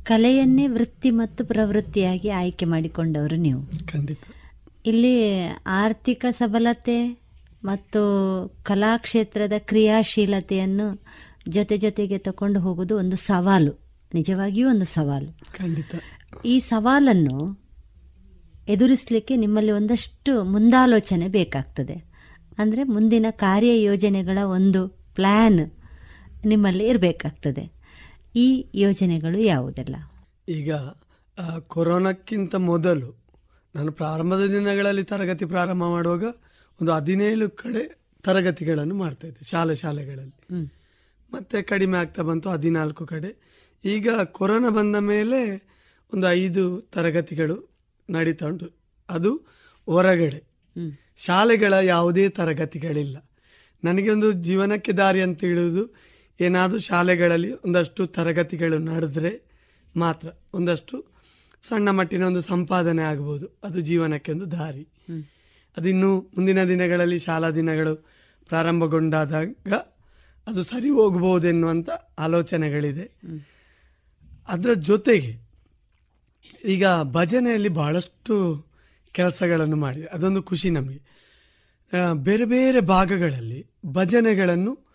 ಕಲೆಯನ್ನೇ 0.03 0.67
ವೃತ್ತಿ 0.67 1.11
ಮತ್ತು 1.11 1.45
ಪ್ರವೃತ್ತಿಯಾಗಿ 1.45 2.29
ಆಯ್ಕೆ 2.29 2.65
ಮಾಡಿಕೊಂಡವರು 2.65 3.35
ನೀವು. 3.35 3.87
ಖಂಡಿತ. 3.93 4.19
ಇಲ್ಲಿ 4.87 5.47
ಆರ್ಥಿಕ 5.65 6.25
ಸಬಲತೆ 6.29 7.21
ಮತ್ತು 7.63 8.01
ಕಲಾಕ್ಷೇತ್ರದ 8.63 9.53
ಕ್ರಿಯಾಶೀಲತೆಯನ್ನು 9.57 11.03
ಜೊತೆ 11.49 11.77
ಜೊತೆಗೆ 11.77 12.17
ತಕೊಂಡು 12.17 12.59
ಹೋಗೋದು 12.59 12.97
ಒಂದು 12.97 13.15
ಸವಾಲು. 13.15 13.89
ನಿಜವಾಗಿಯೂ 14.13 14.69
ಒಂದು 14.69 14.85
ಸವಾಲು. 14.85 15.39
ಖಂಡಿತ. 15.57 15.95
ಈ 16.45 16.59
ಸವಾಲನ್ನು 16.59 17.67
ಎದುರಿಸಲಿಕ್ಕೆ 18.67 19.35
ನಿಮ್ಮಲ್ಲಿ 19.35 19.71
ಒಂದಷ್ಟು 19.71 20.43
ಮುಂದಾಲೋಚನೆ 20.43 21.27
ಬೇಕಾಗ್ತದೆ. 21.27 22.05
ಅಂದರೆ 22.57 22.83
ಮುಂದಿನ 22.83 23.25
ಕಾರ್ಯ 23.29 23.83
ಯೋಜನೆಗಳ 23.83 24.37
ಒಂದು 24.43 24.87
ಪ್ಲ್ಯಾನ್ 24.87 25.71
ನಿಮ್ಮಲ್ಲಿ 26.45 26.87
ಇರಬೇಕಾಗ್ತದೆ. 26.87 27.71
ಈ 28.35 28.67
ಯೋಜನೆಗಳು 28.75 29.39
ಯಾವುದೆಲ್ಲ? 29.39 29.95
ಈಗ 30.49 30.71
ಕೊರೋನಾಕ್ಕಿಂತ 31.67 32.55
ಮೊದಲು 32.55 33.16
ನಾನು 33.77 33.91
ಪ್ರಾರಂಭದ 33.91 34.45
ದಿನಗಳಲ್ಲಿ 34.45 35.03
ತರಗತಿ 35.03 35.45
ಪ್ರಾರಂಭ 35.45 35.83
ಮಾಡುವಾಗ 35.83 36.23
ಒಂದು 36.81 36.91
ಹದಿನೇಳು 36.91 37.49
ಕಡೆ 37.49 37.83
ತರಗತಿಗಳನ್ನು 38.23 38.95
ಮಾಡ್ತಾ 38.95 39.27
ಇದ್ದೆ 39.27 39.43
ಶಾಲೆ 39.45 39.75
ಶಾಲೆಗಳಲ್ಲಿ. 39.75 40.35
ಮತ್ತೆ 41.31 41.61
ಕಡಿಮೆ 41.61 41.97
ಆಗ್ತಾ 41.97 42.21
ಬಂತು 42.23 42.49
ಹದಿನಾಲ್ಕು 42.49 43.05
ಕಡೆ. 43.05 43.29
ಈಗ 43.85 44.09
ಕೊರೋನಾ 44.31 44.69
ಬಂದ 44.69 44.95
ಮೇಲೆ 44.95 45.39
ಒಂದು 46.13 46.31
ಐದು 46.31 46.81
ತರಗತಿಗಳು 46.81 47.55
ನಡೀತಾ 48.09 48.45
ಉಂಟು. 48.45 48.67
ಅದು 49.09 49.31
ಹೊರಗಡೆ. 49.85 50.39
ಶಾಲೆಗಳ 51.17 51.73
ಯಾವುದೇ 51.73 52.29
ತರಗತಿಗಳಿಲ್ಲ. 52.29 53.17
ನನಗೆ 53.83 54.09
ಒಂದು 54.09 54.31
ಜೀವನಕ್ಕೆ 54.31 54.91
ದಾರಿ 54.91 55.21
ಅಂತ 55.21 55.43
ಹೇಳುವುದು 55.43 55.83
ಏನಾದರೂ 56.39 56.79
ಶಾಲೆಗಳಲ್ಲಿ 56.79 57.51
ಒಂದಷ್ಟು 57.51 58.07
ತರಗತಿಗಳು 58.07 58.77
ನಡೆದ್ರೆ 58.77 59.31
ಮಾತ್ರ 59.95 60.27
ಒಂದಷ್ಟು 60.53 60.95
ಸಣ್ಣ 61.63 61.89
ಮಟ್ಟಿನ 61.89 62.23
ಒಂದು 62.23 62.41
ಸಂಪಾದನೆ 62.41 63.01
ಆಗ್ಬೋದು. 63.01 63.59
ಅದು 63.63 63.79
ಜೀವನಕ್ಕೆ 63.79 64.31
ಒಂದು 64.31 64.51
ದಾರಿ. 64.51 64.87
ಅದಿನ್ನು 65.77 66.19
ಮುಂದಿನ 66.19 66.63
ದಿನಗಳಲ್ಲಿ 66.63 67.19
ಶಾಲಾ 67.19 67.49
ದಿನಗಳು 67.49 67.95
ಪ್ರಾರಂಭಗೊಂಡಾದಾಗ 68.47 69.53
ಅದು 70.47 70.63
ಸರಿ 70.63 70.89
ಹೋಗ್ಬೋದೆನ್ನುವಂಥ 70.89 71.89
ಆಲೋಚನೆಗಳಿದೆ. 72.17 73.11
ಅದರ 74.47 74.73
ಜೊತೆಗೆ 74.73 75.47
ಈಗ 76.65 76.85
ಭಜನೆಯಲ್ಲಿ 77.03 77.69
ಬಹಳಷ್ಟು 77.69 78.65
ಕೆಲಸಗಳನ್ನು 79.11 79.75
ಮಾಡಿದೆ. 79.75 80.05
ಅದೊಂದು 80.05 80.43
ಖುಷಿ 80.43 80.69
ನಮಗೆ. 80.69 81.01
ಬೇರೆ 82.13 82.45
ಬೇರೆ 82.45 82.79
ಭಾಗಗಳಲ್ಲಿ 82.79 83.67
ಭಜನೆಗಳನ್ನು 83.85 84.87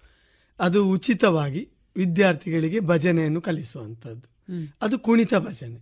ಅದು 0.60 0.88
ಉಚಿತವಾಗಿ 0.88 1.68
ವಿದ್ಯಾರ್ಥಿಗಳಿಗೆ 1.96 2.80
ಭಜನೆಯನ್ನು 2.80 3.40
ಕಲಿಸುವಂಥದ್ದು 3.40 4.28
ಅದು 4.82 4.98
ಕುಣಿತ 4.98 5.34
ಭಜನೆ. 5.34 5.80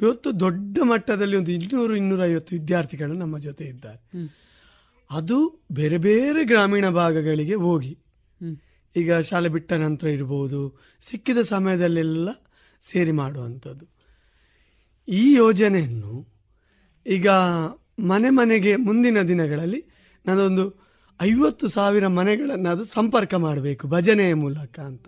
ಇವತ್ತು 0.00 0.40
ದೊಡ್ಡ 0.40 0.78
ಮಟ್ಟದಲ್ಲಿ 0.82 1.36
ಒಂದು 1.36 1.52
ಇನ್ನೂರು 1.52 1.96
ಇನ್ನೂರೈವತ್ತು 1.96 2.56
ವಿದ್ಯಾರ್ಥಿಗಳು 2.56 3.12
ನಮ್ಮ 3.12 3.38
ಜೊತೆ 3.38 3.64
ಇದ್ದಾರೆ. 3.64 4.28
ಅದು 5.10 5.66
ಬೇರೆ 5.72 5.98
ಬೇರೆ 5.98 6.44
ಗ್ರಾಮೀಣ 6.44 6.88
ಭಾಗಗಳಿಗೆ 6.88 7.54
ಹೋಗಿ. 7.54 7.98
ಈಗ 8.96 9.14
ಶಾಲೆ 9.14 9.48
ಬಿಟ್ಟ 9.48 9.72
ನಂತರ 9.72 10.06
ಇರ್ಬೋದು 10.06 10.78
ಸಿಕ್ಕಿದ 11.02 11.38
ಸಮಯದಲ್ಲೆಲ್ಲ 11.38 12.28
ಸೇರಿ 12.82 13.12
ಮಾಡುವಂಥದ್ದು. 13.12 13.86
ಈ 15.08 15.34
ಯೋಜನೆಯನ್ನು 15.34 16.28
ಈಗ 17.06 17.28
ಮನೆ 17.98 18.30
ಮನೆಗೆ 18.30 18.76
ಮುಂದಿನ 18.76 19.22
ದಿನಗಳಲ್ಲಿ 19.22 19.84
ನಾನೊಂದು 20.26 20.64
ಐವತ್ತು 21.22 21.68
ಸಾವಿರ 21.68 22.06
ಮನೆಗಳನ್ನು 22.06 22.68
ಅದು 22.68 22.84
ಸಂಪರ್ಕ 22.84 23.34
ಮಾಡಬೇಕು 23.34 23.88
ಭಜನೆಯ 23.88 24.34
ಮೂಲಕ 24.34 24.78
ಅಂತ. 24.80 25.06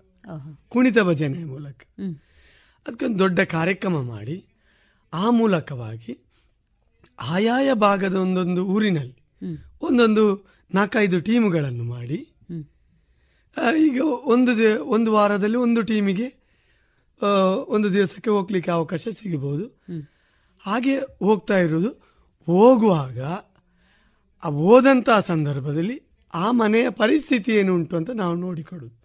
ಕುಣಿತ 0.68 0.98
ಭಜನೆಯ 0.98 1.44
ಮೂಲಕ. 1.44 1.80
ಅದಕ್ಕೊಂದು 2.86 3.18
ದೊಡ್ಡ 3.18 3.40
ಕಾರ್ಯಕ್ರಮ 3.40 4.02
ಮಾಡಿ 4.02 4.46
ಆ 5.12 5.30
ಮೂಲಕವಾಗಿ 5.30 6.12
ಆಯಾಯ 7.18 7.74
ಭಾಗದ 7.74 8.14
ಒಂದೊಂದು 8.14 8.66
ಊರಿನಲ್ಲಿ 8.66 9.16
ಒಂದೊಂದು 9.82 10.24
ನಾಲ್ಕೈದು 10.74 11.20
ಟೀಮುಗಳನ್ನು 11.20 11.84
ಮಾಡಿ 11.84 12.18
ಈಗ 13.78 14.00
ಒಂದು 14.04 14.52
ಒಂದು 14.84 15.12
ವಾರದಲ್ಲಿ 15.12 15.56
ಒಂದು 15.56 15.82
ಟೀಮಿಗೆ 15.82 16.28
ಒಂದು 17.66 17.94
ದಿವಸಕ್ಕೆ 17.94 18.30
ಹೋಗ್ಲಿಕ್ಕೆ 18.30 18.70
ಅವಕಾಶ 18.70 19.08
ಸಿಗಬಹುದು. 19.20 19.82
ಹಾಗೆ 20.58 20.98
ಹೋಗ್ತಾ 20.98 21.58
ಇರೋದು 21.58 21.90
ಹೋಗುವಾಗ 22.46 23.20
ಆ 24.42 24.48
ಹೋದಂತಹ 24.48 25.20
ಸಂದರ್ಭದಲ್ಲಿ 25.20 26.02
ಆ 26.34 26.50
ಮನೆಯ 26.50 26.90
ಪರಿಸ್ಥಿತಿ 26.90 27.52
ಏನು 27.52 27.74
ಉಂಟು 27.74 27.96
ಅಂತ 27.96 28.10
ನಾವು 28.10 28.34
ನೋಡಿಕೊಡೋದು 28.34 28.96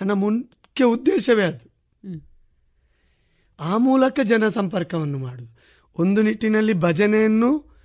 ನನ್ನ 0.00 0.12
ಮುಖ್ಯ 0.12 0.84
ಉದ್ದೇಶವೇ 0.84 1.44
ಅದು. 1.44 1.67
ಆ 3.60 3.76
ಮೂಲಕ 3.76 4.20
ಜನ 4.22 4.48
ಸಂಪರ್ಕವನ್ನು 4.48 5.18
ಮಾಡುವುದು 5.18 5.58
ಒಂದು 5.98 6.22
ನಿಟ್ಟಿನಲ್ಲಿ 6.22 6.72
ಭಜನೆಯನ್ನು 6.72 7.78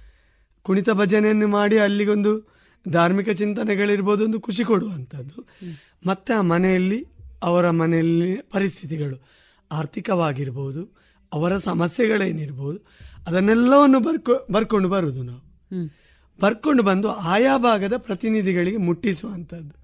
ಕುಣಿತ 0.62 0.90
ಭಜನೆಯನ್ನು 0.90 1.48
ಮಾಡಿ 1.48 1.78
ಅಲ್ಲಿಗೊಂದು 1.78 2.54
ಧಾರ್ಮಿಕ 2.90 3.30
ಚಿಂತನೆಗಳಿರ್ಬೋದು 3.30 4.26
ಒಂದು 4.26 4.40
ಖುಷಿ 4.40 4.64
ಕೊಡುವಂಥದ್ದು. 4.64 5.48
ಮತ್ತೆ 6.06 6.34
ಆ 6.34 6.42
ಮನೆಯಲ್ಲಿ 6.42 7.08
ಅವರ 7.44 7.70
ಮನೆಯಲ್ಲಿ 7.70 8.36
ಪರಿಸ್ಥಿತಿಗಳು 8.36 9.18
ಆರ್ಥಿಕವಾಗಿರ್ಬೋದು 9.72 10.98
ಅವರ 11.34 11.58
ಸಮಸ್ಯೆಗಳೇನಿರ್ಬೋದು 11.58 12.80
ಅದನ್ನೆಲ್ಲವನ್ನು 13.28 14.00
ಬರ್ಕೊ 14.00 14.48
ಬರ್ಕೊಂಡು 14.52 14.90
ಬರುವುದು 14.90 15.24
ನಾವು. 15.24 15.42
ಬರ್ಕೊಂಡು 16.42 16.84
ಬಂದು 16.84 17.12
ಆಯಾ 17.12 17.58
ಭಾಗದ 17.58 17.94
ಪ್ರತಿನಿಧಿಗಳಿಗೆ 17.98 18.78
ಮುಟ್ಟಿಸುವಂಥದ್ದು. 18.78 19.84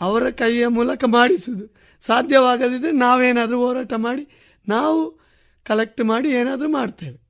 ಅವರ 0.00 0.30
ಕೈಯ 0.30 0.66
ಮೂಲಕ 0.66 1.04
ಮಾಡಿಸುವುದು 1.06 1.66
ಸಾಧ್ಯವಾಗದಿದ್ದರೆ 2.06 2.92
ನಾವೇನಾದರೂ 2.92 3.58
ಹೋರಾಟ 3.58 3.92
ಮಾಡಿ 3.96 4.28
ನಾವು 4.68 5.20
ಕಲೆಕ್ಟ್ 5.64 6.04
ಮಾಡಿ 6.04 6.28
ಏನಾದರೂ 6.28 6.68
ಮಾಡ್ತೇವೆ. 6.68 7.22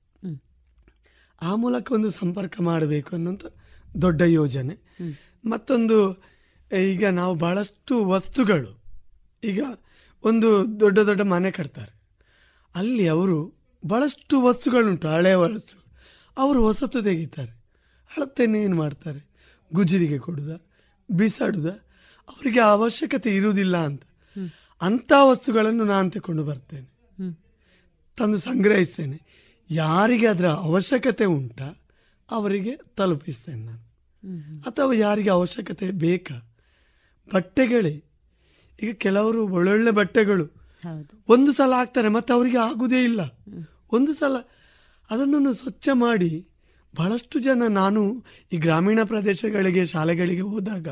ಆ 1.43 1.55
ಮೂಲಕ 1.55 1.93
ಒಂದು 1.93 2.11
ಸಂಪರ್ಕ 2.11 2.61
ಮಾಡಬೇಕು 2.61 3.17
ಅನ್ನೋಂಥ 3.17 3.45
ದೊಡ್ಡ 4.03 4.21
ಯೋಜನೆ. 4.21 4.79
ಮತ್ತೊಂದು 5.45 6.23
ಈಗ 6.79 7.07
ನಾವು 7.07 7.35
ಭಾಳಷ್ಟು 7.35 8.05
ವಸ್ತುಗಳು 8.05 8.83
ಈಗ 9.45 9.63
ಒಂದು 10.25 10.81
ದೊಡ್ಡ 10.81 10.99
ದೊಡ್ಡ 10.99 11.21
ಮನೆ 11.21 11.51
ಕಟ್ತಾರೆ. 11.51 12.03
ಅಲ್ಲಿ 12.75 13.09
ಅವರು 13.09 13.55
ಭಾಳಷ್ಟು 13.87 14.43
ವಸ್ತುಗಳುಂಟು 14.43 15.09
ಹಳೆಯ 15.09 15.35
ವಸ್ತು. 15.35 15.85
ಅವರು 16.39 16.63
ಹೊಸತು 16.63 17.03
ತೆಗಿತಾರೆ. 17.03 17.53
ಹಳತ್ತೇನೆ 18.09 18.63
ಏನು 18.63 18.77
ಮಾಡ್ತಾರೆ? 18.77 19.27
ಗುಜರಿಗೆ 19.75 20.19
ಕೊಡುದ 20.19 20.61
ಬಿಸಾಡುದ. 21.11 21.67
ಅವರಿಗೆ 22.29 22.61
ಅವಶ್ಯಕತೆ 22.61 23.37
ಇರುವುದಿಲ್ಲ 23.37 23.77
ಅಂತ. 23.77 24.03
ಅಂಥ 24.83 25.13
ವಸ್ತುಗಳನ್ನು 25.31 25.85
ನಾನು 25.85 26.11
ತಗೊಂಡು 26.11 26.45
ಬರ್ತೇನೆ. 26.45 26.92
ತಂದು 28.17 28.39
ಸಂಗ್ರಹಿಸ್ತೇನೆ. 28.39 29.23
ಯಾರಿಗೆ 29.71 30.27
ಅದರ 30.27 30.49
ಅವಶ್ಯಕತೆ 30.49 31.25
ಉಂಟಾ 31.25 31.83
ಅವರಿಗೆ 32.31 32.77
ತಲುಪಿಸ್ತೇನೆ 32.97 33.65
ನಾನು. 33.65 33.93
ಅಥವಾ 34.61 34.93
ಯಾರಿಗೆ 34.95 35.31
ಅವಶ್ಯಕತೆ 35.31 35.91
ಬೇಕಾ? 35.91 36.55
ಬಟ್ಟೆಗಳೇ. 37.35 38.05
ಈಗ 38.83 38.95
ಕೆಲವರು 38.95 39.49
ಒಳ್ಳೊಳ್ಳೆ 39.49 39.91
ಬಟ್ಟೆಗಳು 39.91 40.47
ಒಂದು 41.29 41.53
ಸಲ 41.53 41.73
ಹಾಕ್ತಾರೆ 41.73 42.09
ಮತ್ತೆ 42.09 42.33
ಅವರಿಗೆ 42.33 42.59
ಆಗುವುದೇ 42.59 43.05
ಇಲ್ಲ. 43.05 43.21
ಒಂದು 43.93 44.13
ಸಲ 44.13 44.37
ಅದನ್ನು 45.11 45.55
ಸ್ವಚ್ಛ 45.55 45.89
ಮಾಡಿ 45.93 46.49
ಬಹಳಷ್ಟು 46.97 47.39
ಜನ 47.39 47.63
ನಾನು 47.69 48.25
ಈ 48.53 48.57
ಗ್ರಾಮೀಣ 48.57 49.03
ಪ್ರದೇಶಗಳಿಗೆ 49.05 49.87
ಶಾಲೆಗಳಿಗೆ 49.87 50.41
ಹೋದಾಗ 50.41 50.89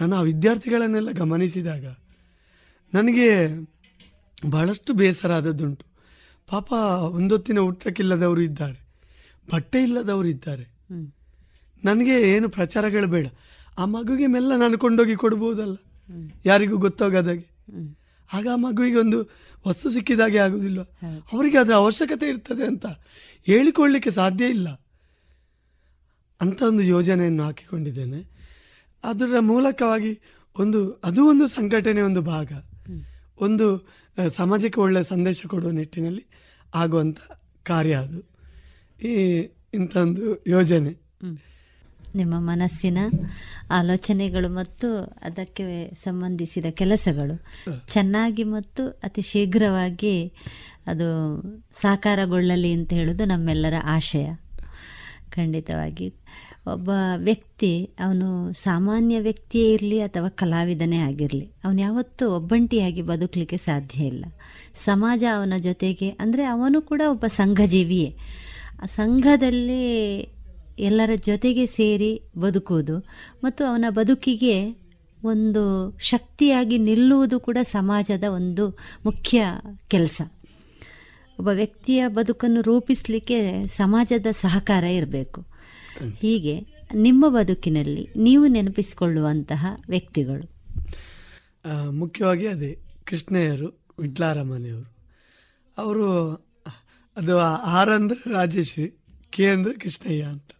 ನಾನು 0.00 0.16
ಆ 0.16 0.20
ವಿದ್ಯಾರ್ಥಿಗಳನ್ನೆಲ್ಲ 0.20 1.10
ಗಮನಿಸಿದಾಗ 1.10 1.84
ನನಗೆ 2.94 3.28
ಬಹಳಷ್ಟು 4.50 4.94
ಬೇಸರ 4.94 5.32
ಆದದ್ದುಂಟು. 5.32 5.93
ಪಾಪ 6.48 6.72
ಒಂದೊತ್ತಿನ 7.12 7.58
ಊಟಕ್ಕಿಲ್ಲದವರು 7.58 8.40
ಇದ್ದಾರೆ. 8.40 8.86
ಬಟ್ಟೆ 9.52 9.82
ಇಲ್ಲದವರು 9.82 10.28
ಇದ್ದಾರೆ. 10.28 10.74
ನನಗೆ 11.84 12.34
ಏನು 12.34 12.48
ಪ್ರಚಾರಗಳು 12.48 13.06
ಬೇಡ. 13.06 13.26
ಆ 13.78 13.84
ಮಗುವಿಗೆ 13.84 14.26
ಮೆಲ್ಲ 14.26 14.56
ನಾನು 14.56 14.78
ಕೊಂಡೋಗಿ 14.78 15.16
ಕೊಡ್ಬೋದಲ್ಲ. 15.16 15.76
ಯಾರಿಗೂ 16.46 16.76
ಗೊತ್ತಾಗದಾಗೆ. 16.76 17.46
ಆಗ 18.32 18.46
ಆ 18.52 18.56
ಮಗುವಿಗೆ 18.56 18.96
ಒಂದು 18.96 19.30
ವಸ್ತು 19.68 19.90
ಸಿಕ್ಕಿದಾಗೆ 19.90 20.38
ಆಗುದಿಲ್ಲ. 20.38 20.80
ಅವರಿಗೆ 21.32 21.58
ಅದರ 21.58 21.72
ಅವಶ್ಯಕತೆ 21.72 22.26
ಇರ್ತದೆ 22.26 22.66
ಅಂತ 22.66 22.86
ಹೇಳಿಕೊಳ್ಳಿಕ್ಕೆ 23.46 24.10
ಸಾಧ್ಯ 24.10 24.46
ಇಲ್ಲ. 24.46 24.68
ಅಂತ 26.40 26.62
ಒಂದು 26.62 26.82
ಯೋಜನೆಯನ್ನು 26.82 27.42
ಹಾಕಿಕೊಂಡಿದ್ದೇನೆ. 27.42 28.34
ಅದರ 29.04 29.38
ಮೂಲಕವಾಗಿ 29.40 30.20
ಒಂದು 30.58 30.92
ಅದು 31.04 31.28
ಒಂದು 31.28 31.46
ಸಂಘಟನೆ 31.46 32.00
ಒಂದು 32.00 32.22
ಭಾಗ. 32.22 32.52
ಒಂದು 33.40 33.88
ಸಮಾಜಕ್ಕೆ 34.36 34.80
ಒಳ್ಳೆಯ 34.80 35.02
ಸಂದೇಶ 35.02 35.46
ಕೊಡುವ 35.46 35.70
ನಿಟ್ಟಿನಲ್ಲಿ 35.70 36.26
ಆಗುವಂಥ 36.74 37.18
ಕಾರ್ಯ 37.62 37.94
ಅದು. 37.94 38.20
ಈ 39.06 39.48
ಇಂಥ 39.74 39.96
ಒಂದು 39.96 40.44
ಯೋಜನೆ 40.46 41.04
ನಿಮ್ಮ 42.14 42.34
ಮನಸ್ಸಿನ 42.38 42.98
ಆಲೋಚನೆಗಳು 43.70 44.48
ಮತ್ತು 44.48 44.94
ಅದಕ್ಕೆ 45.02 45.94
ಸಂಬಂಧಿಸಿದ 45.94 46.66
ಕೆಲಸಗಳು 46.70 47.44
ಚೆನ್ನಾಗಿ 47.86 48.44
ಮತ್ತು 48.44 48.88
ಅತಿ 48.88 49.20
ಶೀಘ್ರವಾಗಿ 49.20 50.28
ಅದು 50.86 51.40
ಸಾಕಾರಗೊಳ್ಳಲಿ 51.80 52.72
ಅಂತ 52.72 52.92
ಹೇಳೋದು 52.92 53.24
ನಮ್ಮೆಲ್ಲರ 53.24 53.74
ಆಶಯ. 53.84 54.30
ಖಂಡಿತವಾಗಿ. 55.30 56.14
ಒಬ್ಬ 56.66 56.90
ವ್ಯಕ್ತಿ, 57.16 57.90
ಅವನು 58.00 58.52
ಸಾಮಾನ್ಯ 58.52 59.20
ವ್ಯಕ್ತಿಯೇ 59.20 59.72
ಇರಲಿ 59.72 60.00
ಅಥವಾ 60.00 60.28
ಕಲಾವಿದನೇ 60.28 60.96
ಆಗಿರಲಿ, 60.96 61.50
ಅವನು 61.64 61.80
ಯಾವತ್ತೂ 61.80 62.30
ಒಬ್ಬಂಟಿಯಾಗಿ 62.30 63.02
ಬದುಕಲಿಕ್ಕೆ 63.02 63.56
ಸಾಧ್ಯ 63.56 64.04
ಇಲ್ಲ. 64.04 64.24
ಸಮಾಜ 64.84 65.24
ಅವನ 65.36 65.52
ಜೊತೆಗೆ, 65.56 66.08
ಅಂದರೆ 66.08 66.44
ಅವನು 66.44 66.82
ಕೂಡ 66.82 67.02
ಒಬ್ಬ 67.10 67.24
ಸಂಘಜೀವಿಯೇ. 67.26 68.16
ಆ 68.82 68.86
ಸಂಘದಲ್ಲಿ 68.86 70.18
ಎಲ್ಲರ 70.78 71.10
ಜೊತೆಗೆ 71.26 71.66
ಸೇರಿ 71.66 72.22
ಬದುಕುವುದು 72.38 72.98
ಮತ್ತು 73.44 73.64
ಅವನ 73.64 73.84
ಬದುಕಿಗೆ 73.88 74.84
ಒಂದು 75.24 75.96
ಶಕ್ತಿಯಾಗಿ 75.98 76.78
ನಿಲ್ಲುವುದು 76.78 77.40
ಕೂಡ 77.40 77.58
ಸಮಾಜದ 77.62 78.24
ಒಂದು 78.28 78.68
ಮುಖ್ಯ 79.04 79.44
ಕೆಲಸ. 79.88 80.22
ಒಬ್ಬ 81.38 81.48
ವ್ಯಕ್ತಿಯ 81.48 82.08
ಬದುಕನ್ನು 82.08 82.60
ರೂಪಿಸಲಿಕ್ಕೆ 82.60 83.66
ಸಮಾಜದ 83.66 84.26
ಸಹಕಾರ 84.30 84.84
ಇರಬೇಕು. 84.84 85.53
ಹೀಗೆ 86.14 86.60
ನಿಮ್ಮ 86.94 87.28
ಬದುಕಿನಲ್ಲಿ 87.28 88.08
ನೀವು 88.16 88.46
ನೆನಪಿಸಿಕೊಳ್ಳುವಂತಹ 88.46 89.66
ವ್ಯಕ್ತಿಗಳು. 89.88 90.54
ಮುಖ್ಯವಾಗಿ 91.90 92.46
ಅದೇ 92.46 92.78
ಕೃಷ್ಣಯ್ಯರು 93.04 93.86
ವಿಟ್ಲಾರಮನೆಯವರು. 93.98 94.96
ಅವರು 95.78 96.32
ಅದು 97.16 97.38
ಆರ್ 97.38 97.90
ಅಂದ್ರೆ 97.90 98.30
ರಾಜೇಶ್ 98.32 98.98
ಕೆ 99.30 99.48
ಅಂದ್ರೆ 99.48 99.74
ಕೃಷ್ಣಯ್ಯ 99.74 100.22
ಅಂತ. 100.22 100.50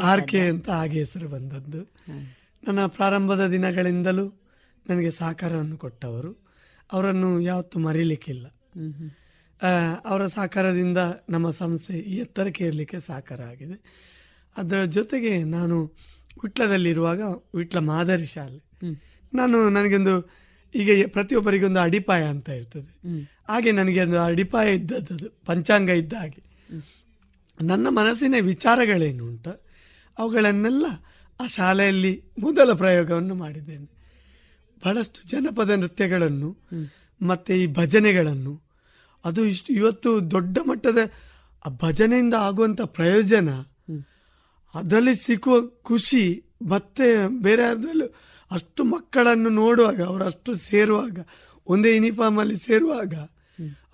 ಆರ್ 0.00 0.28
ಕೆ 0.28 0.40
ಅಂತ 0.40 0.70
ಹಾಗೆ 0.70 0.98
ಹೆಸರು 0.98 1.28
ಬಂದದ್ದು. 1.28 1.82
ನನ್ನ 2.66 2.86
ಪ್ರಾರಂಭದ 2.86 3.46
ದಿನಗಳಿಂದಲೂ 3.46 4.40
ನನಗೆ 4.90 5.10
ಸಹಕಾರವನ್ನು 5.10 5.76
ಕೊಟ್ಟವರು. 5.76 6.44
ಅವರನ್ನು 6.92 7.40
ಯಾವತ್ತೂ 7.40 7.78
ಮರೀಲಿಕ್ಕಿಲ್ಲ. 7.78 8.46
ಅವರ 10.04 10.26
ಸಹಕಾರದಿಂದ 10.26 10.98
ನಮ್ಮ 11.30 11.50
ಸಂಸ್ಥೆ 11.50 11.98
ಈ 11.98 12.16
ಎತ್ತರಕ್ಕೆ 12.16 12.64
ಇರಲಿಕ್ಕೆ 12.64 13.00
ಸಹಕಾರ 13.00 13.42
ಆಗಿದೆ 13.42 13.76
ಅದರ 14.56 14.84
ಜೊತೆಗೆ 14.84 15.44
ನಾನು 15.44 15.84
ವಿಟ್ಲದಲ್ಲಿರುವಾಗ 16.42 17.20
ವಿಟ್ಲ 17.54 17.78
ಮಾದರಿ 17.78 18.26
ಶಾಲೆ. 18.26 18.64
ನಾನು 19.34 19.70
ನನಗೊಂದು 19.70 20.30
ಈಗ 20.74 21.06
ಪ್ರತಿಯೊಬ್ಬರಿಗೊಂದು 21.06 21.80
ಅಡಿಪಾಯ 21.80 22.22
ಅಂತ 22.24 22.48
ಇರ್ತದೆ 22.48 22.90
ಹಾಗೆ 23.48 23.72
ನನಗೆ 23.72 24.02
ಒಂದು 24.02 24.20
ಅಡಿಪಾಯ 24.20 24.74
ಇದ್ದದ್ದು 24.74 25.30
ಪಂಚಾಂಗ 25.44 25.88
ಇದ್ದ 25.88 26.12
ಹಾಗೆ. 26.12 26.42
ನನ್ನ 27.62 27.86
ಮನಸ್ಸಿನ 27.90 28.34
ವಿಚಾರಗಳೇನು 28.40 29.26
ಉಂಟ? 29.26 29.48
ಅವುಗಳನ್ನೆಲ್ಲ 30.18 30.86
ಆ 31.40 31.46
ಶಾಲೆಯಲ್ಲಿ 31.46 32.24
ಮೊದಲ 32.38 32.72
ಪ್ರಯೋಗವನ್ನು 32.72 33.34
ಮಾಡಿದ್ದೇನೆ. 33.34 33.86
ಬಹಳಷ್ಟು 34.84 35.28
ಜನಪದ 35.28 35.70
ನೃತ್ಯಗಳನ್ನು 35.70 36.58
ಮತ್ತು 37.22 37.54
ಈ 37.54 37.66
ಭಜನೆಗಳನ್ನು 37.66 38.63
ಅದು 39.24 39.44
ಇಷ್ಟು 39.44 39.72
ಇವತ್ತು 39.72 40.30
ದೊಡ್ಡ 40.30 40.58
ಮಟ್ಟದ 40.68 40.98
ಆ 41.66 41.70
ಭಜನೆಯಿಂದ 41.82 42.34
ಆಗುವಂಥ 42.38 42.80
ಪ್ರಯೋಜನ 42.80 43.50
ಅದರಲ್ಲಿ 44.74 45.14
ಸಿಕ್ಕುವ 45.14 45.54
ಖುಷಿ 45.82 46.44
ಮತ್ತೆ 46.62 47.06
ಬೇರೆ 47.42 47.62
ಯಾರದ್ರಲ್ಲೂ 47.62 48.06
ಅಷ್ಟು 48.50 48.84
ಮಕ್ಕಳನ್ನು 48.84 49.50
ನೋಡುವಾಗ 49.50 50.02
ಅವರಷ್ಟು 50.02 50.54
ಸೇರುವಾಗ 50.54 51.18
ಒಂದೇ 51.66 51.96
ಯೂನಿಫಾರ್ಮಲ್ಲಿ 51.96 52.58
ಸೇರುವಾಗ 52.58 53.14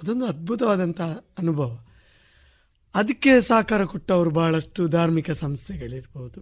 ಅದೊಂದು 0.02 0.27
ಅದ್ಭುತವಾದಂಥ 0.27 1.01
ಅನುಭವ. 1.39 1.86
ಅದಕ್ಕೆ 2.94 3.40
ಸಹಕಾರ 3.40 3.85
ಕೊಟ್ಟವರು 3.85 4.31
ಬಹಳಷ್ಟು 4.31 4.89
ಧಾರ್ಮಿಕ 4.89 5.31
ಸಂಸ್ಥೆಗಳಿರ್ಬೋದು. 5.31 6.40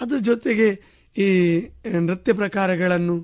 ಅದ್ರ 0.00 0.16
ಜೊತೆಗೆ 0.18 0.68
ಈ 1.16 1.28
ನೃತ್ಯ 2.00 2.32
ಪ್ರಕಾರಗಳನ್ನು 2.32 3.16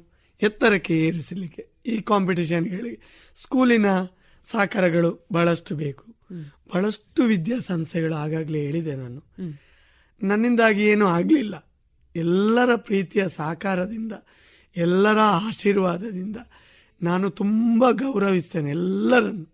ಎತ್ತರಕ್ಕೆ 0.43 1.07
ಏರಿಸಲಿಕ್ಕೆ 1.07 1.69
ಈ 1.87 2.01
ಕಾಂಪಿಟೇಷನ್ಗಳಿಗೆ 2.01 3.01
ಸ್ಕೂಲಿನ 3.43 3.87
ಸಹಕಾರಗಳು 4.45 5.27
ಬಹಳಷ್ಟು 5.33 5.77
ಬೇಕು. 5.77 6.05
ಬಹಳಷ್ಟು 6.75 7.23
ವಿದ್ಯಾಸಂಸ್ಥೆಗಳು 7.23 8.15
ಆಗಾಗಲೇ 8.15 8.61
ಹೇಳಿದೆ 8.61 8.97
ನಾನು. 8.97 9.25
ನನ್ನಿಂದಾಗಿ 10.23 10.83
ಏನೂ 10.83 11.07
ಆಗಲಿಲ್ಲ. 11.07 11.73
ಎಲ್ಲರ 12.17 12.75
ಪ್ರೀತಿಯ 12.77 13.29
ಸಾಕಾರದಿಂದ, 13.29 14.13
ಎಲ್ಲರ 14.77 15.19
ಆಶೀರ್ವಾದದಿಂದ 15.21 16.37
ನಾನು 17.03 17.31
ತುಂಬ 17.31 17.91
ಗೌರವಿಸ್ತೇನೆ 17.91 18.71
ಎಲ್ಲರನ್ನು. 18.71 19.53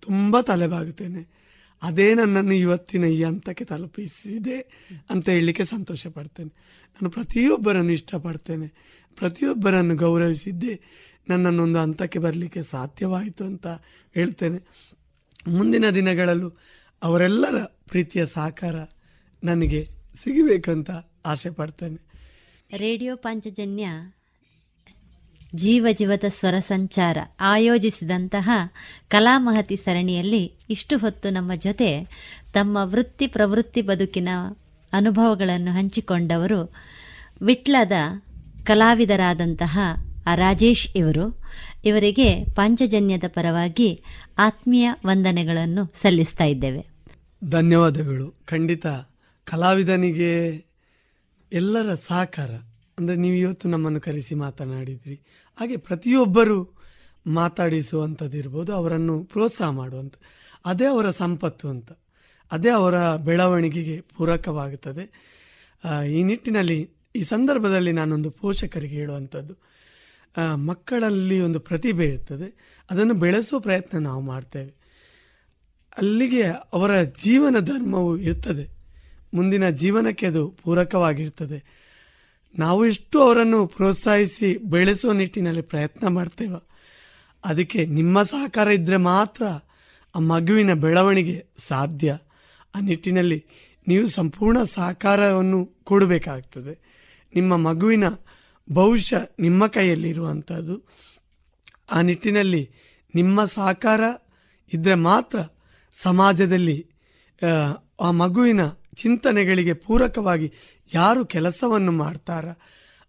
ತುಂಬ 0.00 0.40
ತಲೆಬಾಗುತ್ತೇನೆ. 0.40 1.38
ಅದೇ 1.82 2.14
ನನ್ನನ್ನು 2.14 2.54
ಇವತ್ತಿನ 2.54 3.04
ಈ 3.04 3.22
ಹಂತಕ್ಕೆ 3.22 3.64
ತಲುಪಿಸಿದೆ 3.64 4.60
ಅಂತ 5.10 5.28
ಹೇಳಲಿಕ್ಕೆ 5.28 5.64
ಸಂತೋಷ 5.64 6.06
ಪಡ್ತೇನೆ 6.06 6.54
ನಾನು 6.90 7.10
ಪ್ರತಿಯೊಬ್ಬರನ್ನು 7.10 7.92
ಇಷ್ಟಪಡ್ತೇನೆ. 7.92 8.68
ಪ್ರತಿಯೊಬ್ಬರನ್ನು 9.16 9.96
ಗೌರವಿಸಿದ್ದೆ. 9.96 10.80
ನನ್ನನ್ನೊಂದು 11.28 11.78
ಹಂತಕ್ಕೆ 11.78 12.18
ಬರಲಿಕ್ಕೆ 12.18 12.62
ಸಾಧ್ಯವಾಯಿತು 12.62 13.44
ಅಂತ 13.44 13.66
ಹೇಳ್ತೇನೆ. 14.14 14.58
ಮುಂದಿನ 15.48 15.84
ದಿನಗಳಲ್ಲೂ 15.94 16.58
ಅವರೆಲ್ಲರ 17.02 17.62
ಪ್ರೀತಿಯ 17.64 18.26
ಸಹಕಾರ 18.26 18.74
ನನಗೆ 19.44 19.84
ಸಿಗಬೇಕಂತ 20.22 20.90
ಆಸೆ 21.26 21.50
ಪಡ್ತೇನೆ. 21.50 22.08
ರೇಡಿಯೋ 22.76 23.16
ಪಾಂಚಜನ್ಯ 23.16 23.88
ಜೀವ 25.54 25.86
ಜೀವದ 25.92 26.24
ಸ್ವರ 26.28 26.58
ಸಂಚಾರ 26.58 27.18
ಆಯೋಜಿಸಿದಂತಹ 27.40 28.50
ಕಲಾಮಹತಿ 29.08 29.76
ಸರಣಿಯಲ್ಲಿ 29.76 30.52
ಇಷ್ಟು 30.70 30.98
ಹೊತ್ತು 30.98 31.30
ನಮ್ಮ 31.30 31.54
ಜೊತೆ 31.54 32.04
ತಮ್ಮ 32.52 32.78
ವೃತ್ತಿ 32.82 33.26
ಪ್ರವೃತ್ತಿ 33.26 33.82
ಬದುಕಿನ 33.82 34.28
ಅನುಭವಗಳನ್ನು 34.92 35.72
ಹಂಚಿಕೊಂಡವರು 35.72 36.72
ವಿಟ್ಲದ 37.42 37.92
ಕಲಾವಿದರಾದಂತಹ 38.64 39.78
ರಾಜೇಶ್ 40.34 40.96
ಇವರು 40.96 41.40
ಇವರಿಗೆ 41.84 42.44
ಪಾಂಚಜನ್ಯದ 42.44 43.24
ಪರವಾಗಿ 43.28 44.02
ಆತ್ಮೀಯ 44.38 44.90
ವಂದನೆಗಳನ್ನು 45.06 45.90
ಸಲ್ಲಿಸ್ತಾ 45.94 46.44
ಇದ್ದೇವೆ. 46.44 46.86
ಧನ್ಯವಾದಗಳು. 47.50 48.34
ಖಂಡಿತ 48.44 48.86
ಕಲಾವಿದನಿಗೆ 49.44 50.32
ಎಲ್ಲರ 51.52 51.94
ಸಹಕಾರ. 51.94 52.50
ಅಂದರೆ 52.98 53.16
ನೀವು 53.16 53.34
ಇವತ್ತು 53.34 53.68
ನಮ್ಮನ್ನು 53.68 54.00
ಕರೆಸಿ 54.00 54.34
ಮಾತನಾಡಿದ್ರಿ. 54.34 55.14
ಹಾಗೆ 55.60 55.76
ಪ್ರತಿಯೊಬ್ಬರು 55.76 56.78
ಮಾತಾಡಿಸುವಂಥದ್ದಿರ್ಬೋದು 57.26 58.72
ಅವರನ್ನು 58.72 59.24
ಪ್ರೋತ್ಸಾಹ 59.24 59.70
ಮಾಡುವಂಥ, 59.70 60.14
ಅದೇ 60.64 60.84
ಅವರ 60.84 61.10
ಸಂಪತ್ತು 61.10 61.68
ಅಂತ, 61.68 61.92
ಅದೇ 62.52 62.70
ಅವರ 62.70 63.16
ಬೆಳವಣಿಗೆಗೆ 63.16 64.00
ಪೂರಕವಾಗುತ್ತದೆ. 64.00 65.04
ಈ 66.10 66.22
ನಿಟ್ಟಿನಲ್ಲಿ, 66.22 66.90
ಈ 67.16 67.22
ಸಂದರ್ಭದಲ್ಲಿ 67.22 67.92
ನಾನೊಂದು 67.92 68.30
ಪೋಷಕರಿಗೆ 68.30 68.96
ಹೇಳುವಂಥದ್ದು. 68.96 69.54
ಮಕ್ಕಳಲ್ಲಿ 70.66 71.40
ಒಂದು 71.40 71.60
ಪ್ರತಿಭೆ 71.60 72.06
ಇರ್ತದೆ. 72.06 72.48
ಅದನ್ನು 72.90 73.14
ಬೆಳೆಸುವ 73.14 73.58
ಪ್ರಯತ್ನ 73.60 73.98
ನಾವು 73.98 74.22
ಮಾಡ್ತೇವೆ. 74.22 74.72
ಅಲ್ಲಿಗೆ 75.98 76.42
ಅವರ 76.72 76.92
ಜೀವನ 77.02 77.56
ಧರ್ಮವು 77.60 78.18
ಇರ್ತದೆ. 78.18 78.64
ಮುಂದಿನ 79.34 79.68
ಜೀವನಕ್ಕೆ 79.70 80.26
ಅದು 80.26 80.42
ಪೂರಕವಾಗಿರ್ತದೆ. 80.62 81.58
ನಾವು 82.58 82.86
ಎಷ್ಟು 82.86 83.16
ಅವರನ್ನು 83.22 83.66
ಪ್ರೋತ್ಸಾಹಿಸಿ 83.66 84.56
ಬೆಳೆಸುವ 84.56 85.12
ನಿಟ್ಟಿನಲ್ಲಿ 85.12 85.62
ಪ್ರಯತ್ನ 85.62 86.06
ಮಾಡ್ತೇವ, 86.06 86.54
ಅದಕ್ಕೆ 87.44 87.86
ನಿಮ್ಮ 87.86 88.22
ಸಹಕಾರ 88.22 88.68
ಇದ್ದರೆ 88.68 88.96
ಮಾತ್ರ 88.96 89.44
ಆ 90.14 90.18
ಮಗುವಿನ 90.18 90.72
ಬೆಳವಣಿಗೆ 90.74 91.36
ಸಾಧ್ಯ. 91.58 92.18
ಆ 92.74 92.80
ನಿಟ್ಟಿನಲ್ಲಿ 92.80 93.44
ನೀವು 93.88 94.08
ಸಂಪೂರ್ಣ 94.08 94.58
ಸಹಕಾರವನ್ನು 94.64 95.60
ಕೊಡಬೇಕಾಗ್ತದೆ. 95.84 96.74
ನಿಮ್ಮ 97.34 97.56
ಮಗುವಿನ 97.56 98.04
ಭವಿಷ್ಯ 98.72 99.16
ನಿಮ್ಮ 99.38 99.66
ಕೈಯಲ್ಲಿರುವಂಥದ್ದು. 99.66 100.88
ಆ 101.90 102.00
ನಿಟ್ಟಿನಲ್ಲಿ 102.00 102.70
ನಿಮ್ಮ 103.14 103.44
ಸಹಕಾರ 103.44 104.00
ಇದ್ದರೆ 104.72 104.94
ಮಾತ್ರ 104.94 105.38
ಸಮಾಜದಲ್ಲಿ 105.92 106.78
ಆ, 108.00 108.10
ಮಗುವಿನ 108.10 108.60
ಚಿಂತನೆಗಳಿಗೆ 108.94 109.72
ಪೂರಕವಾಗಿ 109.72 110.52
ಯಾರು 110.94 111.24
ಕೆಲಸವನ್ನು 111.24 111.92
ಮಾಡ್ತಾರ 111.92 112.46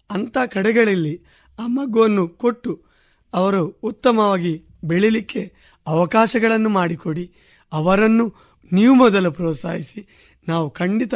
ಅಂಥ 0.09 0.37
ಕಡೆಗಳಲ್ಲಿ 0.45 1.15
ಆ 1.59 1.67
ಮಗುವನ್ನು 1.67 2.27
ಕೊಟ್ಟು 2.27 2.85
ಅವರು 3.33 3.79
ಉತ್ತಮವಾಗಿ 3.83 4.65
ಬೆಳೀಲಿಕ್ಕೆ 4.83 5.53
ಅವಕಾಶಗಳನ್ನು 5.87 6.69
ಮಾಡಿಕೊಡಿ. 6.69 7.25
ಅವರನ್ನು 7.73 8.25
ನೀವು 8.71 8.95
ಮೊದಲು 8.95 9.31
ಪ್ರೋತ್ಸಾಹಿಸಿ. 9.31 10.01
ನಾವು 10.47 10.69
ಖಂಡಿತ 10.69 11.13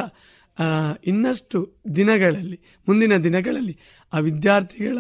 ಇನ್ನಷ್ಟು 1.07 1.59
ದಿನಗಳಲ್ಲಿ, 1.95 2.59
ಮುಂದಿನ 2.87 3.17
ದಿನಗಳಲ್ಲಿ 3.17 3.77
ಆ 4.13 4.19
ವಿದ್ಯಾರ್ಥಿಗಳ 4.19 4.97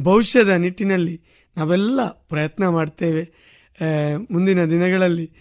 ಭವಿಷ್ಯದ 0.00 0.48
ನಿಟ್ಟಿನಲ್ಲಿ 0.48 1.20
ನಾವೆಲ್ಲ 1.56 2.00
ಪ್ರಯತ್ನ 2.08 2.68
ಮಾಡ್ತೇವೆ. 2.68 3.24
ಮುಂದಿನ 4.30 4.64
ದಿನಗಳಲ್ಲಿ 4.64 5.32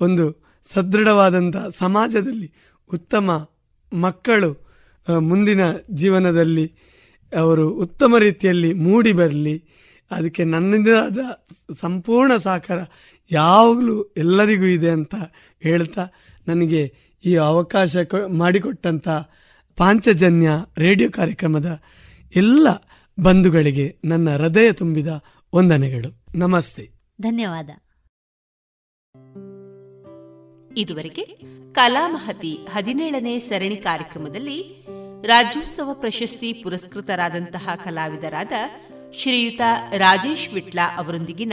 ಒಂದು 0.00 0.46
ಸದೃಢವಾದಂಥ 0.72 1.56
ಸಮಾಜದಲ್ಲಿ 1.78 2.52
ಉತ್ತಮ 2.92 3.48
ಮಕ್ಕಳು 3.92 4.50
ಮುಂದಿನ 5.18 5.60
ಜೀವನದಲ್ಲಿ 5.90 6.66
ಅವರು 7.36 7.70
ಉತ್ತಮ 7.70 8.18
ರೀತಿಯಲ್ಲಿ 8.18 8.72
ಮೂಡಿ 8.72 9.12
ಬರಲಿ. 9.12 9.56
ಅದಕ್ಕೆ 10.10 10.44
ನನ್ನದಾದ 10.44 11.18
ಸಂಪೂರ್ಣ 11.74 12.36
ಸಹಕಾರ 12.36 12.78
ಯಾವಾಗಲೂ 13.30 14.02
ಎಲ್ಲರಿಗೂ 14.16 14.64
ಇದೆ 14.64 14.90
ಅಂತ 14.90 15.14
ಹೇಳ್ತಾ 15.62 16.08
ನನಗೆ 16.48 16.82
ಈ 17.24 17.36
ಅವಕಾಶ 17.36 17.96
ಕೊ- 17.96 18.36
ಮಾಡಿಕೊಟ್ಟಂಥ 18.36 19.08
ಪಾಂಚಜನ್ಯ 19.76 20.50
ರೇಡಿಯೋ 20.78 21.10
ಕಾರ್ಯಕ್ರಮದ 21.10 21.82
ಎಲ್ಲ 22.36 22.68
ಬಂಧುಗಳಿಗೆ 23.20 23.98
ನನ್ನ 24.04 24.36
ಹೃದಯ 24.36 24.72
ತುಂಬಿದ 24.72 25.06
ವಂದನೆಗಳು. 25.54 26.38
ನಮಸ್ತೆ. 26.38 26.90
ಧನ್ಯವಾದ. 27.20 27.70
ಇದುವರೆಗೆ 30.76 31.22
ಕಲಾಮಹತಿ 31.72 32.58
ಹದಿನೇಳನೇ 32.70 33.38
ಸರಣಿ 33.38 33.76
ಕಾರ್ಯಕ್ರಮದಲ್ಲಿ 33.76 34.86
ರಾಜ್ಯೋತ್ಸವ 35.22 35.94
ಪ್ರಶಸ್ತಿ 35.94 36.52
ಪುರಸ್ಕೃತರಾದಂತಹ 36.52 37.68
ಕಲಾವಿದರಾದ 37.84 38.52
ಶ್ರೀಯುತ 39.12 39.60
ರಾಜೇಶ್ 39.96 40.54
ವಿಟ್ಲ 40.54 40.80
ಅವರೊಂದಿಗಿನ 40.96 41.52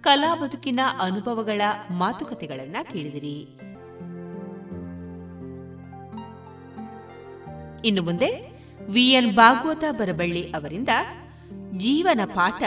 ಕಲಾ 0.00 0.34
ಬದುಕಿನ 0.34 0.80
ಅನುಭವಗಳ 1.00 1.62
ಮಾತುಕತೆಗಳನ್ನು 1.90 2.92
ಕೇಳಿದಿರಿ. 2.92 3.58
ಇನ್ನು 7.84 8.02
ಮುಂದೆ 8.02 8.28
ವಿಎನ್ 8.92 9.36
ಭಾಗವತ 9.36 9.84
ಬರಬಳ್ಳಿ 9.90 10.50
ಅವರಿಂದ 10.50 10.88
ಜೀವನ 11.76 12.20
ಪಾಠ 12.24 12.62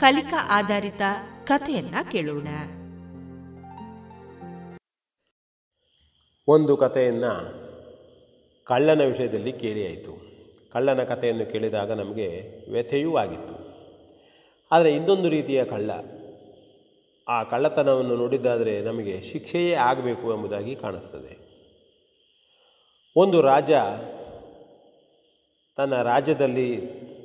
ಕಲಿಕಾ 0.00 0.46
ಆಧಾರಿತ 0.48 1.02
ಕಥೆಯನ್ನ 1.44 1.94
ಕೇಳೋಣ. 2.12 2.48
ಒಂದು 6.48 6.76
ಕಥೆಯನ್ನ 6.76 7.24
ಕಳ್ಳನ 8.64 9.00
ವಿಷಯದಲ್ಲಿ 9.00 9.52
ಕೇಳಿ 9.52 9.86
ಆಯಿತು. 9.86 10.30
ಕಳ್ಳನ 10.72 11.02
ಕಥೆಯನ್ನು 11.02 11.52
ಕೇಳಿದಾಗ 11.52 11.92
ನಮಗೆ 11.92 12.42
ವ್ಯಥೆಯೂ 12.70 13.16
ಆಗಿತ್ತು. 13.16 13.70
ಆದರೆ 14.72 14.92
ಇನ್ನೊಂದು 14.92 15.28
ರೀತಿಯ 15.28 15.64
ಕಳ್ಳ. 15.64 15.90
ಆ 17.28 17.42
ಕಳ್ಳತನವನ್ನು 17.42 18.16
ನೋಡಿದ್ದಾದರೆ 18.16 18.80
ನಮಗೆ 18.80 19.22
ಶಿಕ್ಷೆಯೇ 19.22 19.74
ಆಗಬೇಕು 19.74 20.34
ಎಂಬುದಾಗಿ 20.34 20.76
ಕಾಣಿಸ್ತದೆ. 20.76 21.50
ಒಂದು 23.16 23.40
ರಾಜ 23.40 23.70
ತನ್ನ 25.80 26.02
ರಾಜ್ಯದಲ್ಲಿ 26.02 26.76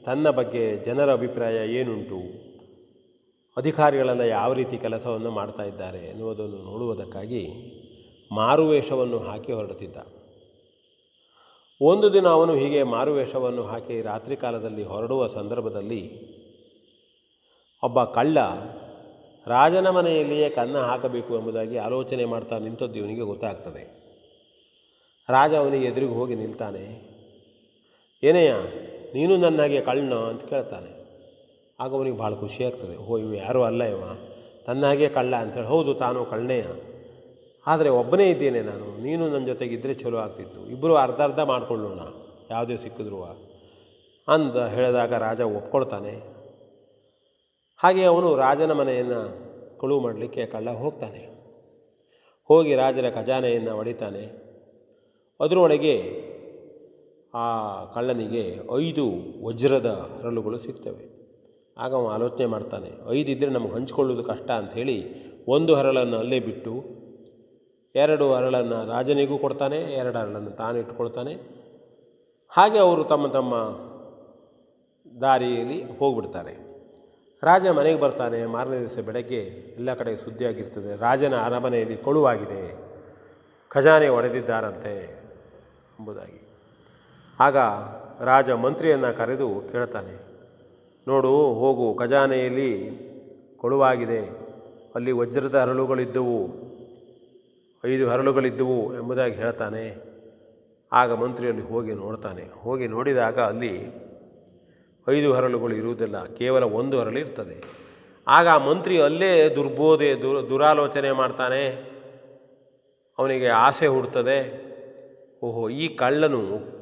ತನ್ನ 0.06 0.30
ಬಗ್ಗೆ 0.30 0.77
ಜನರ 0.77 1.14
ಅಭಿಪ್ರಾಯ 1.14 1.56
ಏನುಂಟು? 1.69 2.18
ಅಧಿಕಾರಿಗಳೆಲ್ಲ 3.57 4.22
ಯಾವ 4.22 4.53
ರೀತಿ 4.53 4.77
ಕೆಲಸವನ್ನು 4.77 5.32
ಮಾಡ್ತಾ 5.32 5.64
ಇದ್ದಾರೆ 5.64 5.98
ಎನ್ನುವುದನ್ನು 5.98 6.57
ನೋಡುವುದಕ್ಕಾಗಿ 6.57 7.48
ಮಾರುವೇಷವನ್ನು 8.32 9.18
ಹಾಕಿ 9.18 9.52
ಹೊರಡುತ್ತಿದ್ದ. 9.52 9.98
ಒಂದು 11.82 12.14
ದಿನ 12.14 12.27
ಅವನು 12.27 12.56
ಹೀಗೆ 12.56 12.84
ಮಾರುವೇಷವನ್ನು 12.84 13.64
ಹಾಕಿ 13.64 14.02
ರಾತ್ರಿ 14.02 14.36
ಕಾಲದಲ್ಲಿ 14.36 14.84
ಹೊರಡುವ 14.84 15.27
ಸಂದರ್ಭದಲ್ಲಿ 15.27 16.03
ಒಬ್ಬ 17.84 18.03
ಕಳ್ಳ 18.03 18.38
ರಾಜನ 19.48 19.90
ಮನೆಯಲ್ಲಿಯೇ 19.90 20.49
ಕನ್ನ 20.49 20.77
ಹಾಕಬೇಕು 20.77 21.38
ಎಂಬುದಾಗಿ 21.38 21.77
ಆಲೋಚನೆ 21.77 22.26
ಮಾಡ್ತಾ 22.26 22.57
ನಿಂತದ್ದು 22.57 22.95
ಇವನಿಗೆ 22.95 23.22
ಗೊತ್ತಾಗ್ತದೆ. 23.22 23.84
ರಾಜ 25.30 25.53
ಅವನಿಗೆ 25.53 25.86
ಎದುರಿಗೆ 25.86 26.14
ಹೋಗಿ 26.14 26.36
ನಿಲ್ತಾನೆ. 26.36 27.15
ಏನಯ್ಯ 28.26 28.53
ನೀನು 29.14 29.38
ನನ್ನ 29.38 29.61
ಹಾಗೆ 29.61 29.81
ಕಳ್ಳನ 29.81 30.14
ಅಂತ 30.14 30.43
ಕೇಳ್ತಾನೆ. 30.49 30.91
ಆಗ 31.80 31.93
ಅವನಿಗೆ 31.93 32.18
ಭಾಳ 32.18 32.34
ಖುಷಿಯಾಗ್ತದೆ 32.34 32.97
ಓ, 32.97 33.18
ಇವು 33.18 33.34
ಯಾರೂ 33.34 33.64
ಅಲ್ಲ 33.64 33.84
ಇವ. 33.84 34.03
ನನ್ನ 34.68 34.85
ಹಾಗೆ 34.85 35.10
ಕಳ್ಳ 35.10 35.35
ಅಂತೇಳಿ 35.35 35.68
ಹೌದು, 35.68 35.93
ತಾನು 35.93 36.26
ಕಳ್ಳನೆಯ 36.26 36.64
ಆದರೆ 37.68 37.89
ಒಬ್ಬನೇ 37.89 38.30
ಇದ್ದೇನೆ 38.30 38.61
ನಾನು. 38.61 39.03
ನೀನು 39.03 39.30
ನನ್ನ 39.30 39.45
ಜೊತೆಗಿದ್ದರೆ 39.45 39.93
ಚಲೋ 39.93 40.18
ಆಗ್ತಿತ್ತು. 40.18 40.68
ಇಬ್ಬರು 40.68 40.95
ಅರ್ಧ 40.95 41.22
ಅರ್ಧ 41.22 41.39
ಮಾಡ್ಕೊಳ್ಳೋಣ. 41.39 41.99
ಯಾವುದೇ 42.49 42.77
ಸಿಕ್ಕಿದ್ರು 42.77 43.23
ಅಂತ 44.27 44.57
ಹೇಳಿದಾಗ 44.57 45.14
ರಾಜ 45.14 45.41
ಒಪ್ಕೊಳ್ತಾನೆ. 45.41 46.14
ಹಾಗೆ 47.77 48.03
ಅವನು 48.03 48.35
ರಾಜನ 48.35 48.72
ಮನೆಯನ್ನು 48.72 49.22
ಕಳುವು 49.80 50.02
ಮಾಡಲಿಕ್ಕೆ 50.02 50.45
ಕಳ್ಳ 50.45 50.69
ಹೋಗ್ತಾನೆ. 50.69 51.23
ಹೋಗಿ 52.49 52.76
ರಾಜರ 52.76 53.10
ಖಜಾನೆಯನ್ನು 53.10 53.73
ಹೊಡಿತಾನೆ 53.76 54.23
ಅದರೊಳಗೆ 55.39 55.95
ಆ 57.44 57.45
ಕಳ್ಳನಿಗೆ 57.94 58.44
ಐದು 58.82 59.06
ವಜ್ರದ 59.45 59.90
ಹರಳುಗಳು 60.20 60.57
ಸಿಗ್ತವೆ. 60.66 61.06
ಆಗ 61.78 61.91
ಅವನು 61.98 62.10
ಆಲೋಚನೆ 62.16 62.45
ಮಾಡ್ತಾನೆ, 62.45 62.90
ಐದು 63.16 63.30
ಇದ್ದರೆ 63.32 63.52
ನಮಗೆ 63.56 63.74
ಹಂಚ್ಕೊಳ್ಳೋದು 63.78 64.24
ಕಷ್ಟ 64.24 64.49
ಅಂಥೇಳಿ 64.52 64.98
ಒಂದು 65.56 65.72
ಹರಳನ್ನು 65.76 66.18
ಅಲ್ಲೇ 66.18 66.40
ಬಿಟ್ಟು 66.40 66.74
ಎರಡು 67.95 68.26
ಹರಳನ್ನು 68.34 68.78
ರಾಜನಿಗೂ 68.91 69.36
ಕೊಡ್ತಾನೆ, 69.38 69.80
ಎರಡು 70.02 70.18
ಹರಳನ್ನು 70.18 70.53
ತಾನು 70.62 70.78
ಇಟ್ಕೊಳ್ತಾನೆ 70.78 71.34
ಹಾಗೆ 72.52 72.80
ಅವರು 72.86 73.03
ತಮ್ಮ 73.03 73.26
ತಮ್ಮ 73.28 73.53
ದಾರಿಯಲ್ಲಿ 75.22 75.80
ಹೋಗ್ಬಿಡ್ತಾರೆ. 75.99 76.53
ರಾಜ 77.44 77.66
ಮನೆಗೆ 77.78 77.99
ಬರ್ತಾನೆ, 77.99 78.40
ಮಾರನೇ 78.45 78.80
ದಿವಸ 78.80 78.99
ಬೆಳಗ್ಗೆ 79.10 79.41
ಎಲ್ಲ 79.80 79.90
ಕಡೆ 79.94 80.12
ಸುದ್ದಿಯಾಗಿರ್ತದೆ. 80.18 80.91
ರಾಜನ 80.98 81.36
ಅರಮನೆಯಲ್ಲಿ 81.48 81.98
ಕೊಳುವಾಗಿದೆ, 81.98 82.62
ಖಜಾನೆ 83.72 84.07
ಒಡೆದಿದ್ದಾರಂತೆ 84.18 84.95
ಎಂಬುದಾಗಿ. 85.99 86.40
ಆಗ 87.40 87.57
ರಾಜ 88.24 88.49
ಮಂತ್ರಿಯನ್ನು 88.49 89.18
ಕರೆದು 89.18 89.62
ಕೇಳ್ತಾನೆ 89.72 90.26
ನೋಡು, 91.07 91.53
ಹೋಗು, 91.53 91.95
ಖಜಾನೆಯಲ್ಲಿ 91.95 92.72
ಕೊಳುವಾಗಿದೆ. 93.57 94.20
ಅಲ್ಲಿ 94.95 95.12
ವಜ್ರದ 95.12 95.56
ಹರಳುಗಳಿದ್ದವು, 95.56 96.49
ಐದು 97.86 98.10
ಹರಳುಗಳಿದ್ದವು, 98.10 98.94
ಎಂಬುದಾಗಿ 98.94 99.34
ಹೇಳ್ತಾನೆ. 99.34 100.16
ಆಗ 100.94 101.14
ಮಂತ್ರಿಯಲ್ಲಿ 101.14 101.64
ಹೋಗಿ 101.64 101.94
ನೋಡ್ತಾನೆ. 101.94 102.44
ಹೋಗಿ 102.62 102.88
ನೋಡಿದಾಗ 102.88 103.40
ಅಲ್ಲಿ 103.40 103.84
ಐದು 105.10 105.34
ಹರಳುಗಳು 105.34 105.76
ಇರುವುದಿಲ್ಲ, 105.76 106.26
ಕೇವಲ 106.26 106.64
ಒಂದು 106.64 106.99
ಹರಳು 106.99 107.20
ಇರ್ತದೆ. 107.20 107.64
ಆಗ 108.28 108.48
ಮಂತ್ರಿ 108.48 109.02
ಅಲ್ಲೇ 109.02 109.49
ದುರ್ಬೋಧೆ 109.49 110.16
ದುರ್ 110.22 110.49
ದುರಾಲೋಚನೆ 110.49 111.12
ಮಾಡ್ತಾನೆ. 111.12 111.95
ಅವನಿಗೆ 113.20 113.48
ಆಸೆ 113.48 113.88
ಹುಡ್ತದೆ 113.88 114.66
ಓಹೋ, 115.44 115.70
ಈ 115.70 115.95
ಕಳ್ಳನು 115.95 116.74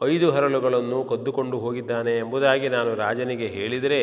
ಐದು 0.00 0.26
ಹರಳುಗಳನ್ನು 0.30 0.98
ಕದ್ದುಕೊಂಡು 1.04 1.56
ಹೋಗಿದ್ದಾನೆ 1.58 2.12
ಎಂಬುದಾಗಿ 2.18 2.68
ನಾನು 2.68 2.90
ರಾಜನಿಗೆ 2.94 3.46
ಹೇಳಿದರೆ, 3.46 4.02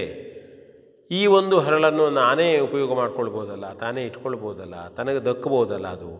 ಈ 1.11 1.21
ಒಂದು 1.37 1.55
ಹರಳನ್ನು 1.65 2.05
ನಾನೇ 2.09 2.47
ಉಪಯೋಗ 2.59 2.91
ಮಾಡ್ಕೊಳ್ಬೋದಲ್ಲ, 2.93 3.65
ತಾನೇ 3.73 4.01
ಇಟ್ಕೊಳ್ಬೋದಲ್ಲ, 4.05 4.75
ತನಗೆ 4.97 5.21
ದಕ್ಕಬೋದಲ್ಲ 5.25 5.87
ಅದು 5.87 6.11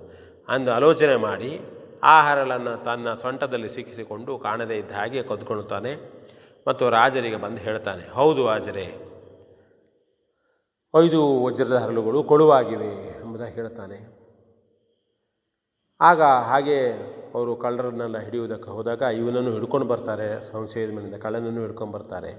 ಅಂದು 0.50 0.72
ಆಲೋಚನೆ 0.72 1.16
ಮಾಡಿ, 1.28 1.52
ಆ 2.04 2.16
ಹರಳನ್ನು 2.28 2.74
ತನ್ನ 2.86 3.14
ಸೊಂಟದಲ್ಲಿ 3.24 3.70
ಸಿಕ್ಕಿಸಿಕೊಂಡು 3.70 4.32
ಕಾಣದೇ 4.38 4.78
ಇದ್ದ 4.78 4.92
ಹಾಗೆ 4.92 5.24
ಕದ್ಕೊಳ್ತಾನೆ 5.24 5.94
ಮತ್ತು 6.68 6.90
ರಾಜರಿಗೆ 6.90 7.40
ಬಂದು 7.46 7.62
ಹೇಳ್ತಾನೆ, 7.68 8.04
ಹೌದು 8.14 8.42
ರಾಜರೇ, 8.48 8.88
ಐದು 10.94 11.22
ವಜ್ರದ 11.46 11.76
ಹರಳುಗಳು 11.84 12.20
ಕೊಳುವಾಗಿವೆ 12.24 12.94
ಎಂಬುದಾಗಿ 13.22 13.56
ಹೇಳ್ತಾನೆ. 13.56 13.98
ಆಗ 16.02 16.22
ಹಾಗೆ 16.22 16.78
ಅವರು 17.36 17.52
ಕಳ್ಳರನ್ನೆಲ್ಲ 17.64 18.18
ಹಿಡಿಯುವುದಕ್ಕೆ 18.26 18.70
ಹೋದಾಗ 18.76 19.02
ಇವನನ್ನು 19.22 19.52
ಹಿಡ್ಕೊಂಡು 19.56 19.88
ಬರ್ತಾರೆ 19.92 20.28
ಸಂಶಯದ 20.52 20.92
ಮನೆಯಿಂದ 20.96 21.18
ಕಳ್ಳನನ್ನು 21.26 21.62
ಹಿಡ್ಕೊಂಡು 21.66 21.94
ಬರ್ತಾರೆ. 21.96 22.32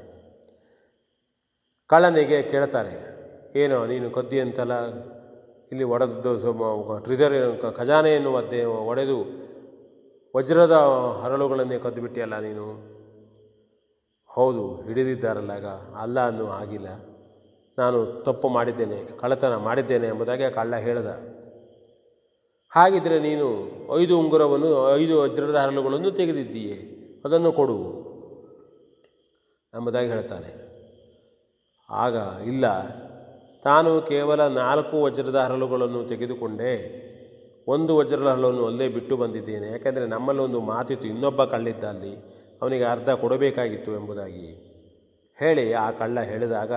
ಕಳ್ಳನಿಗೆ 1.91 2.39
ಕೇಳ್ತಾರೆ, 2.53 2.95
ಏನೋ 3.63 3.79
ನೀನು 3.91 4.09
ಕದ್ದಿ 4.17 4.39
ಅಂತಲ್ಲ, 4.45 4.77
ಇಲ್ಲಿ 5.73 5.85
ಒಡೆದು 5.95 6.33
ಟ್ರಿಜರ್ 7.07 7.37
ಖಜಾನೆಯನ್ನು 7.79 8.31
ಒದ್ದೆ 8.39 8.61
ಒಡೆದು 8.91 9.19
ವಜ್ರದ 10.35 10.77
ಹರಳುಗಳನ್ನೇ 11.23 11.77
ಕದ್ದು 11.85 12.01
ಬಿಟ್ಟಿಯಲ್ಲ 12.05 12.37
ನೀನು? 12.47 12.67
ಹೌದು, 14.31 14.65
ಹಿಡಿದಿದ್ದಾರಲ್ಲ 14.87 15.53
ಆಗ. 15.61 15.69
ಅಲ್ಲ 16.03 16.19
ಅನ್ನೂ 16.31 16.47
ಆಗಿಲ್ಲ 16.61 16.89
ನಾನು 17.79 17.99
ತಪ್ಪು 18.27 18.49
ಮಾಡಿದ್ದೇನೆ, 18.57 18.99
ಕಳ್ಳತನ 19.21 19.55
ಮಾಡಿದ್ದೇನೆ 19.69 20.07
ಎಂಬುದಾಗಿ 20.13 20.47
ಕಳ್ಳ 20.59 20.75
ಹೇಳ್ದ. 20.87 21.11
ಹಾಗಿದ್ದರೆ 22.77 23.21
ನೀನು 23.21 23.71
ಐದು 23.97 24.21
ಉಂಗುರವನ್ನು, 24.21 24.97
ಐದು 24.97 25.21
ವಜ್ರದ 25.21 25.55
ಹರಳುಗಳನ್ನು 25.55 26.11
ತೆಗೆದಿದ್ದೀಯೆ. 26.11 26.97
ಅದನ್ನು 27.25 27.53
ಕೊಡು. 27.53 28.07
ಎಂಬುದಾಗಿ 29.75 30.09
ಹೇಳ್ತಾನೆ. 30.09 30.67
ಆಗ, 31.91 32.17
ಇಲ್ಲ, 32.47 32.89
ತಾನು 33.63 34.03
ಕೇವಲ 34.03 34.47
ನಾಲ್ಕು 34.47 35.03
ವಜ್ರದ 35.03 35.37
ಹರಳುಗಳನ್ನು 35.37 36.05
ತೆಗೆದುಕೊಂಡೆ. 36.05 37.07
ಒಂದು 37.69 37.97
ವಜ್ರದ 37.97 38.23
ಹರಳನ್ನು 38.23 38.67
ಅಲ್ಲೇ 38.67 38.89
ಬಿಟ್ಟು 38.89 39.17
ಬಂದಿದ್ದೇನೆ. 39.17 39.71
ಯಾಕೆಂದರೆ 39.71 40.07
ನಮ್ಮಲ್ಲಿ 40.07 40.43
ಒಂದು 40.43 40.61
ಮಾತಿತ್ತು, 40.61 41.09
ಇನ್ನೊಬ್ಬ 41.09 41.45
ಕಳ್ಳಿದ್ದ 41.45 41.85
ಅಲ್ಲಿ 41.85 42.17
ಅವನಿಗೆ 42.63 42.85
ಅರ್ಧ 42.85 43.11
ಕೊಡಬೇಕಾಗಿತ್ತು 43.11 43.93
ಎಂಬುದಾಗಿ. 43.93 44.77
ಹೇಳಿ, 45.39 45.73
ಆ 45.73 45.91
ಕಳ್ಳ 45.91 46.21
ಹೇಳಿದಾಗ 46.21 46.73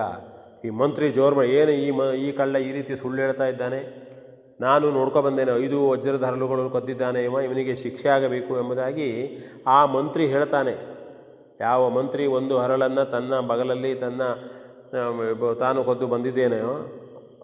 ಈ 0.64 0.68
ಮಂತ್ರಿ 0.68 1.10
ಜೋರ್ಮ, 1.10 1.42
ಏನು 1.42 1.70
ಈ 1.70 1.90
ಮ, 1.90 2.02
ಈ 2.02 2.32
ಕಳ್ಳ 2.32 2.56
ಈ 2.56 2.72
ರೀತಿ 2.72 2.96
ಸುಳ್ಳು 2.96 3.22
ಹೇಳ್ತಾ 3.22 3.46
ಇದ್ದಾನೆ? 3.46 4.09
ನಾನು 4.60 4.86
ನೋಡ್ಕೊ 4.90 5.22
ಬಂದೇನೆ, 5.22 5.52
ಐದು 5.64 5.78
ವಜ್ರದ 5.88 6.24
ಹರಳುಗಳು 6.28 6.70
ಕದ್ದಿದ್ದಾನೆ, 6.70 7.24
ಇವ 7.24 7.38
ಇವನಿಗೆ 7.48 7.74
ಶಿಕ್ಷೆ 7.76 8.08
ಆಗಬೇಕು 8.08 8.52
ಎಂಬುದಾಗಿ 8.58 9.08
ಆ 9.66 9.78
ಮಂತ್ರಿ 9.96 10.24
ಹೇಳ್ತಾನೆ. 10.26 10.74
ಯಾವ 11.60 11.88
ಮಂತ್ರಿ 11.88 12.24
ಒಂದು 12.38 12.54
ಹರಳನ್ನು 12.58 13.04
ತನ್ನ 13.10 13.40
ಬಗಲಲ್ಲಿ 13.40 13.92
ತನ್ನ 13.94 14.22
ತಾನು 15.60 15.80
ಕದ್ದು 15.84 16.06
ಬಂದಿದ್ದೇನೆಯೋ 16.06 16.74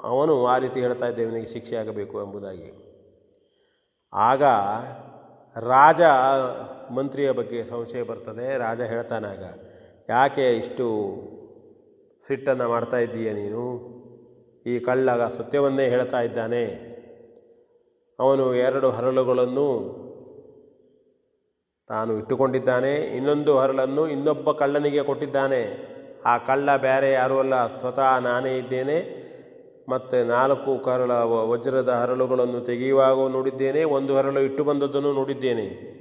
ಅವನು 0.03 0.35
ಆ 0.47 0.55
ರೀತಿ 0.59 0.79
ಹೇಳ್ತಾ 0.81 1.07
ಇದ್ದೆ, 1.07 1.23
ಇವನಿಗೆ 1.23 1.49
ಶಿಕ್ಷೆ 1.53 1.77
ಆಗಬೇಕು 1.77 2.17
ಎಂಬುದಾಗಿ. 2.23 2.69
ಆಗ 4.13 4.43
ರಾಜ 5.57 6.03
ಮಂತ್ರಿಯ 6.97 7.31
ಬಗ್ಗೆ 7.31 7.61
ಸಂಶಯ 7.65 8.03
ಬರ್ತದೆ. 8.03 8.47
ರಾಜ 8.59 8.81
ಹೇಳ್ತಾನಾಗ 8.81 9.45
ಯಾಕೆ 10.09 10.45
ಇಷ್ಟು 10.57 10.87
ಸಿಟ್ಟನ್ನು 12.27 12.67
ಮಾಡ್ತಾ 12.69 12.99
ಇದ್ದೀಯ 12.99 13.31
ನೀನು? 13.33 13.65
ಈ 14.67 14.75
ಕಳ್ಳಾಗ 14.79 15.23
ಸತ್ಯವನ್ನೇ 15.39 15.85
ಹೇಳ್ತಾ 15.89 16.21
ಇದ್ದಾನೆ. 16.21 16.65
ಅವನು 18.19 18.55
ಎರಡು 18.55 18.91
ಹರಳುಗಳನ್ನು 18.91 20.07
ತಾನು 21.89 22.19
ಇಟ್ಟುಕೊಂಡಿದ್ದಾನೆ. 22.19 22.95
ಇನ್ನೊಂದು 22.95 23.57
ಹರಳನ್ನು 23.57 24.09
ಇನ್ನೊಬ್ಬ 24.09 24.53
ಕಳ್ಳನಿಗೆ 24.53 25.03
ಕೊಟ್ಟಿದ್ದಾನೆ. 25.03 25.97
ಆ 26.27 26.39
ಕಳ್ಳ 26.39 26.77
ಬೇರೆ 26.77 27.13
ಯಾರೂ 27.13 27.39
ಅಲ್ಲ, 27.39 27.81
ಸ್ವತಃ 27.81 28.19
ನಾನೇ 28.19 28.59
ಇದ್ದೇನೆ. 28.59 29.27
ಮತ್ತು 29.89 30.27
ನಾಲ್ಕು 30.27 30.85
ಕರಳ 30.85 31.11
ವಜ್ರದ 31.23 31.89
ಹರಳುಗಳನ್ನು 31.89 32.61
ತೆಗೆಯುವಾಗ 32.61 33.31
ನೋಡಿದ್ದೇನೆ, 33.31 33.85
ಒಂದು 33.85 34.17
ಹರಳು 34.17 34.41
ಇಟ್ಟು 34.41 34.65
ಬಂದದ್ದನ್ನು 34.65 35.13
ನೋಡಿದ್ದೇನೆ. 35.13 35.97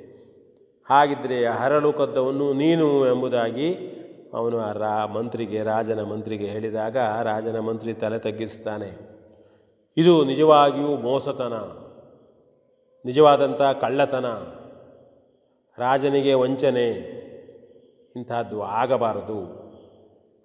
ಹಾಗಿದ್ದರೆ 0.89 1.45
ಹರಳು 1.45 1.93
ಕದ್ದವನ್ನು 1.93 2.53
ನೀನು 2.53 3.07
ಎಂಬುದಾಗಿ 3.07 3.75
ಅವನು 4.33 4.59
ಆ 4.59 4.71
ರಾ, 4.71 5.05
ಮಂತ್ರಿಗೆ, 5.05 5.63
ರಾಜನ 5.63 6.03
ಮಂತ್ರಿಗೆ 6.03 6.45
ಹೇಳಿದಾಗ 6.45 6.97
ರಾಜನ 7.23 7.59
ಮಂತ್ರಿ 7.59 7.93
ತಲೆ 7.93 8.19
ತಗ್ಗಿಸುತ್ತಾನೆ. 8.19 9.15
ಇದು 9.97 10.25
ನಿಜವಾಗಿಯೂ 10.25 10.87
ಮೋಸತನ. 10.87 11.84
ನಿಜವಾದಂಥ 13.05 13.61
ಕಳ್ಳತನ, 13.81 14.25
ರಾಜನಿಗೆ 15.77 16.33
ವಂಚನೆ 16.33 16.89
ಇಂಥದ್ದು 18.15 18.61
ಆಗಬಾರದು. 18.61 19.65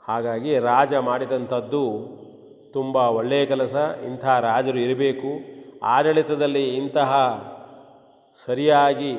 ಹಾಗಾಗಿ 0.09 0.59
ರಾಜ 0.59 0.95
ಮಾಡಿದಂಥದ್ದು 0.95 1.83
ತುಂಬ 2.73 2.97
ಒಳ್ಳೆಯ 2.97 3.47
ಕೆಲಸ, 3.47 3.75
ಇಂಥ 4.07 4.25
ರಾಜರು 4.25 4.79
ಇರಬೇಕು. 4.79 5.61
ಆಡಳಿತದಲ್ಲಿ 5.83 6.77
ಇಂತಹ 6.77 7.13
ಸರಿಯಾಗಿ 8.47 9.13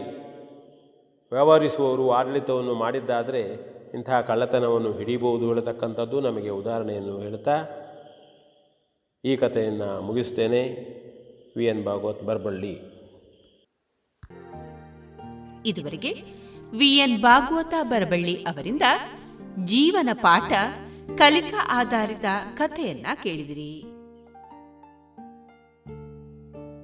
ವ್ಯವಹರಿಸುವವರು 1.31 2.11
ಆಡಳಿತವನ್ನು 2.11 2.73
ಮಾಡಿದ್ದಾದರೆ 2.73 3.41
ಇಂತಹ 3.93 4.21
ಕಳ್ಳತನವನ್ನು 4.21 4.91
ಹಿಡಿಬಹುದು 4.91 5.47
ಹೇಳತಕ್ಕಂಥದ್ದು 5.47 6.21
ನಮಗೆ 6.21 6.49
ಉದಾಹರಣೆಯನ್ನು 6.49 7.19
ಹೇಳ್ತಾ 7.19 7.55
ಈ 9.25 9.35
ಕಥೆಯನ್ನು 9.35 10.01
ಮುಗಿಸ್ತೇನೆ. 10.01 10.63
V 11.57 11.65
N 11.65 11.85
Bhagavat 11.85 12.23
Barballi. 12.23 13.00
ಇದುವರೆಗೆ 15.65 16.13
ವಿಎನ್ 16.77 17.21
ಭಾಗವತ 17.21 17.73
ಬರಬಳ್ಳಿ 17.83 18.43
ಅವರಿಂದ 18.43 18.81
ಜೀವನ 19.65 20.09
ಪಾಠ 20.13 20.51
ಕಲಿಕಾ 21.17 21.67
ಆಧಾರಿತ 21.69 22.25
ಕಥೆಯನ್ನ 22.57 23.05
ಕೇಳಿದಿರಿ. 23.23 23.79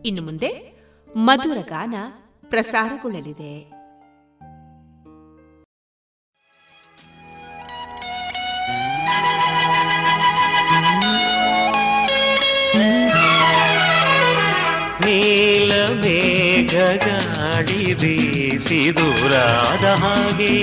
ಇನ್ನು 0.07 0.21
ಮುಂದೆ 0.21 0.73
ಮಧುರ 1.15 1.57
ಗಾನ 1.69 1.95
ಪ್ರಸಾರಗೊಳ್ಳಲಿದೆ. 2.49 3.77
ನೀಲ 15.05 15.73
ಗಾಳಿ 17.57 17.85
ಬೀಸಿ 17.93 18.79
ದೂರಾದ 18.97 19.85
ಹಾಗೆ. 20.01 20.55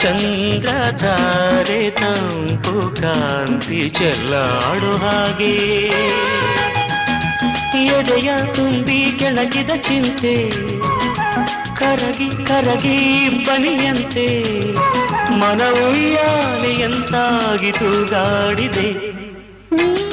ಚಂದ್ರ 0.00 0.68
ತಾರೆ 1.02 1.90
ತಂಪು 1.90 2.74
ಕಾಂತಿ 3.00 3.80
ಚೆಲ್ಲಾಡು 3.90 4.90
ಹಾಗೆ. 4.96 5.52
ಎದೆಯ 7.96 8.30
ತುಂಬಿ 8.54 9.00
ಕೆಳಗಿದ 9.18 9.70
ಚಿಂತೆ, 9.82 10.34
ಕರಗಿ 11.74 12.28
ಕರಗಿ 12.46 12.98
ಬನಿಯಂತೆ 13.46 14.28
ಮನವುಯ್ಯಾಲೆಯಂತಾಗಿತು 15.40 16.22
ಗಾಡಿದೆ 18.10 18.88
ನೀಲ 19.76 20.05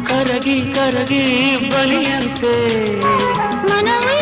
ಕರಗಿ 0.09 0.57
ಕರಗಿ 0.75 1.23
ಬಲಿಯಂತೆ 1.71 2.53
ಮನವೇ 3.69 4.19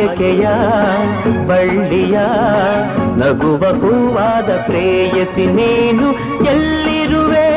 ಬಯಕೆಯ 0.00 0.44
ಬಳ್ಳಿಯ 1.46 2.18
ನಗುವ 3.16 3.64
ಹೂವಾದ 3.80 4.50
ಪ್ರೇಯಸಿ 4.66 5.46
ನೀನು 5.46 6.06
ಎಲ್ಲಿರುವೆ? 6.44 7.48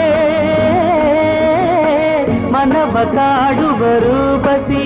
ಮನವ 2.52 2.95
ಬರು 3.80 4.38
ಬಸಿ 4.44 4.82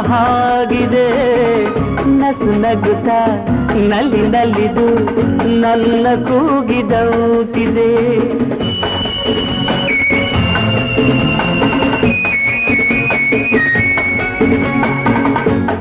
ಹಾಗಿದೆ. 0.00 1.08
ನಸು 2.06 2.60
ನಗುತ್ತ 2.60 3.08
ನಲ್ಲಿ 3.76 4.28
ನಲ್ಲಿದು 4.28 4.94
ನನ್ನ 5.60 6.06
ಕೂಗಿದೌತಿದೆ 6.24 7.90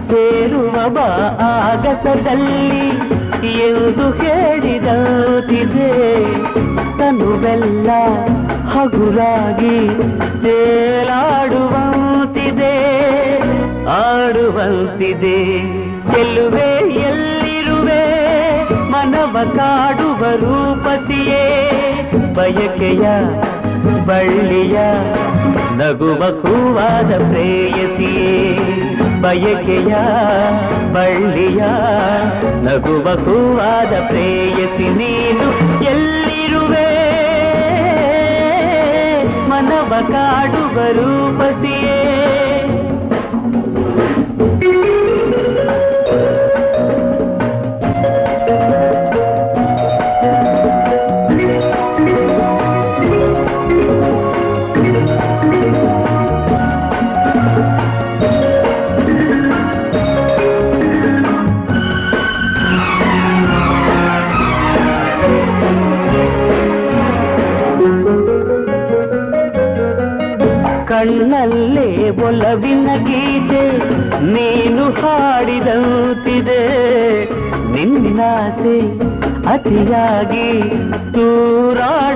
ಸೇರುವ 0.09 0.97
ಆಗಸದಲ್ಲಿ 1.39 2.89
ಎಂದು 3.59 4.11
ತನು 4.19 5.91
ತನುವೆಲ್ಲ 6.97 7.89
ಹಗುರಾಗಿ 8.71 9.87
ತೇಲಾಡುವಂತಿದೆ 10.43 11.31
ಆಡುವಂತಿದೆ. 13.87 15.45
ಗೆಲ್ಲುವೆ, 16.11 16.93
ಎಲ್ಲಿರುವೆ? 16.93 18.03
ಮನವ 18.91 19.37
ಕಾಡುವ 19.55 20.25
ರೂಪತಿಯೇ. 20.31 21.71
ಬಯಕೆಯ, 22.33 23.01
ಬಳ್ಳಿಯ, 24.05 24.79
ನಗುವ 25.75 26.23
ಹೂವಾದ 26.23 27.29
ಪ್ರೇಯಸಿಯೇ. 27.29 28.57
ಬಯಕೆಯ, 29.21 29.95
ಬಳ್ಳಿಯ, 30.93 31.63
ನಗುವ 32.61 33.11
ಹೂವಾದ 33.11 33.93
ಪ್ರೇಯಸಿ, 34.07 34.89
ನೀನು 34.89 35.47
ಎಲ್ಲಿರುವೆ? 35.83 36.80
ಮನವ 39.61 39.93
ಕಾಡುವ 40.09 40.77
ರೂಪಸಿಯೇ. 40.91 42.30
ಒಲವಿನ 72.31 72.89
ಗೀತೆ 72.97 73.63
ನೀನು 74.31 74.85
ಹಾಡಿದಂತಿದೆ. 74.85 76.63
ನಿನ್ನಾಸೆ 77.71 78.77
ಅತಿಯಾಗಿ 79.53 80.69
ತೂರಾಡುವಂತಿದೆ. 81.13 82.11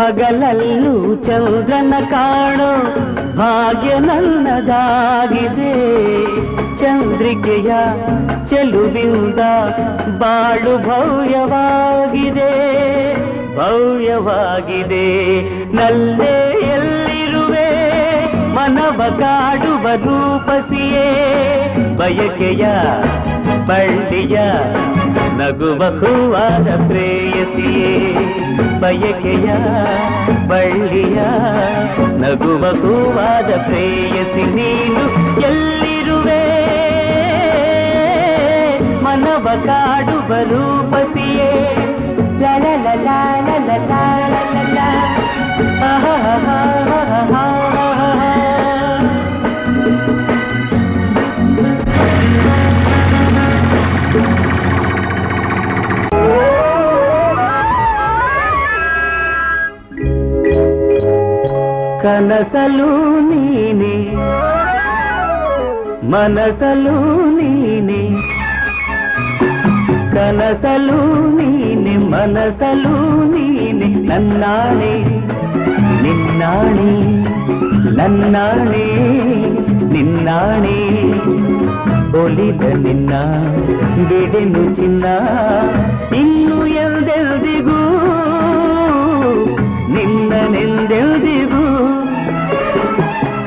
ಹಗಲಲ್ಲೂ 0.00 1.14
ಚಂದ್ರನ 1.14 1.94
ಕಾಣೋ 2.10 2.72
ಭಾಗ್ಯ 3.36 3.98
ನನ್ನದಾಗಿದೆ. 3.98 5.72
ಚಂದ್ರಿಕೆಯ 6.80 7.70
ಚೆಲುವಿಂದ 8.48 9.38
ಬಾಳು 10.18 10.78
ಭವ್ಯವಾಗಿದೆ 10.78 12.52
ಭವ್ಯವಾಗಿದೆ. 13.56 15.06
ನಲ್ಲೇ 15.76 16.34
ಎಲ್ಲಿರುವೆ 16.74 17.68
ಮನವ 18.54 19.02
ಕಾಡುವ 19.18 19.86
ರೂಪಸಿಯೇ 20.04 21.08
ಬಯಕೆಯ 21.96 22.64
ಬಳ್ಳಿಯ 23.66 24.36
ನಗುವ 25.36 25.82
ಹೂವಾದ 25.98 26.68
ಪ್ರೇಯಸಿಯೇ. 26.88 27.94
ಬಯಕೆಯ 28.80 29.48
ಬಳ್ಳಿಯ 30.48 31.18
ನಗುವ 32.22 32.64
ಹೂವಾದ 32.82 33.50
ಪ್ರೇಯಸಿ 33.66 34.44
ನೀನು 34.54 35.04
ಎಲ್ಲಿರುವೆ 35.40 35.75
ಮನವ 39.35 39.47
ಕಾಡುವ 39.65 40.33
ರೂಪಸಿಯೇ 40.51 41.49
ಲಲ 42.41 42.65
ಲಲ 42.85 43.07
ಲಲ 43.47 43.69
ಲಲ 43.71 44.35
ಲಲ 44.53 44.77
ಆಹಾಹಾಹಾಹಾಹಾ. 45.89 47.41
ಕನಸಲು 70.16 70.98
ನೀನೆ 71.36 71.94
ಮನಸಲು 72.12 72.94
ನೀನೆ 73.32 73.88
ಕನಸಲು 73.88 73.88
ನೀನೆ 73.88 73.88
ಮನಸಲು 73.88 73.88
ನೀನೆ 73.88 73.88
ನನ್ನಾಣೆ 74.08 74.94
ನಿನ್ನಾಣೆ 76.04 76.90
ನನ್ನಾಣೆ 77.98 78.84
ನಿನ್ನಾಣೆ 79.92 80.76
ಒಲಿದ 82.20 82.62
ನಿನ್ನ 82.84 83.12
ಬಿಡೆನು 84.08 84.62
ಚಿನ್ನ 84.74 85.06
ಇನ್ನು 86.20 86.58
ಎಲ್ದೆಲ್ದಿಗೂ 86.76 87.80
ನಿನ್ನನೆಂದೆಲ್ದಿಗೂ 89.96 91.64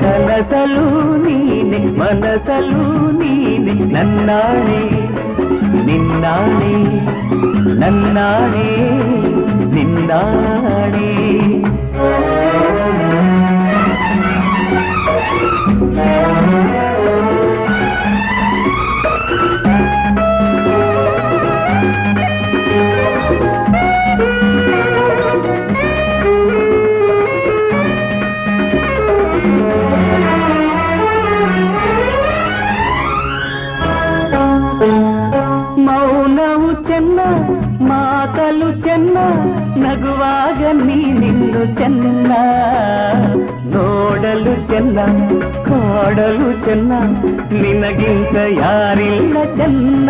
ಕನಸಲು 0.01 0.85
ನೀನೆ 1.25 1.81
ಮನಸಲು 1.99 2.83
ನೀನೆ 3.13 3.75
ನನ್ನಾಣೆ 3.95 4.81
ನಿನ್ನಾಣೆ 5.89 6.73
ನನ್ನಾಣೆ 7.81 8.67
ನಿನ್ನಾಣೆ 9.75 11.09
ಮೌನವು 15.97 16.88
ಚೆನ್ನ 41.79 42.31
ನೋಡಲು 43.75 44.53
ಚೆನ್ನ 44.67 44.99
ಕಾಡಲು 45.67 46.65
ಚೆನ್ನ 46.65 46.91
ನಿನಗಿಂತ 47.61 48.35
ಯಾರಿಲ್ಲ 48.59 49.37
ಚೆನ್ನ. 49.57 50.09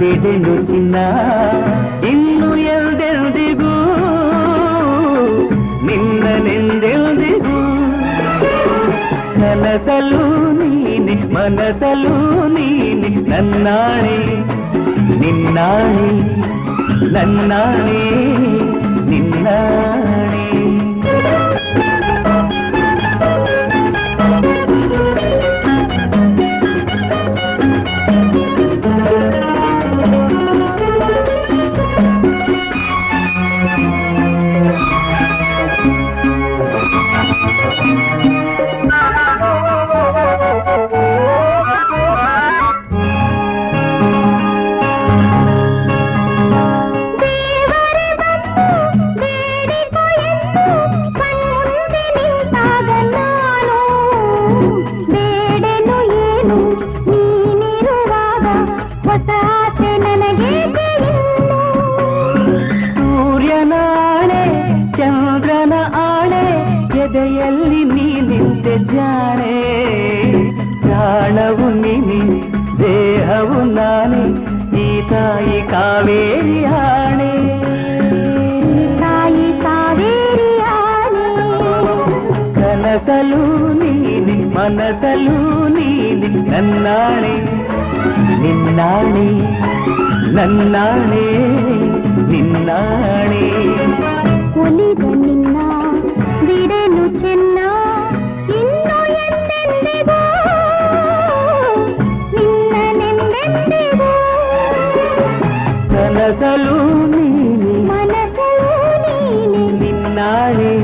ಬಿಡೆನು 0.00 0.54
ಚಿನ್ನ 0.66 0.96
ಇನ್ನು 2.10 2.48
ಎಲ್ದೆಲ್ದಿಗೂ 2.72 3.74
ನಿನ್ನನೆಂದೆಲ್ದಿಗೂ 5.88 7.56
ಕನಸಲು 9.38 10.22
ನೀನೆ 10.58 11.16
ಮನಸಲು 11.34 12.14
ನೀನೆ 12.48 13.10
ನನ್ನಾಣೆ 13.30 14.18
ನಿನ್ನಾಣೆ 15.22 16.08
ನನ್ನಾಣೆ 17.12 18.00
ನಿನ್ನಾಣೆ 19.10 19.97
ಕಾವೇರಿ 75.70 76.64
ಆಣೆ 76.64 77.32
ತಾಯಿ 79.00 79.48
ಕಾವೇರಿ 79.62 80.50
ಆಣೆ 80.74 81.26
ಕನಸಲು 82.58 83.42
ನೀನಿ 83.72 84.36
ಮನಸಲು 84.54 85.36
ನೀನಿ 85.68 86.30
ನನ್ನಾಣೆ 86.50 87.34
ನಿನ್ನಾಣೆ 88.42 89.28
ನನ್ನಾಣೆ 90.36 91.26
ನಿನ್ನಾಣೆ. 92.32 93.44
ಕನಸಲು 106.18 107.06
ನೀನೆ. 107.06 107.72
ಮನಸಲು 107.72 109.02
ನೀನೆ. 109.02 109.78
ನಿನ್ನಾಣೆ. 109.78 110.80